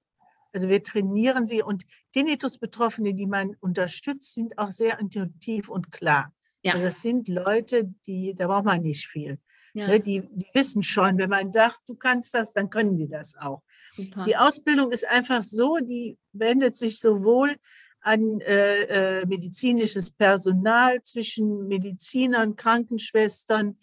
also 0.53 0.69
wir 0.69 0.83
trainieren 0.83 1.47
sie 1.47 1.63
und 1.63 1.85
Tinnitus-Betroffene, 2.13 3.15
die 3.15 3.27
man 3.27 3.57
unterstützt, 3.61 4.35
sind 4.35 4.57
auch 4.59 4.71
sehr 4.71 4.99
intuitiv 5.01 5.69
und 5.69 5.91
klar. 5.93 6.33
ja, 6.63 6.73
Also 6.75 6.85
das 6.85 7.03
sind 7.03 7.29
Leute, 7.29 7.93
die, 8.07 8.35
da 8.35 8.47
braucht 8.47 8.65
man 8.65 8.81
nicht 8.83 9.07
viel. 9.07 9.39
ja. 9.75 9.89
Ne, 9.89 9.99
die, 10.01 10.21
die 10.31 10.47
wissen 10.55 10.83
schon, 10.85 11.19
wenn 11.19 11.31
man 11.31 11.51
sagt, 11.51 11.81
du 11.89 11.97
kannst 11.97 12.33
das, 12.35 12.53
dann 12.53 12.71
können 12.71 12.97
die 12.97 13.09
das 13.09 13.35
auch. 13.37 13.63
Super. 13.93 14.25
Die 14.25 14.37
Ausbildung 14.37 14.93
ist 14.93 15.05
einfach 15.07 15.43
so, 15.43 15.79
die 15.79 16.17
wendet 16.33 16.77
sich 16.77 17.01
sowohl 17.01 17.57
an 18.05 18.41
äh, 18.41 19.21
äh, 19.21 19.27
medizinisches 19.27 20.11
Personal 20.11 21.03
zwischen 21.03 21.69
Medizinern, 21.69 22.55
Krankenschwestern. 22.55 23.79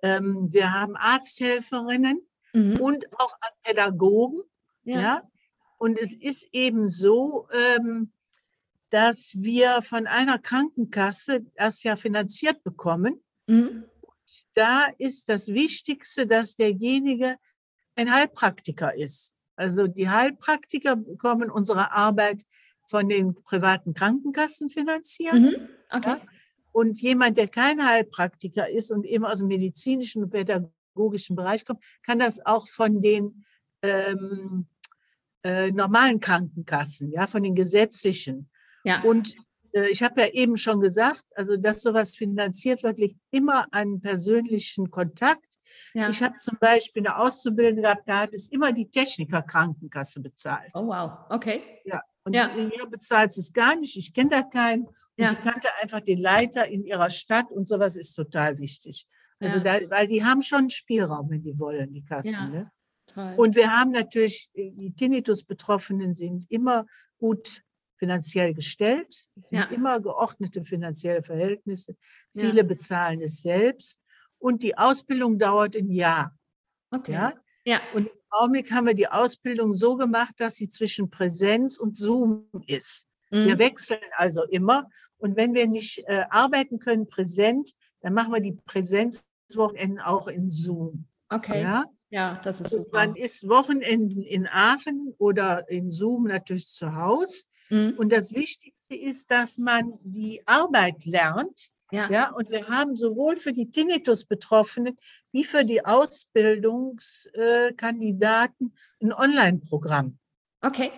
Ähm, 0.00 0.52
wir 0.52 0.72
haben 0.72 0.96
Arzthelferinnen 0.96 2.20
mhm. 2.52 2.80
und 2.80 3.12
auch 3.18 3.34
an 3.40 3.50
Pädagogen. 3.64 4.42
Ja. 4.84 5.00
ja. 5.00 5.30
Und 5.78 5.98
es 5.98 6.14
ist 6.14 6.48
eben 6.52 6.88
so, 6.88 7.48
ähm, 7.52 8.12
dass 8.90 9.32
wir 9.34 9.82
von 9.82 10.06
einer 10.06 10.38
Krankenkasse 10.38 11.44
das 11.56 11.82
ja 11.82 11.96
finanziert 11.96 12.62
bekommen. 12.62 13.20
Mhm. 13.48 13.84
Da 14.54 14.86
ist 14.98 15.28
das 15.28 15.48
Wichtigste, 15.48 16.28
dass 16.28 16.54
derjenige 16.54 17.38
ein 17.96 18.12
Heilpraktiker 18.12 18.94
ist. 18.94 19.34
Also 19.56 19.88
die 19.88 20.08
Heilpraktiker 20.08 20.94
bekommen 20.94 21.50
unsere 21.50 21.90
Arbeit 21.90 22.44
von 22.86 23.08
den 23.08 23.34
privaten 23.34 23.94
Krankenkassen 23.94 24.70
finanziert. 24.70 25.34
Mhm. 25.34 25.68
Okay. 25.90 26.08
Ja? 26.08 26.20
Und 26.72 27.00
jemand, 27.00 27.36
der 27.36 27.48
kein 27.48 27.86
Heilpraktiker 27.86 28.68
ist 28.68 28.90
und 28.90 29.06
eben 29.06 29.24
aus 29.24 29.38
dem 29.38 29.46
medizinischen 29.46 30.24
und 30.24 30.30
pädagogischen 30.30 31.36
Bereich 31.36 31.64
kommt, 31.64 31.84
kann 32.02 32.18
das 32.18 32.44
auch 32.44 32.66
von 32.66 33.00
den 33.00 33.44
ähm, 33.82 34.66
äh, 35.44 35.70
normalen 35.70 36.18
Krankenkassen, 36.18 37.12
ja, 37.12 37.26
von 37.26 37.42
den 37.42 37.54
gesetzlichen. 37.54 38.50
Ja. 38.82 39.02
Und 39.02 39.36
äh, 39.72 39.88
ich 39.90 40.02
habe 40.02 40.22
ja 40.22 40.28
eben 40.28 40.56
schon 40.56 40.80
gesagt, 40.80 41.24
also 41.34 41.56
dass 41.56 41.82
sowas 41.82 42.16
finanziert 42.16 42.82
wird, 42.82 42.98
liegt 42.98 43.20
immer 43.30 43.66
an 43.70 44.00
persönlichen 44.00 44.90
Kontakt. 44.90 45.58
Ja. 45.92 46.08
Ich 46.08 46.22
habe 46.22 46.38
zum 46.38 46.56
Beispiel 46.58 47.06
eine 47.06 47.18
Auszubildende 47.18 47.82
gehabt, 47.82 48.02
da 48.06 48.20
hat 48.20 48.34
es 48.34 48.48
immer 48.48 48.72
die 48.72 48.88
Technikerkrankenkasse 48.88 50.20
bezahlt. 50.20 50.70
Oh 50.74 50.86
wow, 50.86 51.26
okay. 51.30 51.62
Ja, 51.84 52.02
und 52.24 52.34
ja. 52.34 52.54
hier 52.54 52.86
bezahlt 52.86 53.36
es 53.36 53.52
gar 53.52 53.76
nicht. 53.76 53.96
Ich 53.96 54.12
kenne 54.12 54.30
da 54.30 54.42
keinen. 54.42 54.86
Und 54.86 54.94
ja. 55.16 55.28
die 55.30 55.36
kannte 55.36 55.68
einfach 55.80 56.00
den 56.00 56.18
Leiter 56.18 56.66
in 56.66 56.84
ihrer 56.84 57.10
Stadt 57.10 57.50
und 57.50 57.68
sowas 57.68 57.96
ist 57.96 58.14
total 58.14 58.58
wichtig. 58.58 59.06
Also 59.38 59.58
ja. 59.58 59.80
da, 59.80 59.90
weil 59.90 60.06
die 60.06 60.24
haben 60.24 60.42
schon 60.42 60.70
Spielraum, 60.70 61.30
wenn 61.30 61.42
die 61.42 61.58
wollen, 61.58 61.92
die 61.92 62.04
Kassen. 62.04 62.32
Ja. 62.32 62.48
Ne? 62.48 62.70
Toll. 63.06 63.34
Und 63.36 63.56
wir 63.56 63.70
haben 63.70 63.90
natürlich, 63.90 64.50
die 64.54 64.92
Tinnitus-Betroffenen 64.94 66.14
sind 66.14 66.46
immer 66.50 66.86
gut 67.18 67.62
finanziell 67.96 68.54
gestellt. 68.54 69.28
Es 69.36 69.48
sind 69.48 69.70
immer 69.70 70.00
geordnete 70.00 70.64
finanzielle 70.64 71.22
Verhältnisse. 71.22 71.96
Viele 72.34 72.64
bezahlen 72.64 73.20
es 73.20 73.42
selbst. 73.42 74.00
Und 74.38 74.62
die 74.62 74.76
Ausbildung 74.76 75.38
dauert 75.38 75.76
ein 75.76 75.90
Jahr. 75.90 76.36
Okay. 76.90 77.12
Ja? 77.12 77.34
ja. 77.64 77.80
Und 77.94 78.10
Augenblick 78.34 78.72
haben 78.72 78.86
wir 78.86 78.94
die 78.94 79.08
Ausbildung 79.08 79.74
so 79.74 79.96
gemacht, 79.96 80.34
dass 80.38 80.56
sie 80.56 80.68
zwischen 80.68 81.10
Präsenz 81.10 81.78
und 81.78 81.96
Zoom 81.96 82.48
ist. 82.66 83.08
Mhm. 83.30 83.46
Wir 83.46 83.58
wechseln 83.58 84.00
also 84.16 84.44
immer. 84.44 84.88
Und 85.18 85.36
wenn 85.36 85.54
wir 85.54 85.66
nicht 85.66 86.04
äh, 86.06 86.24
arbeiten 86.30 86.78
können 86.78 87.06
präsent, 87.06 87.72
dann 88.00 88.14
machen 88.14 88.32
wir 88.32 88.40
die 88.40 88.56
Präsenzwochenenden 88.66 90.00
auch 90.00 90.28
in 90.28 90.50
Zoom. 90.50 91.06
Okay. 91.30 91.62
Ja, 91.62 91.84
ja 92.10 92.40
das 92.44 92.60
ist 92.60 92.70
super. 92.70 93.06
Man 93.06 93.16
ist 93.16 93.48
Wochenenden 93.48 94.22
in 94.22 94.46
Aachen 94.46 95.14
oder 95.18 95.68
in 95.70 95.90
Zoom 95.90 96.24
natürlich 96.24 96.68
zu 96.68 96.94
Hause. 96.94 97.44
Mhm. 97.70 97.94
Und 97.96 98.12
das 98.12 98.34
Wichtigste 98.34 98.94
ist, 98.94 99.30
dass 99.30 99.58
man 99.58 99.94
die 100.02 100.42
Arbeit 100.46 101.04
lernt. 101.04 101.70
Ja. 101.94 102.10
ja, 102.10 102.30
und 102.30 102.50
wir 102.50 102.66
haben 102.68 102.96
sowohl 102.96 103.36
für 103.36 103.52
die 103.52 103.70
Tinnitus-Betroffenen 103.70 104.98
wie 105.32 105.44
für 105.44 105.64
die 105.64 105.84
Ausbildungskandidaten 105.84 108.74
ein 109.00 109.12
Online-Programm. 109.12 110.18
Okay. 110.60 110.90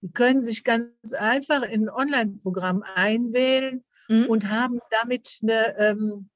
Die 0.00 0.10
können 0.10 0.42
sich 0.42 0.64
ganz 0.64 1.12
einfach 1.12 1.62
in 1.62 1.88
ein 1.88 1.90
Online-Programm 1.90 2.82
einwählen 2.94 3.84
mhm. 4.08 4.26
und 4.26 4.48
haben 4.48 4.80
damit 4.90 5.38
eine, 5.42 5.76
ähm, 5.76 6.30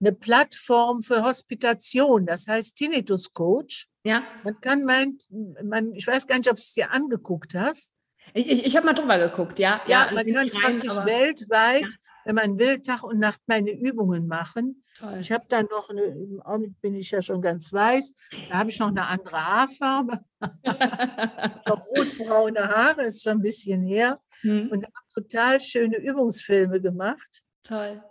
eine 0.00 0.12
Plattform 0.12 1.02
für 1.02 1.22
Hospitation, 1.22 2.26
das 2.26 2.46
heißt 2.46 2.76
Tinnitus 2.76 3.32
Coach. 3.32 3.88
Ja. 4.04 4.22
Man 4.44 4.60
kann 4.60 4.84
mein, 4.84 5.18
man, 5.62 5.94
ich 5.94 6.06
weiß 6.06 6.26
gar 6.26 6.38
nicht, 6.38 6.48
ob 6.48 6.56
du 6.56 6.62
es 6.62 6.72
dir 6.72 6.90
angeguckt 6.90 7.54
hast. 7.54 7.92
Ich, 8.36 8.50
ich, 8.50 8.66
ich 8.66 8.76
habe 8.76 8.84
mal 8.84 8.92
drüber 8.92 9.18
geguckt, 9.18 9.58
ja. 9.58 9.80
Ja, 9.86 10.08
ja 10.08 10.12
man 10.12 10.26
kann 10.26 10.50
praktisch 10.50 10.90
aber, 10.90 11.06
weltweit, 11.06 11.82
ja. 11.84 11.98
wenn 12.26 12.34
man 12.34 12.58
will, 12.58 12.82
Tag 12.82 13.02
und 13.02 13.18
Nacht 13.18 13.40
meine 13.46 13.70
Übungen 13.70 14.26
machen. 14.26 14.84
Toll. 14.98 15.16
Ich 15.20 15.32
habe 15.32 15.46
da 15.48 15.62
noch, 15.62 15.88
eine, 15.88 16.02
im 16.02 16.42
Augenblick 16.42 16.78
bin 16.82 16.94
ich 16.94 17.10
ja 17.10 17.22
schon 17.22 17.40
ganz 17.40 17.72
weiß, 17.72 18.14
da 18.50 18.58
habe 18.58 18.68
ich 18.68 18.78
noch 18.78 18.88
eine 18.88 19.06
andere 19.06 19.42
Haarfarbe. 19.42 20.20
noch 21.66 21.86
rotbraune 21.86 22.68
Haare, 22.68 23.04
ist 23.04 23.22
schon 23.22 23.38
ein 23.38 23.42
bisschen 23.42 23.82
her. 23.82 24.20
Hm. 24.42 24.68
Und 24.70 24.84
habe 24.84 25.06
total 25.14 25.58
schöne 25.58 25.96
Übungsfilme 25.96 26.78
gemacht. 26.82 27.42
Toll. 27.64 28.02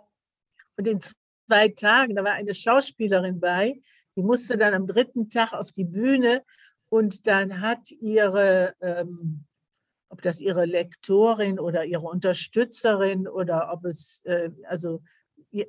Und 0.76 0.88
in 0.88 0.98
zwei 1.00 1.68
Tagen, 1.68 2.16
da 2.16 2.24
war 2.24 2.32
eine 2.32 2.52
Schauspielerin 2.52 3.38
bei, 3.38 3.80
die 4.16 4.22
musste 4.22 4.58
dann 4.58 4.74
am 4.74 4.88
dritten 4.88 5.28
Tag 5.28 5.52
auf 5.52 5.70
die 5.70 5.84
Bühne 5.84 6.42
und 6.88 7.28
dann 7.28 7.60
hat 7.60 7.92
ihre 8.00 8.74
ähm, 8.80 9.46
ob 10.08 10.22
das 10.22 10.40
ihre 10.40 10.64
Lektorin 10.64 11.58
oder 11.58 11.84
ihre 11.84 12.06
Unterstützerin 12.06 13.28
oder 13.28 13.72
ob 13.72 13.84
es, 13.84 14.22
äh, 14.24 14.50
also 14.68 15.02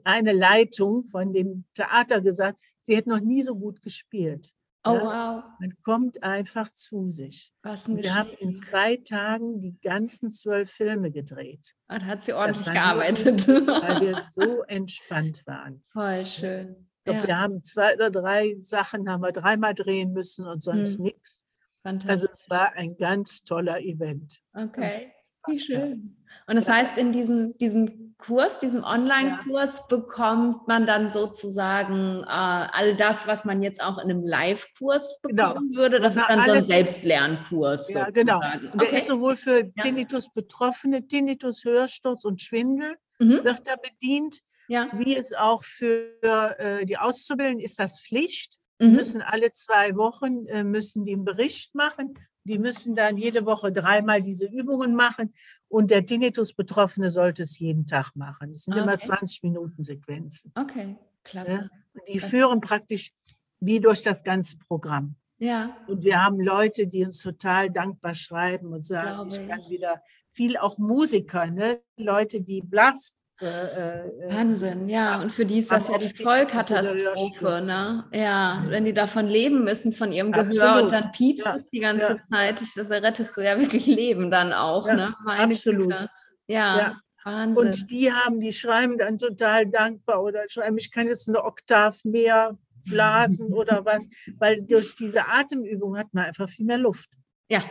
eine 0.03 0.33
Leitung 0.33 1.05
von 1.05 1.31
dem 1.31 1.65
Theater 1.73 2.21
gesagt, 2.21 2.59
sie 2.81 2.95
hätte 2.95 3.09
noch 3.09 3.19
nie 3.19 3.41
so 3.41 3.55
gut 3.55 3.81
gespielt. 3.81 4.51
Oh, 4.83 4.93
ja? 4.93 5.03
wow. 5.03 5.43
Man 5.59 5.73
kommt 5.83 6.23
einfach 6.23 6.71
zu 6.71 7.09
sich. 7.09 7.51
wir 7.63 8.15
haben 8.15 8.29
in 8.39 8.53
zwei 8.53 8.97
Tagen 8.97 9.59
die 9.59 9.77
ganzen 9.81 10.31
zwölf 10.31 10.71
Filme 10.71 11.11
gedreht. 11.11 11.73
Und 11.89 12.05
hat 12.05 12.23
sie 12.23 12.33
ordentlich 12.33 12.65
gearbeitet. 12.65 13.47
Nur, 13.47 13.67
weil 13.67 14.01
wir 14.01 14.21
so 14.21 14.63
entspannt 14.63 15.45
waren. 15.45 15.83
Voll 15.91 16.25
schön. 16.25 16.87
Ich 16.99 17.03
glaube, 17.03 17.19
ja. 17.19 17.27
wir 17.27 17.39
haben 17.39 17.63
zwei 17.63 17.95
oder 17.95 18.11
drei 18.11 18.57
Sachen 18.61 19.09
haben 19.09 19.21
wir 19.21 19.31
dreimal 19.31 19.73
drehen 19.73 20.13
müssen 20.13 20.45
und 20.45 20.61
sonst 20.61 20.97
hm. 20.97 21.03
nichts. 21.03 21.46
Fantastisch. 21.87 22.11
Also 22.11 22.27
es 22.33 22.49
war 22.49 22.73
ein 22.73 22.97
ganz 22.97 23.45
toller 23.45 23.79
Event. 23.79 24.41
Okay, 24.53 25.13
wie 25.47 25.57
schön. 25.57 26.17
Und 26.45 26.57
das 26.57 26.67
heißt, 26.67 26.97
in 26.97 27.13
diesem, 27.13 27.57
diesem 27.59 28.13
Kurs, 28.17 28.59
diesem 28.59 28.83
Online-Kurs, 28.83 29.77
ja. 29.77 29.85
bekommt 29.87 30.67
man 30.67 30.85
dann 30.85 31.11
sozusagen 31.11 32.23
äh, 32.23 32.27
all 32.27 32.97
das, 32.97 33.25
was 33.27 33.45
man 33.45 33.63
jetzt 33.63 33.81
auch 33.81 33.99
in 33.99 34.09
einem 34.09 34.25
Live-Kurs 34.25 35.21
genau. 35.23 35.49
bekommen 35.49 35.69
genau. 35.69 35.81
würde. 35.81 36.01
Das 36.01 36.17
ist 36.17 36.25
dann 36.27 36.43
so 36.43 36.51
ein 36.51 36.61
Selbstlernkurs. 36.61 37.93
Ja, 37.93 38.09
genau. 38.09 38.41
sozusagen. 38.41 38.71
genau. 38.71 38.83
Der 38.83 38.91
ist 38.91 39.07
sowohl 39.07 39.37
für 39.37 39.59
ja. 39.63 39.83
Tinnitus-Betroffene, 39.83 41.07
Tinnitus, 41.07 41.63
Hörsturz 41.63 42.25
und 42.25 42.41
Schwindel 42.41 42.97
mhm. 43.19 43.45
wird 43.45 43.65
da 43.65 43.77
bedient. 43.77 44.39
Ja. 44.67 44.89
Wie 44.91 45.15
es 45.15 45.31
auch 45.31 45.63
für 45.63 46.21
äh, 46.21 46.85
die 46.85 46.97
Auszubildenden 46.97 47.63
ist 47.63 47.79
das 47.79 48.01
Pflicht. 48.01 48.59
Die 48.81 48.87
mhm. 48.87 48.95
müssen 48.95 49.21
alle 49.21 49.51
zwei 49.51 49.95
Wochen 49.95 50.45
äh, 50.47 50.63
müssen 50.63 51.03
die 51.03 51.13
einen 51.13 51.25
Bericht 51.25 51.73
machen. 51.73 52.13
Die 52.43 52.59
müssen 52.59 52.95
dann 52.95 53.17
jede 53.17 53.45
Woche 53.45 53.71
dreimal 53.71 54.21
diese 54.21 54.45
Übungen 54.45 54.95
machen. 54.95 55.33
Und 55.67 55.91
der 55.91 56.05
Tinnitus-Betroffene 56.05 57.09
sollte 57.09 57.43
es 57.43 57.59
jeden 57.59 57.85
Tag 57.85 58.15
machen. 58.15 58.53
Das 58.53 58.63
sind 58.63 58.75
okay. 58.75 58.83
immer 58.83 58.99
20 58.99 59.43
Minuten 59.43 59.83
Sequenzen. 59.83 60.51
Okay, 60.55 60.95
klasse. 61.23 61.51
Ja? 61.51 61.69
Die 62.07 62.17
klasse. 62.17 62.29
führen 62.29 62.61
praktisch 62.61 63.11
wie 63.59 63.79
durch 63.79 64.03
das 64.03 64.23
ganze 64.23 64.57
Programm. 64.57 65.15
Ja. 65.39 65.75
Und 65.87 66.03
wir 66.03 66.23
haben 66.23 66.39
Leute, 66.39 66.87
die 66.87 67.03
uns 67.03 67.21
total 67.21 67.69
dankbar 67.69 68.13
schreiben 68.13 68.73
und 68.73 68.85
sagen, 68.85 69.27
ich. 69.27 69.39
ich 69.39 69.47
kann 69.47 69.61
wieder 69.69 70.01
viel 70.31 70.57
auch 70.57 70.77
Musiker, 70.77 71.47
ne? 71.47 71.81
Leute, 71.95 72.41
die 72.41 72.61
Blas 72.61 73.17
äh, 73.39 73.45
äh, 73.45 74.33
Wahnsinn, 74.33 74.89
ja. 74.89 75.21
Und 75.21 75.31
für 75.31 75.45
die 75.45 75.59
ist 75.59 75.71
das 75.71 75.89
ja 75.89 75.97
die 75.99 76.11
Vollkatastrophe, 76.23 77.61
ne? 77.63 78.05
Ja, 78.11 78.63
wenn 78.67 78.83
die 78.83 78.93
davon 78.93 79.27
leben 79.27 79.63
müssen, 79.63 79.93
von 79.93 80.11
ihrem 80.11 80.31
Gehör 80.31 80.69
absolut. 80.69 80.83
und 80.85 80.91
dann 80.91 81.11
piepst 81.11 81.45
ja. 81.45 81.55
es 81.55 81.67
die 81.67 81.79
ganze 81.79 82.13
ja. 82.13 82.19
Zeit. 82.31 82.63
Das 82.75 82.89
rettest 82.89 83.37
du 83.37 83.41
ja 83.41 83.59
wirklich 83.59 83.85
Leben 83.85 84.31
dann 84.31 84.53
auch, 84.53 84.87
ja, 84.87 84.95
ne? 84.95 85.15
Meine 85.23 85.53
absolut. 85.53 86.09
Ja, 86.47 86.77
ja, 86.77 87.01
Wahnsinn. 87.23 87.67
Und 87.67 87.91
die 87.91 88.11
haben, 88.11 88.39
die 88.39 88.51
schreiben 88.51 88.97
dann 88.97 89.19
total 89.19 89.67
dankbar 89.67 90.23
oder 90.23 90.49
schreiben, 90.49 90.77
ich 90.79 90.91
kann 90.91 91.07
jetzt 91.07 91.27
eine 91.27 91.43
Oktav 91.43 92.03
mehr 92.05 92.57
blasen 92.89 93.53
oder 93.53 93.85
was, 93.85 94.07
weil 94.39 94.63
durch 94.63 94.95
diese 94.95 95.27
Atemübung 95.27 95.95
hat 95.95 96.11
man 96.13 96.25
einfach 96.25 96.49
viel 96.49 96.65
mehr 96.65 96.79
Luft. 96.79 97.11
Ja, 97.49 97.63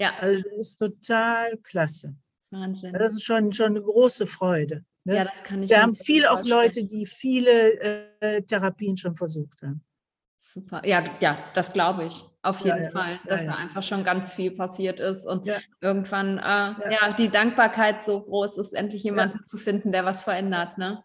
ja. 0.00 0.14
Also 0.18 0.48
es 0.50 0.70
ist 0.70 0.76
total 0.76 1.58
klasse. 1.58 2.16
Wahnsinn. 2.50 2.92
Das 2.92 3.14
ist 3.14 3.22
schon, 3.22 3.52
schon 3.52 3.68
eine 3.68 3.82
große 3.82 4.26
Freude. 4.26 4.84
Ne? 5.04 5.16
Ja, 5.16 5.24
das 5.24 5.42
kann 5.42 5.62
ich. 5.62 5.70
Wir 5.70 5.82
haben 5.82 5.94
viele 5.94 6.30
auch 6.30 6.44
Leute, 6.44 6.84
die 6.84 7.06
viele 7.06 8.10
äh, 8.20 8.42
Therapien 8.42 8.96
schon 8.96 9.16
versucht 9.16 9.62
haben. 9.62 9.82
Super. 10.42 10.80
Ja, 10.86 11.04
ja, 11.20 11.38
das 11.54 11.72
glaube 11.72 12.06
ich. 12.06 12.24
Auf 12.42 12.60
jeden 12.60 12.84
ja, 12.84 12.90
Fall, 12.90 13.20
dass 13.26 13.42
ja, 13.42 13.48
ja. 13.48 13.52
da 13.52 13.58
einfach 13.58 13.82
schon 13.82 14.02
ganz 14.02 14.32
viel 14.32 14.52
passiert 14.52 14.98
ist 14.98 15.26
und 15.26 15.46
irgendwann 15.82 16.38
äh, 16.38 16.42
ja. 16.42 17.12
die 17.18 17.28
Dankbarkeit 17.28 18.02
so 18.02 18.22
groß 18.22 18.56
ist, 18.56 18.72
endlich 18.72 19.02
jemanden 19.02 19.44
zu 19.44 19.58
finden, 19.58 19.92
der 19.92 20.06
was 20.06 20.24
verändert. 20.24 20.78
Ne? 20.78 21.02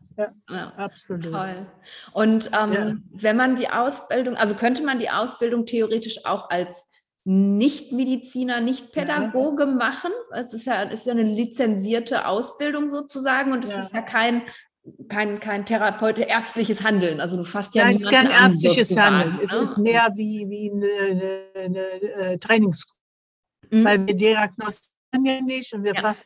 Ja, 0.49 0.67
absolut. 0.77 1.25
Toll. 1.25 1.67
Und 2.13 2.49
ähm, 2.57 3.03
wenn 3.11 3.35
man 3.35 3.57
die 3.57 3.67
Ausbildung, 3.67 4.37
also 4.37 4.55
könnte 4.55 4.83
man 4.83 4.99
die 4.99 5.09
Ausbildung 5.09 5.65
theoretisch 5.65 6.25
auch 6.25 6.49
als 6.49 6.87
Nicht-Mediziner, 7.28 8.61
Nicht-Pädagoge 8.61 9.65
machen. 9.65 10.11
Es 10.32 10.53
ist 10.53 10.65
ja, 10.65 10.84
ist 10.84 11.07
ja 11.07 11.13
eine 11.13 11.23
lizenzierte 11.23 12.28
Ausbildung 12.28 12.89
sozusagen 12.89 13.51
und 13.51 13.63
es 13.63 13.71
Ja. 13.73 13.80
ist 13.80 13.93
ja 13.95 14.01
kein, 14.01 14.43
kein, 15.09 15.39
kein 15.39 15.65
Therapeut, 15.65 16.19
ärztliches 16.19 16.84
Handeln. 16.84 17.19
Also 17.19 17.36
du 17.38 17.43
fasst 17.43 17.73
ja 17.73 17.86
Nein, 17.86 17.95
es 17.95 18.03
ist 18.03 18.11
kein 18.11 18.28
an, 18.28 18.51
ärztliches 18.51 18.95
Handeln. 18.95 19.39
Es 19.43 19.51
ne? 19.51 19.57
ist 19.57 19.78
mehr 19.80 20.09
wie, 20.15 20.47
wie 20.49 20.71
eine, 20.71 21.49
eine, 21.55 21.65
eine 21.65 22.34
äh, 22.34 22.38
Trainingsgruppe. 22.38 22.99
Mhm. 23.71 23.84
Weil 23.84 24.05
wir 24.07 24.13
diagnostizieren 24.13 25.26
ja 25.26 25.41
nicht 25.41 25.73
und 25.73 25.84
wir 25.84 25.95
Ja. 25.95 26.01
fassen 26.01 26.26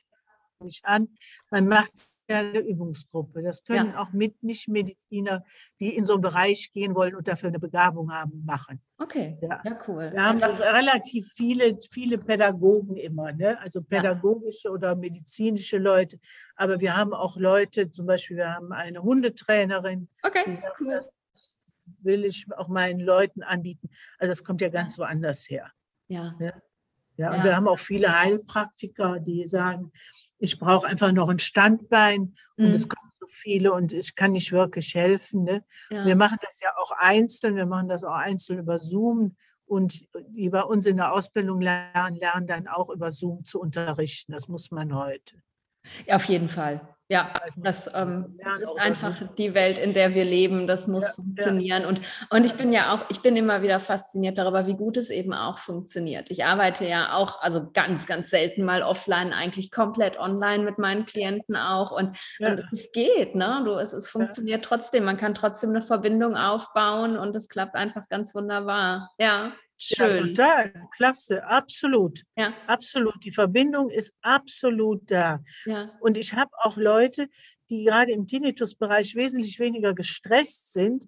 nicht 0.61 0.83
an. 0.83 1.07
Man 1.49 1.67
macht 1.69 1.93
ja 2.29 2.39
eine 2.39 2.59
Übungsgruppe. 2.59 3.41
Das 3.41 3.63
können 3.63 3.95
auch 3.95 4.11
mit 4.11 4.41
Nicht-Mediziner, 4.43 5.43
die 5.79 5.95
in 5.95 6.05
so 6.05 6.13
einen 6.13 6.21
Bereich 6.21 6.71
gehen 6.71 6.93
wollen 6.95 7.15
und 7.15 7.27
dafür 7.27 7.49
eine 7.49 7.59
Begabung 7.59 8.11
haben, 8.13 8.43
machen. 8.45 8.81
Okay, 8.99 9.37
Ja. 9.41 9.61
ja, 9.65 9.79
cool. 9.87 10.11
Wir 10.13 10.23
haben 10.23 10.39
Ja, 10.39 10.47
das- 10.47 10.59
relativ 10.61 11.27
viele, 11.33 11.77
viele 11.91 12.17
Pädagogen 12.17 12.95
immer, 12.95 13.31
ne? 13.33 13.59
also 13.59 13.81
pädagogische 13.81 14.69
oder 14.69 14.95
medizinische 14.95 15.77
Leute. 15.77 16.19
Aber 16.55 16.79
wir 16.79 16.95
haben 16.95 17.13
auch 17.13 17.35
Leute, 17.37 17.89
zum 17.89 18.05
Beispiel, 18.05 18.37
wir 18.37 18.53
haben 18.53 18.71
eine 18.71 19.01
Hundetrainerin, 19.01 20.07
die 20.23 20.27
okay, 20.27 20.53
sagt, 20.53 20.79
cool. 20.81 20.93
das 20.93 21.11
will 22.01 22.25
ich 22.25 22.45
auch 22.55 22.67
meinen 22.67 22.99
Leuten 22.99 23.41
anbieten. 23.41 23.89
Also 24.19 24.31
das 24.31 24.43
kommt 24.43 24.61
ja 24.61 24.69
ganz 24.69 24.97
woanders 24.99 25.49
her. 25.49 25.71
Ja, 26.07 26.35
Ja, 26.39 27.31
und 27.31 27.37
Ja. 27.39 27.43
wir 27.43 27.55
haben 27.55 27.67
auch 27.67 27.79
viele 27.79 28.17
Heilpraktiker, 28.17 29.19
die 29.19 29.45
sagen, 29.45 29.91
ich 30.39 30.57
brauche 30.57 30.87
einfach 30.87 31.11
noch 31.11 31.29
ein 31.29 31.39
Standbein 31.39 32.33
und 32.57 32.67
Mhm. 32.67 32.71
es 32.71 32.87
kommen 32.89 33.11
so 33.19 33.27
viele 33.27 33.73
und 33.73 33.93
ich 33.93 34.15
kann 34.15 34.31
nicht 34.31 34.51
wirklich 34.51 34.95
helfen. 34.95 35.43
Ne? 35.43 35.63
ja. 35.89 36.05
Wir 36.05 36.15
machen 36.15 36.37
das 36.41 36.59
ja 36.61 36.69
auch 36.77 36.91
einzeln, 36.91 37.55
wir 37.55 37.65
machen 37.65 37.89
das 37.89 38.03
auch 38.03 38.13
einzeln 38.13 38.59
über 38.59 38.79
Zoom 38.79 39.35
und 39.65 40.07
die 40.29 40.49
bei 40.49 40.63
uns 40.63 40.85
in 40.85 40.97
der 40.97 41.13
Ausbildung 41.13 41.61
lernen, 41.61 42.15
lernen 42.15 42.47
dann 42.47 42.67
auch 42.67 42.89
über 42.89 43.11
Zoom 43.11 43.43
zu 43.43 43.59
unterrichten. 43.59 44.31
Das 44.31 44.47
muss 44.47 44.71
man 44.71 44.95
heute. 44.95 45.35
Ja, 46.07 46.15
auf 46.15 46.25
jeden 46.25 46.49
Fall. 46.49 46.81
Ja, 47.11 47.33
das 47.55 47.89
ähm, 47.95 48.37
Ja, 48.39 48.55
ist 48.57 48.79
einfach 48.79 49.15
die 49.35 49.55
Welt, 49.55 49.79
in 49.79 49.95
der 49.95 50.13
wir 50.13 50.23
leben. 50.23 50.67
Das 50.67 50.85
muss 50.85 51.05
Ja, 51.05 51.09
ja. 51.09 51.13
funktionieren. 51.15 51.85
Und, 51.85 52.01
und 52.29 52.45
ich 52.45 52.53
bin 52.53 52.71
ja 52.71 52.93
auch, 52.93 53.05
ich 53.09 53.21
bin 53.21 53.35
immer 53.35 53.63
wieder 53.63 53.79
fasziniert 53.79 54.37
darüber, 54.37 54.67
wie 54.67 54.75
gut 54.75 54.95
es 54.95 55.09
eben 55.09 55.33
auch 55.33 55.57
funktioniert. 55.57 56.29
Ich 56.29 56.45
arbeite 56.45 56.85
ja 56.87 57.15
auch, 57.15 57.41
also 57.41 57.67
ganz, 57.73 58.05
ganz 58.05 58.29
selten 58.29 58.63
mal 58.63 58.83
offline, 58.83 59.33
eigentlich 59.33 59.71
komplett 59.71 60.19
online 60.19 60.63
mit 60.63 60.77
meinen 60.77 61.07
Klienten 61.07 61.55
auch. 61.55 61.91
Und, 61.91 62.15
Ja. 62.37 62.49
und 62.51 62.63
es 62.71 62.91
geht, 62.91 63.33
ne? 63.33 63.63
Du, 63.65 63.73
es, 63.73 63.91
es 63.93 64.07
funktioniert 64.07 64.63
trotzdem. 64.63 65.03
Man 65.03 65.17
kann 65.17 65.33
trotzdem 65.33 65.71
eine 65.71 65.81
Verbindung 65.81 66.37
aufbauen 66.37 67.17
und 67.17 67.35
es 67.35 67.49
klappt 67.49 67.73
einfach 67.73 68.07
ganz 68.09 68.35
wunderbar. 68.35 69.09
Ja, 69.17 69.53
Ja, 69.81 70.13
schön. 70.15 70.35
total, 70.35 70.87
klasse, 70.95 71.43
absolut, 71.45 72.23
Ja, 72.35 72.53
absolut. 72.67 73.23
Die 73.23 73.31
Verbindung 73.31 73.89
ist 73.89 74.13
absolut 74.21 75.09
da. 75.09 75.41
ja, 75.65 75.91
Und 76.01 76.17
ich 76.17 76.33
habe 76.33 76.51
auch 76.63 76.75
Leute, 76.75 77.27
die 77.69 77.85
gerade 77.85 78.11
im 78.11 78.27
Tinnitus-Bereich 78.27 79.15
wesentlich 79.15 79.57
weniger 79.59 79.93
gestresst 79.93 80.73
sind, 80.73 81.07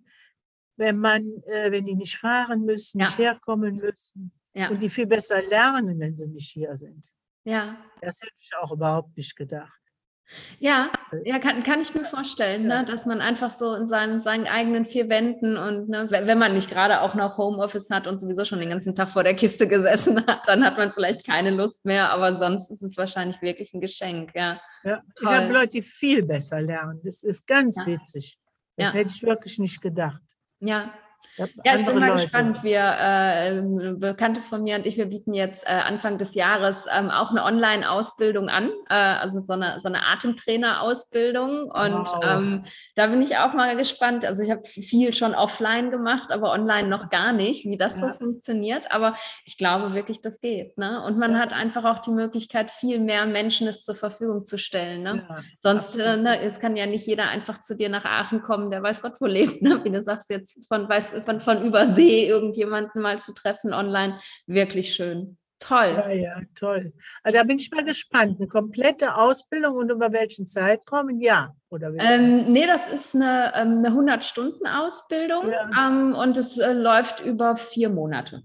wenn 0.78 0.98
man, 1.00 1.26
äh, 1.48 1.70
wenn 1.72 1.86
die 1.86 1.96
nicht 1.96 2.18
fahren 2.18 2.62
müssen, 2.66 3.00
Ja. 3.00 3.06
nicht 3.06 3.18
herkommen 3.18 3.76
müssen 3.76 4.32
ja, 4.54 4.70
und 4.70 4.80
die 4.82 4.90
viel 4.90 5.06
besser 5.06 5.42
lernen, 5.42 6.00
wenn 6.00 6.16
sie 6.16 6.28
nicht 6.28 6.52
hier 6.52 6.76
sind. 6.78 7.12
ja. 7.44 7.78
Das 8.02 8.22
hätte 8.22 8.34
ich 8.38 8.52
auch 8.60 8.72
überhaupt 8.72 9.16
nicht 9.18 9.36
gedacht. 9.36 9.81
Ja, 10.60 10.92
ja, 11.26 11.40
kann, 11.40 11.62
kann 11.64 11.82
ich 11.82 11.94
mir 11.94 12.06
vorstellen, 12.06 12.70
Ja. 12.70 12.82
ne, 12.84 12.86
dass 12.86 13.06
man 13.06 13.20
einfach 13.20 13.52
so 13.52 13.76
in 13.76 13.88
seinen, 13.88 14.22
seinen 14.22 14.48
eigenen 14.48 14.86
vier 14.86 15.10
Wänden 15.10 15.58
und 15.58 15.90
ne, 15.90 16.08
wenn 16.10 16.38
man 16.38 16.54
nicht 16.54 16.70
gerade 16.70 17.02
auch 17.02 17.16
noch 17.16 17.38
Homeoffice 17.38 17.90
hat 17.90 18.08
und 18.08 18.20
sowieso 18.20 18.46
schon 18.46 18.60
den 18.60 18.70
ganzen 18.70 18.96
Tag 18.96 19.10
vor 19.10 19.24
der 19.24 19.34
Kiste 19.36 19.68
gesessen 19.68 20.26
hat, 20.28 20.48
dann 20.48 20.64
hat 20.64 20.78
man 20.78 20.92
vielleicht 20.92 21.26
keine 21.26 21.52
Lust 21.52 21.84
mehr, 21.86 22.12
aber 22.12 22.36
sonst 22.36 22.70
ist 22.72 22.82
es 22.82 22.96
wahrscheinlich 22.98 23.42
wirklich 23.42 23.74
ein 23.74 23.82
Geschenk, 23.82 24.32
ja. 24.36 24.62
Ja, 24.84 25.02
ich 25.22 25.28
habe 25.30 25.52
Leute, 25.52 25.70
die 25.70 25.82
viel 25.82 26.24
besser 26.26 26.62
lernen. 26.62 27.00
Das 27.04 27.24
ist 27.24 27.46
ganz 27.46 27.78
Ja. 27.78 27.86
witzig. 27.88 28.38
Das 28.78 28.94
hätte 28.94 29.12
ich 29.14 29.22
wirklich 29.24 29.60
nicht 29.60 29.82
gedacht. 29.82 30.22
Ja, 30.60 30.94
Hab 31.40 31.50
ja, 31.64 31.76
ich 31.76 31.86
bin 31.86 31.98
mal 32.00 32.10
Leute. 32.10 32.24
gespannt. 32.24 32.64
Wir, 32.64 32.82
äh, 32.82 33.62
Bekannte 33.96 34.42
von 34.42 34.64
mir 34.64 34.76
und 34.76 34.86
ich, 34.86 34.98
wir 34.98 35.06
bieten 35.08 35.34
jetzt 35.34 35.66
äh, 35.66 35.70
Anfang 35.72 36.18
des 36.18 36.36
Jahres 36.36 36.86
ähm, 36.94 37.10
auch 37.10 37.32
eine 37.32 37.44
Online-Ausbildung 37.44 38.50
an, 38.50 38.70
äh, 38.90 38.94
also 38.96 39.42
so 39.42 39.54
eine, 39.54 39.80
so 39.80 39.88
eine 39.88 40.06
Atemtrainer-Ausbildung. 40.06 41.64
Und 41.72 42.12
Wow. 42.12 42.20
ähm, 42.24 42.64
da 42.96 43.08
bin 43.08 43.22
ich 43.22 43.38
auch 43.38 43.54
mal 43.54 43.76
gespannt. 43.78 44.26
Also 44.26 44.44
ich 44.44 44.52
habe 44.52 44.64
viel 44.64 45.14
schon 45.14 45.36
offline 45.36 45.92
gemacht, 45.92 46.32
aber 46.32 46.52
online 46.52 46.88
noch 46.88 47.10
gar 47.10 47.32
nicht, 47.34 47.66
wie 47.66 47.78
das 47.78 48.00
Ja. 48.00 48.12
so 48.12 48.18
funktioniert. 48.18 48.92
Aber 48.92 49.16
ich 49.46 49.58
glaube 49.58 49.94
wirklich, 49.94 50.22
das 50.22 50.40
geht. 50.42 50.78
Ne? 50.78 51.02
Und 51.04 51.18
man 51.18 51.34
Ja. 51.34 51.40
hat 51.40 51.54
einfach 51.54 51.86
auch 51.86 52.00
die 52.00 52.12
Möglichkeit, 52.12 52.72
viel 52.72 53.00
mehr 53.00 53.26
Menschen 53.26 53.68
es 53.68 53.84
zur 53.84 53.96
Verfügung 53.96 54.46
zu 54.46 54.58
stellen. 54.58 55.04
Ne? 55.04 55.26
Ja, 55.30 55.38
Sonst, 55.60 55.98
äh, 55.98 56.18
ne, 56.18 56.40
es 56.42 56.60
kann 56.60 56.76
ja 56.76 56.86
nicht 56.86 57.06
jeder 57.08 57.30
einfach 57.30 57.62
zu 57.62 57.76
dir 57.76 57.90
nach 57.90 58.06
Aachen 58.06 58.42
kommen, 58.42 58.70
der 58.72 58.84
weiß 58.84 59.02
Gott, 59.02 59.14
wo 59.20 59.26
lebt, 59.26 59.62
ne? 59.62 59.84
wie 59.84 59.90
du 59.92 60.02
sagst, 60.04 60.30
jetzt 60.30 60.68
von, 60.68 60.88
weiß, 60.90 61.11
von, 61.24 61.40
von 61.40 61.66
Übersee 61.66 62.28
irgendjemanden 62.28 63.02
mal 63.02 63.22
zu 63.22 63.34
treffen 63.34 63.74
online. 63.74 64.20
Wirklich 64.48 64.94
schön. 64.94 65.38
Toll. 65.60 65.94
Ja, 65.96 66.10
ja, 66.10 66.42
toll. 66.56 66.92
Also 67.24 67.38
da 67.38 67.44
bin 67.44 67.58
ich 67.58 67.70
mal 67.70 67.84
gespannt. 67.84 68.38
Eine 68.40 68.48
komplette 68.48 69.16
Ausbildung 69.16 69.76
und 69.76 69.92
über 69.92 70.12
welchen 70.12 70.48
Zeitraum? 70.48 71.10
Ein 71.10 71.22
Jahr 71.22 71.56
oder? 71.70 71.94
Ähm, 72.00 72.52
nee, 72.52 72.66
das 72.66 72.88
ist 72.88 73.16
eine, 73.16 73.52
ähm, 73.56 73.86
eine 73.86 73.90
100-Stunden-Ausbildung 73.90 75.50
Ja. 75.52 75.70
ähm, 75.88 76.16
und 76.16 76.36
es 76.36 76.58
äh, 76.58 76.74
läuft 76.74 77.20
über 77.20 77.56
vier 77.56 77.90
Monate. 77.90 78.44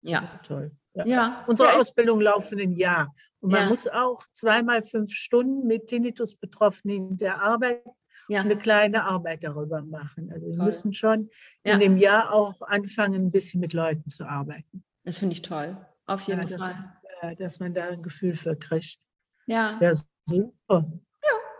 Ja. 0.00 0.20
Das 0.20 0.34
ist 0.34 0.42
toll. 0.44 0.70
Ja. 0.94 1.06
Ja. 1.06 1.44
Unsere 1.48 1.70
ja, 1.70 1.76
Ausbildung 1.76 2.20
laufen 2.20 2.58
ein 2.60 2.72
Jahr. 2.72 3.14
Und 3.40 3.52
man 3.52 3.68
muss 3.68 3.86
auch 3.86 4.24
zweimal 4.32 4.82
fünf 4.82 5.12
Stunden 5.12 5.66
mit 5.66 5.88
Tinnitus-Betroffenen 5.88 7.10
in 7.10 7.16
der 7.16 7.42
Arbeit 7.42 7.82
ja. 8.28 8.40
eine 8.40 8.56
kleine 8.56 9.04
Arbeit 9.04 9.44
darüber 9.44 9.82
machen. 9.82 10.30
Also 10.32 10.46
wir 10.46 10.56
müssen 10.62 10.92
schon 10.92 11.30
Ja. 11.64 11.74
in 11.74 11.80
dem 11.80 11.96
Jahr 11.96 12.32
auch 12.32 12.60
anfangen, 12.62 13.26
ein 13.26 13.30
bisschen 13.30 13.60
mit 13.60 13.72
Leuten 13.72 14.08
zu 14.08 14.24
arbeiten. 14.24 14.84
Das 15.04 15.18
finde 15.18 15.34
ich 15.34 15.42
toll. 15.42 15.76
Auf 16.06 16.22
jeden 16.22 16.46
Ja, 16.48 16.58
Fall. 16.58 16.92
äh, 17.22 17.36
dass 17.36 17.58
man 17.60 17.74
da 17.74 17.88
ein 17.88 18.02
Gefühl 18.02 18.34
für 18.34 18.56
kriegt. 18.56 18.98
Ja. 19.46 19.78
Ja, 19.80 19.92
super. 20.24 20.84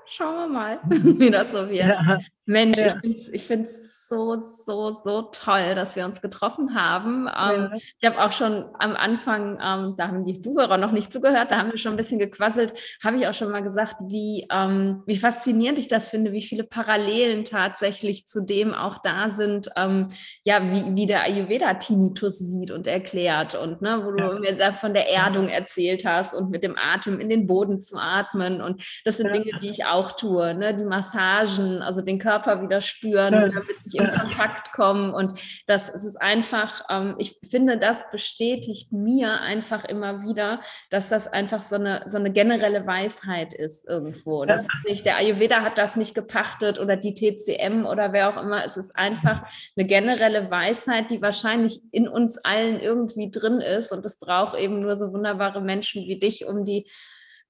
Schauen 0.08 0.36
wir 0.36 0.46
mal, 0.48 0.80
wie 0.88 1.30
das 1.30 1.50
so 1.50 1.68
wird. 1.68 1.72
Ja, 1.72 2.20
Mensch, 2.46 2.78
Ja. 2.78 2.96
ich 3.02 3.42
finde 3.44 3.68
es 3.68 3.96
so, 4.08 4.36
so, 4.36 4.92
so 4.92 5.22
toll, 5.32 5.74
dass 5.74 5.96
wir 5.96 6.04
uns 6.04 6.20
getroffen 6.20 6.74
haben. 6.74 7.26
Ähm, 7.26 7.70
ja. 7.72 7.72
Ich 7.74 8.08
habe 8.08 8.24
auch 8.24 8.30
schon 8.30 8.66
am 8.78 8.94
Anfang, 8.94 9.58
ähm, 9.60 9.94
da 9.96 10.06
haben 10.08 10.24
die 10.24 10.38
Zuhörer 10.38 10.76
noch 10.76 10.92
nicht 10.92 11.10
zugehört, 11.10 11.50
da 11.50 11.58
haben 11.58 11.72
wir 11.72 11.78
schon 11.78 11.94
ein 11.94 11.96
bisschen 11.96 12.20
gequasselt, 12.20 12.72
habe 13.02 13.16
ich 13.16 13.26
auch 13.26 13.34
schon 13.34 13.50
mal 13.50 13.62
gesagt, 13.64 13.96
wie, 14.00 14.46
ähm, 14.52 15.02
wie 15.06 15.16
faszinierend 15.16 15.78
ich 15.78 15.88
das 15.88 16.08
finde, 16.08 16.32
wie 16.32 16.42
viele 16.42 16.62
Parallelen 16.62 17.44
tatsächlich 17.44 18.26
zu 18.26 18.42
dem 18.42 18.74
auch 18.74 18.98
da 19.02 19.30
sind, 19.32 19.70
ähm, 19.76 20.08
ja, 20.44 20.62
wie, 20.62 20.94
wie 20.94 21.06
der 21.06 21.22
Ayurveda 21.24 21.74
Tinnitus 21.74 22.38
sieht 22.38 22.70
und 22.70 22.86
erklärt 22.86 23.56
und 23.56 23.82
ne, 23.82 24.02
wo 24.04 24.12
du 24.12 24.38
mir 24.38 24.56
da 24.56 24.70
von 24.70 24.94
der 24.94 25.12
Erdung 25.12 25.48
erzählt 25.48 26.04
hast 26.04 26.32
und 26.32 26.50
mit 26.50 26.62
dem 26.62 26.76
Atem 26.78 27.18
in 27.18 27.28
den 27.28 27.48
Boden 27.48 27.80
zu 27.80 27.96
atmen 27.96 28.60
und 28.62 28.84
das 29.04 29.16
sind. 29.16 29.34
Dinge, 29.34 29.58
die 29.60 29.68
ich 29.70 29.84
auch 29.84 30.12
tue, 30.12 30.54
ne, 30.54 30.76
die 30.76 30.84
Massagen, 30.84 31.82
also 31.82 32.02
den 32.02 32.20
Körper 32.20 32.35
wieder 32.44 32.80
spüren, 32.80 33.32
Ja. 33.32 33.40
damit 33.48 33.82
sich 33.84 34.00
in 34.00 34.08
Kontakt 34.08 34.72
kommen 34.72 35.14
und 35.14 35.38
das 35.66 35.88
es 35.88 36.04
ist 36.04 36.20
einfach, 36.20 36.84
ähm, 36.90 37.14
ich 37.18 37.38
finde, 37.48 37.78
das 37.78 38.10
bestätigt 38.10 38.92
mir 38.92 39.40
einfach 39.40 39.84
immer 39.84 40.22
wieder, 40.22 40.60
dass 40.90 41.08
das 41.08 41.28
einfach 41.28 41.62
so 41.62 41.76
eine, 41.76 42.02
so 42.06 42.16
eine 42.18 42.30
generelle 42.30 42.86
Weisheit 42.86 43.52
ist 43.54 43.88
irgendwo. 43.88 44.44
Das 44.44 44.62
ist 44.62 44.88
nicht, 44.88 45.06
der 45.06 45.16
Ayurveda 45.16 45.62
hat 45.62 45.78
das 45.78 45.96
nicht 45.96 46.14
gepachtet 46.14 46.78
oder 46.78 46.96
die 46.96 47.14
TCM 47.14 47.86
oder 47.86 48.12
wer 48.12 48.28
auch 48.28 48.42
immer. 48.42 48.64
Es 48.64 48.76
ist 48.76 48.94
einfach 48.96 49.42
eine 49.76 49.86
generelle 49.86 50.50
Weisheit, 50.50 51.10
die 51.10 51.22
wahrscheinlich 51.22 51.80
in 51.92 52.08
uns 52.08 52.38
allen 52.38 52.80
irgendwie 52.80 53.30
drin 53.30 53.60
ist 53.60 53.92
und 53.92 54.04
es 54.04 54.18
braucht 54.18 54.56
eben 54.56 54.80
nur 54.80 54.96
so 54.96 55.12
wunderbare 55.12 55.60
Menschen 55.60 56.06
wie 56.06 56.18
dich, 56.18 56.46
um 56.46 56.64
die 56.64 56.86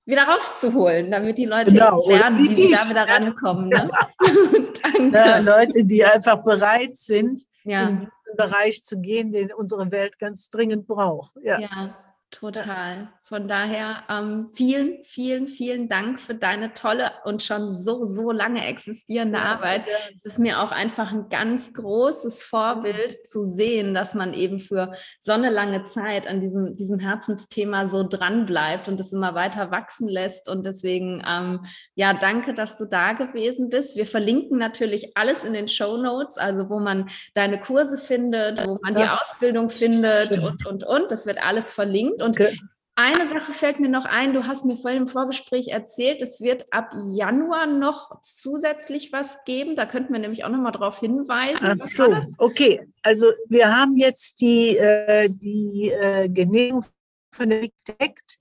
wieder 0.07 0.23
rauszuholen, 0.23 1.11
damit 1.11 1.37
die 1.37 1.45
Leute 1.47 1.73
Genau, 1.73 2.09
lernen, 2.09 2.41
oder 2.41 2.51
wie 2.51 2.55
sie 2.55 2.71
da 2.73 2.89
wieder 2.89 3.09
rankommen. 3.09 3.69
Ne? 3.69 3.91
Ja, 5.13 5.39
Leute, 5.39 5.85
die 5.85 6.05
einfach 6.05 6.43
bereit 6.43 6.97
sind, 6.97 7.43
Ja. 7.65 7.89
in 7.89 7.99
diesen 7.99 8.37
Bereich 8.37 8.85
zu 8.85 8.99
gehen, 9.01 9.33
den 9.33 9.53
unsere 9.53 9.91
Welt 9.91 10.19
ganz 10.19 10.49
dringend 10.49 10.87
braucht. 10.87 11.33
Ja. 11.43 11.59
Ja, 11.59 11.97
total. 12.31 13.09
Von 13.29 13.49
daher 13.49 14.05
ähm, 14.09 14.51
vielen, 14.55 15.03
vielen, 15.03 15.49
vielen 15.49 15.89
Dank 15.89 16.21
für 16.21 16.37
deine 16.37 16.75
tolle 16.75 17.11
und 17.25 17.43
schon 17.43 17.73
so, 17.73 18.05
so 18.07 18.31
lange 18.31 18.65
existierende 18.65 19.39
ja, 19.39 19.45
Arbeit. 19.45 19.83
Ja. 19.89 19.95
Es 20.15 20.25
ist 20.25 20.39
mir 20.39 20.61
auch 20.61 20.71
einfach 20.71 21.13
ein 21.13 21.29
ganz 21.29 21.75
großes 21.75 22.45
Vorbild 22.45 23.27
zu 23.27 23.45
sehen, 23.45 23.95
dass 23.95 24.15
man 24.15 24.33
eben 24.33 24.61
für 24.61 24.93
so 25.21 25.33
eine 25.33 25.51
lange 25.51 25.83
Zeit 25.83 26.29
an 26.29 26.41
diesem, 26.41 26.77
diesem 26.77 27.01
Herzensthema 27.01 27.89
so 27.89 28.07
dran 28.07 28.47
bleibt 28.47 28.87
und 28.87 29.01
es 29.01 29.13
immer 29.13 29.35
weiter 29.35 29.73
wachsen 29.73 30.07
lässt. 30.07 30.49
Und 30.49 30.65
deswegen, 30.65 31.21
ähm, 31.29 31.63
ja, 31.97 32.15
danke, 32.15 32.55
dass 32.55 32.79
du 32.79 32.85
da 32.85 33.13
gewesen 33.15 33.71
bist. 33.71 33.97
Wir 33.97 34.07
verlinken 34.07 34.57
natürlich 34.57 35.17
alles 35.17 35.43
in 35.43 35.53
den 35.53 35.67
Show 35.67 35.97
Notes, 35.97 36.39
also 36.39 36.71
wo 36.71 36.79
man 36.79 37.11
deine 37.35 37.59
Kurse 37.59 37.99
findet, 37.99 38.65
wo 38.65 38.79
man 38.81 38.95
die 38.95 39.03
Ausbildung 39.03 39.69
findet 39.69 40.39
und, 40.39 40.65
und, 40.65 40.85
und. 40.85 41.11
Das 41.11 41.27
wird 41.27 41.43
alles 41.43 41.73
verlinkt. 41.73 42.23
Und 42.23 42.41
okay. 42.41 42.57
Eine 42.99 43.27
Sache 43.27 43.53
fällt 43.53 43.79
mir 43.79 43.91
noch 43.91 44.07
ein. 44.07 44.33
Du 44.33 44.47
hast 44.47 44.65
mir 44.65 44.77
vorhin 44.77 45.03
im 45.03 45.09
Vorgespräch 45.09 45.69
erzählt, 45.69 46.23
es 46.23 46.41
wird 46.41 46.73
ab 46.73 46.95
Januar 47.13 47.67
noch 47.67 48.23
zusätzlich 48.23 49.13
was 49.13 49.45
geben. 49.45 49.77
Da 49.77 49.85
könnten 49.85 50.15
wir 50.15 50.19
nämlich 50.19 50.45
auch 50.45 50.49
noch 50.49 50.61
mal 50.61 50.73
darauf 50.73 50.99
hinweisen. 51.01 51.59
Ach 51.63 51.77
so, 51.77 52.17
okay. 52.39 52.81
Also 53.03 53.27
wir 53.49 53.77
haben 53.77 53.99
jetzt 53.99 54.41
die, 54.41 54.79
äh, 54.79 55.29
die 55.29 55.91
äh, 55.91 56.29
Genehmigung 56.31 56.87
von 57.33 57.51
der 57.51 57.59
Architekt 57.59 58.39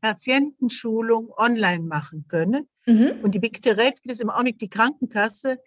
Patientenschulung 0.00 1.30
online 1.36 1.82
machen 1.82 2.24
können. 2.28 2.68
Mhm. 2.86 3.20
Und 3.22 3.34
die 3.34 3.38
Big 3.38 3.60
Direct 3.62 4.00
ist 4.06 4.20
im 4.20 4.30
Augenblick 4.30 4.58
die 4.58 4.68
Krankenkasse, 4.68 5.58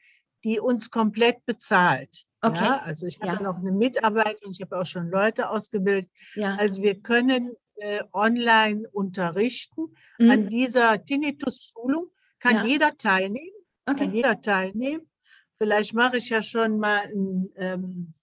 die 0.44 0.60
uns 0.60 0.90
komplett 0.90 1.46
bezahlt. 1.46 2.24
Okay. 2.42 2.64
Ja, 2.64 2.82
also 2.82 3.08
ich 3.08 3.20
habe 3.20 3.36
ja. 3.36 3.42
noch 3.42 3.58
eine 3.58 3.72
Mitarbeiterin, 3.72 4.52
ich 4.52 4.62
habe 4.62 4.80
auch 4.80 4.86
schon 4.86 5.10
Leute 5.10 5.50
ausgebildet. 5.50 6.10
Ja. 6.36 6.56
Also 6.56 6.82
wir 6.84 7.02
können 7.02 7.54
äh, 7.78 8.04
online 8.14 8.88
unterrichten. 8.90 9.96
Mhm. 10.20 10.30
An 10.30 10.50
dieser 10.50 11.04
Tinnitus-Schulung 11.04 12.12
kann 12.40 12.56
ja. 12.56 12.66
jeder 12.66 12.96
teilnehmen. 12.96 13.56
Okay. 13.86 14.06
Kann 14.06 14.14
jeder 14.14 14.42
teilnehmen. 14.42 15.10
Vielleicht 15.58 15.94
mache 15.94 16.18
ich 16.18 16.30
ja 16.30 16.42
schon 16.42 16.78
mal, 16.78 17.00
ein, 17.00 17.50
ähm, 17.56 18.14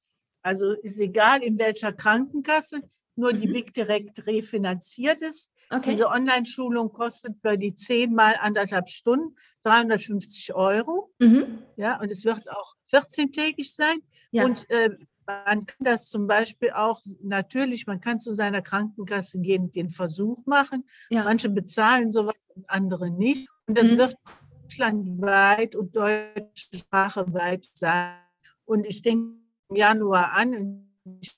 also 0.43 0.73
ist 0.73 1.01
egal 1.01 1.43
in 1.43 1.59
welcher 1.59 1.93
Krankenkasse, 1.93 2.83
nur 3.17 3.33
mhm. 3.33 3.41
die 3.41 3.49
Big 3.49 3.75
Direct 3.75 4.27
refinanziert 4.27 5.23
ist. 5.23 5.53
Okay. 5.71 5.91
Diese 5.91 6.09
Online-Schulung 6.09 6.93
kostet 6.93 7.37
für 7.41 7.57
die 7.57 7.75
zehnmal 7.75 8.37
anderthalb 8.41 8.89
Stunden 8.89 9.37
350 9.63 10.55
Euro. 10.55 11.13
Mhm. 11.19 11.59
Ja, 11.77 12.01
und 12.01 12.11
es 12.11 12.25
wird 12.25 12.51
auch 12.51 12.75
14-tägig 12.93 13.75
sein. 13.75 13.97
Ja. 14.31 14.45
Und 14.45 14.69
äh, 14.71 14.91
man 15.27 15.67
kann 15.67 15.79
das 15.81 16.09
zum 16.11 16.27
Beispiel 16.27 16.71
auch, 16.71 17.01
natürlich, 17.23 17.87
man 17.87 18.01
kann 18.01 18.21
zu 18.21 18.35
seiner 18.35 18.63
Krankenkasse 18.63 19.41
gehen, 19.41 19.73
den 19.73 19.91
Versuch 19.91 20.45
machen. 20.47 20.85
Ja. 21.09 21.25
Manche 21.25 21.49
bezahlen 21.49 22.13
sowas 22.13 22.35
und 22.55 22.69
andere 22.69 23.11
nicht. 23.11 23.49
Und 23.67 23.79
das 23.79 23.91
mhm. 23.91 23.99
wird 23.99 24.17
deutschlandweit 24.63 25.77
und 25.77 25.95
deutsche 25.97 26.77
Sprache 26.77 27.33
weit 27.33 27.69
sein. 27.75 28.17
Und 28.65 28.85
ich 28.85 29.03
denke 29.03 29.39
im 29.69 29.77
Januar 29.77 30.33
an, 30.33 30.89
ich 31.21 31.37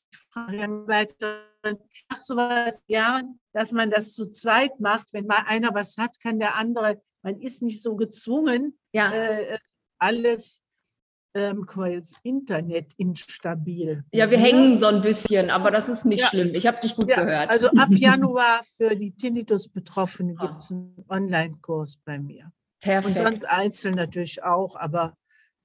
ich 0.51 2.05
mache 2.09 2.23
sowas 2.23 2.85
gern, 2.87 3.41
dass 3.53 3.73
man 3.73 3.91
das 3.91 4.15
zu 4.15 4.31
zweit 4.31 4.79
macht. 4.81 5.13
Wenn 5.13 5.27
mal 5.27 5.45
einer 5.47 5.75
was 5.75 5.97
hat, 5.97 6.21
kann 6.21 6.39
der 6.39 6.57
andere, 6.57 7.01
man 7.23 7.41
ist 7.41 7.63
nicht 7.63 7.83
so 7.83 7.97
gezwungen, 7.97 8.79
ja. 8.93 9.13
äh, 9.13 9.59
alles 9.99 10.63
ähm, 11.35 11.67
Internet 12.23 12.93
instabil. 12.97 14.05
Ja, 14.13 14.31
wir 14.31 14.39
hängen 14.39 14.79
so 14.79 14.87
ein 14.87 15.03
bisschen, 15.03 15.51
aber 15.51 15.71
das 15.71 15.89
ist 15.89 16.05
nicht 16.05 16.21
ja. 16.21 16.29
schlimm. 16.29 16.55
Ich 16.55 16.67
habe 16.67 16.81
dich 16.81 16.97
gut 16.97 17.09
ja, 17.09 17.23
gehört. 17.23 17.51
Also 17.51 17.69
ab 17.69 17.89
Januar 17.91 18.63
für 18.77 18.97
die 18.97 19.13
Tinnitus-Betroffenen 19.15 20.37
gibt 20.37 20.63
es 20.63 20.71
einen 20.71 21.05
Online-Kurs 21.09 21.99
bei 22.05 22.19
mir. 22.19 22.53
Perfekt. 22.81 23.19
Und 23.19 23.27
sonst 23.27 23.45
einzeln 23.45 23.95
natürlich 23.95 24.43
auch, 24.43 24.77
aber 24.77 25.17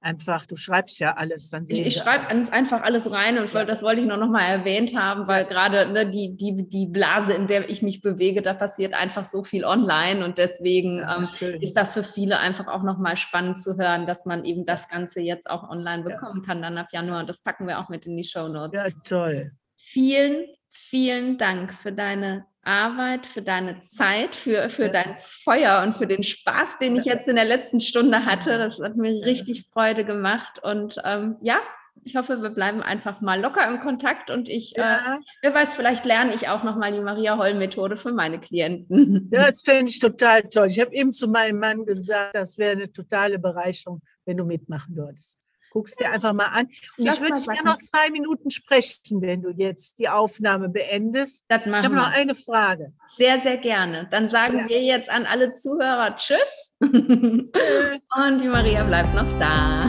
einfach, 0.02 0.46
du 0.46 0.56
schreibst 0.56 0.98
ja 0.98 1.14
alles. 1.16 1.50
Dann 1.50 1.64
ich 1.68 1.84
ich 1.84 1.94
schreibe 1.94 2.28
einfach 2.28 2.82
alles 2.82 3.10
rein 3.10 3.38
und 3.38 3.52
ja. 3.52 3.64
das 3.64 3.82
wollte 3.82 4.00
ich 4.00 4.06
noch, 4.06 4.16
noch 4.16 4.28
mal 4.28 4.44
erwähnt 4.44 4.96
haben, 4.96 5.26
weil 5.26 5.44
gerade 5.44 5.90
ne, 5.92 6.08
die, 6.08 6.36
die, 6.36 6.68
die 6.68 6.86
Blase, 6.86 7.32
in 7.32 7.46
der 7.46 7.68
ich 7.70 7.82
mich 7.82 8.00
bewege, 8.00 8.42
da 8.42 8.54
passiert 8.54 8.94
einfach 8.94 9.24
so 9.24 9.42
viel 9.42 9.64
online 9.64 10.24
und 10.24 10.38
deswegen 10.38 10.98
ja, 10.98 11.16
ähm, 11.16 11.60
ist 11.60 11.76
das 11.76 11.94
für 11.94 12.02
viele 12.02 12.38
einfach 12.38 12.68
auch 12.68 12.82
noch 12.82 12.98
mal 12.98 13.16
spannend 13.16 13.62
zu 13.62 13.76
hören, 13.76 14.06
dass 14.06 14.26
man 14.26 14.44
eben 14.44 14.64
das 14.64 14.88
Ganze 14.88 15.20
jetzt 15.20 15.48
auch 15.48 15.68
online 15.68 16.02
bekommen 16.02 16.42
ja. 16.42 16.46
kann, 16.46 16.62
dann 16.62 16.78
ab 16.78 16.88
Januar 16.92 17.20
und 17.20 17.28
das 17.28 17.40
packen 17.40 17.66
wir 17.66 17.78
auch 17.78 17.88
mit 17.88 18.06
in 18.06 18.16
die 18.16 18.24
Show 18.24 18.48
Notes. 18.48 18.78
Ja, 18.78 18.88
toll. 19.04 19.52
Vielen, 19.76 20.44
vielen 20.68 21.38
Dank 21.38 21.74
für 21.74 21.92
deine 21.92 22.46
Arbeit, 22.64 23.26
für 23.26 23.42
deine 23.42 23.80
Zeit, 23.80 24.34
für, 24.34 24.68
für 24.68 24.88
dein 24.88 25.16
Feuer 25.18 25.82
und 25.82 25.94
für 25.94 26.06
den 26.06 26.22
Spaß, 26.22 26.78
den 26.78 26.96
ich 26.96 27.04
jetzt 27.04 27.28
in 27.28 27.36
der 27.36 27.44
letzten 27.44 27.80
Stunde 27.80 28.24
hatte. 28.24 28.58
Das 28.58 28.78
hat 28.80 28.96
mir 28.96 29.24
richtig 29.24 29.66
Freude 29.72 30.04
gemacht. 30.04 30.60
Und 30.62 30.96
ähm, 31.04 31.36
ja, 31.42 31.60
ich 32.04 32.16
hoffe, 32.16 32.42
wir 32.42 32.50
bleiben 32.50 32.82
einfach 32.82 33.20
mal 33.20 33.40
locker 33.40 33.66
im 33.68 33.80
Kontakt 33.80 34.30
und 34.30 34.48
ich, 34.48 34.76
äh, 34.76 34.80
ja. 34.80 35.16
äh, 35.16 35.18
wer 35.42 35.54
weiß, 35.54 35.74
vielleicht 35.74 36.04
lerne 36.04 36.34
ich 36.34 36.48
auch 36.48 36.62
nochmal 36.62 36.92
die 36.92 37.00
Maria-Holl-Methode 37.00 37.96
für 37.96 38.12
meine 38.12 38.40
Klienten. 38.40 39.28
Ja, 39.32 39.46
das 39.46 39.62
fände 39.62 39.90
ich 39.90 39.98
total 39.98 40.42
toll. 40.42 40.68
Ich 40.68 40.80
habe 40.80 40.94
eben 40.94 41.12
zu 41.12 41.28
meinem 41.28 41.58
Mann 41.58 41.84
gesagt, 41.84 42.34
das 42.34 42.58
wäre 42.58 42.72
eine 42.72 42.92
totale 42.92 43.38
Bereicherung, 43.38 44.02
wenn 44.24 44.36
du 44.36 44.44
mitmachen 44.44 44.96
würdest. 44.96 45.36
Guckst 45.72 45.98
dir 45.98 46.10
einfach 46.10 46.34
mal 46.34 46.46
an. 46.46 46.66
Und 46.98 47.06
Lass 47.06 47.16
ich 47.16 47.22
würde 47.22 47.40
gerne 47.40 47.64
noch 47.64 47.78
zwei 47.78 48.10
Minuten 48.10 48.50
sprechen, 48.50 49.22
wenn 49.22 49.40
du 49.40 49.50
jetzt 49.50 49.98
die 49.98 50.08
Aufnahme 50.08 50.68
beendest. 50.68 51.46
Das 51.48 51.64
machen 51.64 51.78
ich 51.78 51.84
habe 51.84 51.94
noch 51.94 52.12
eine 52.12 52.34
Frage. 52.34 52.92
Sehr, 53.16 53.40
sehr 53.40 53.56
gerne. 53.56 54.06
Dann 54.10 54.28
sagen 54.28 54.58
ja. 54.58 54.68
wir 54.68 54.82
jetzt 54.82 55.08
an 55.08 55.24
alle 55.24 55.54
Zuhörer 55.54 56.14
Tschüss. 56.16 56.72
Und 56.80 58.40
die 58.40 58.48
Maria 58.48 58.84
bleibt 58.84 59.14
noch 59.14 59.38
da. 59.38 59.86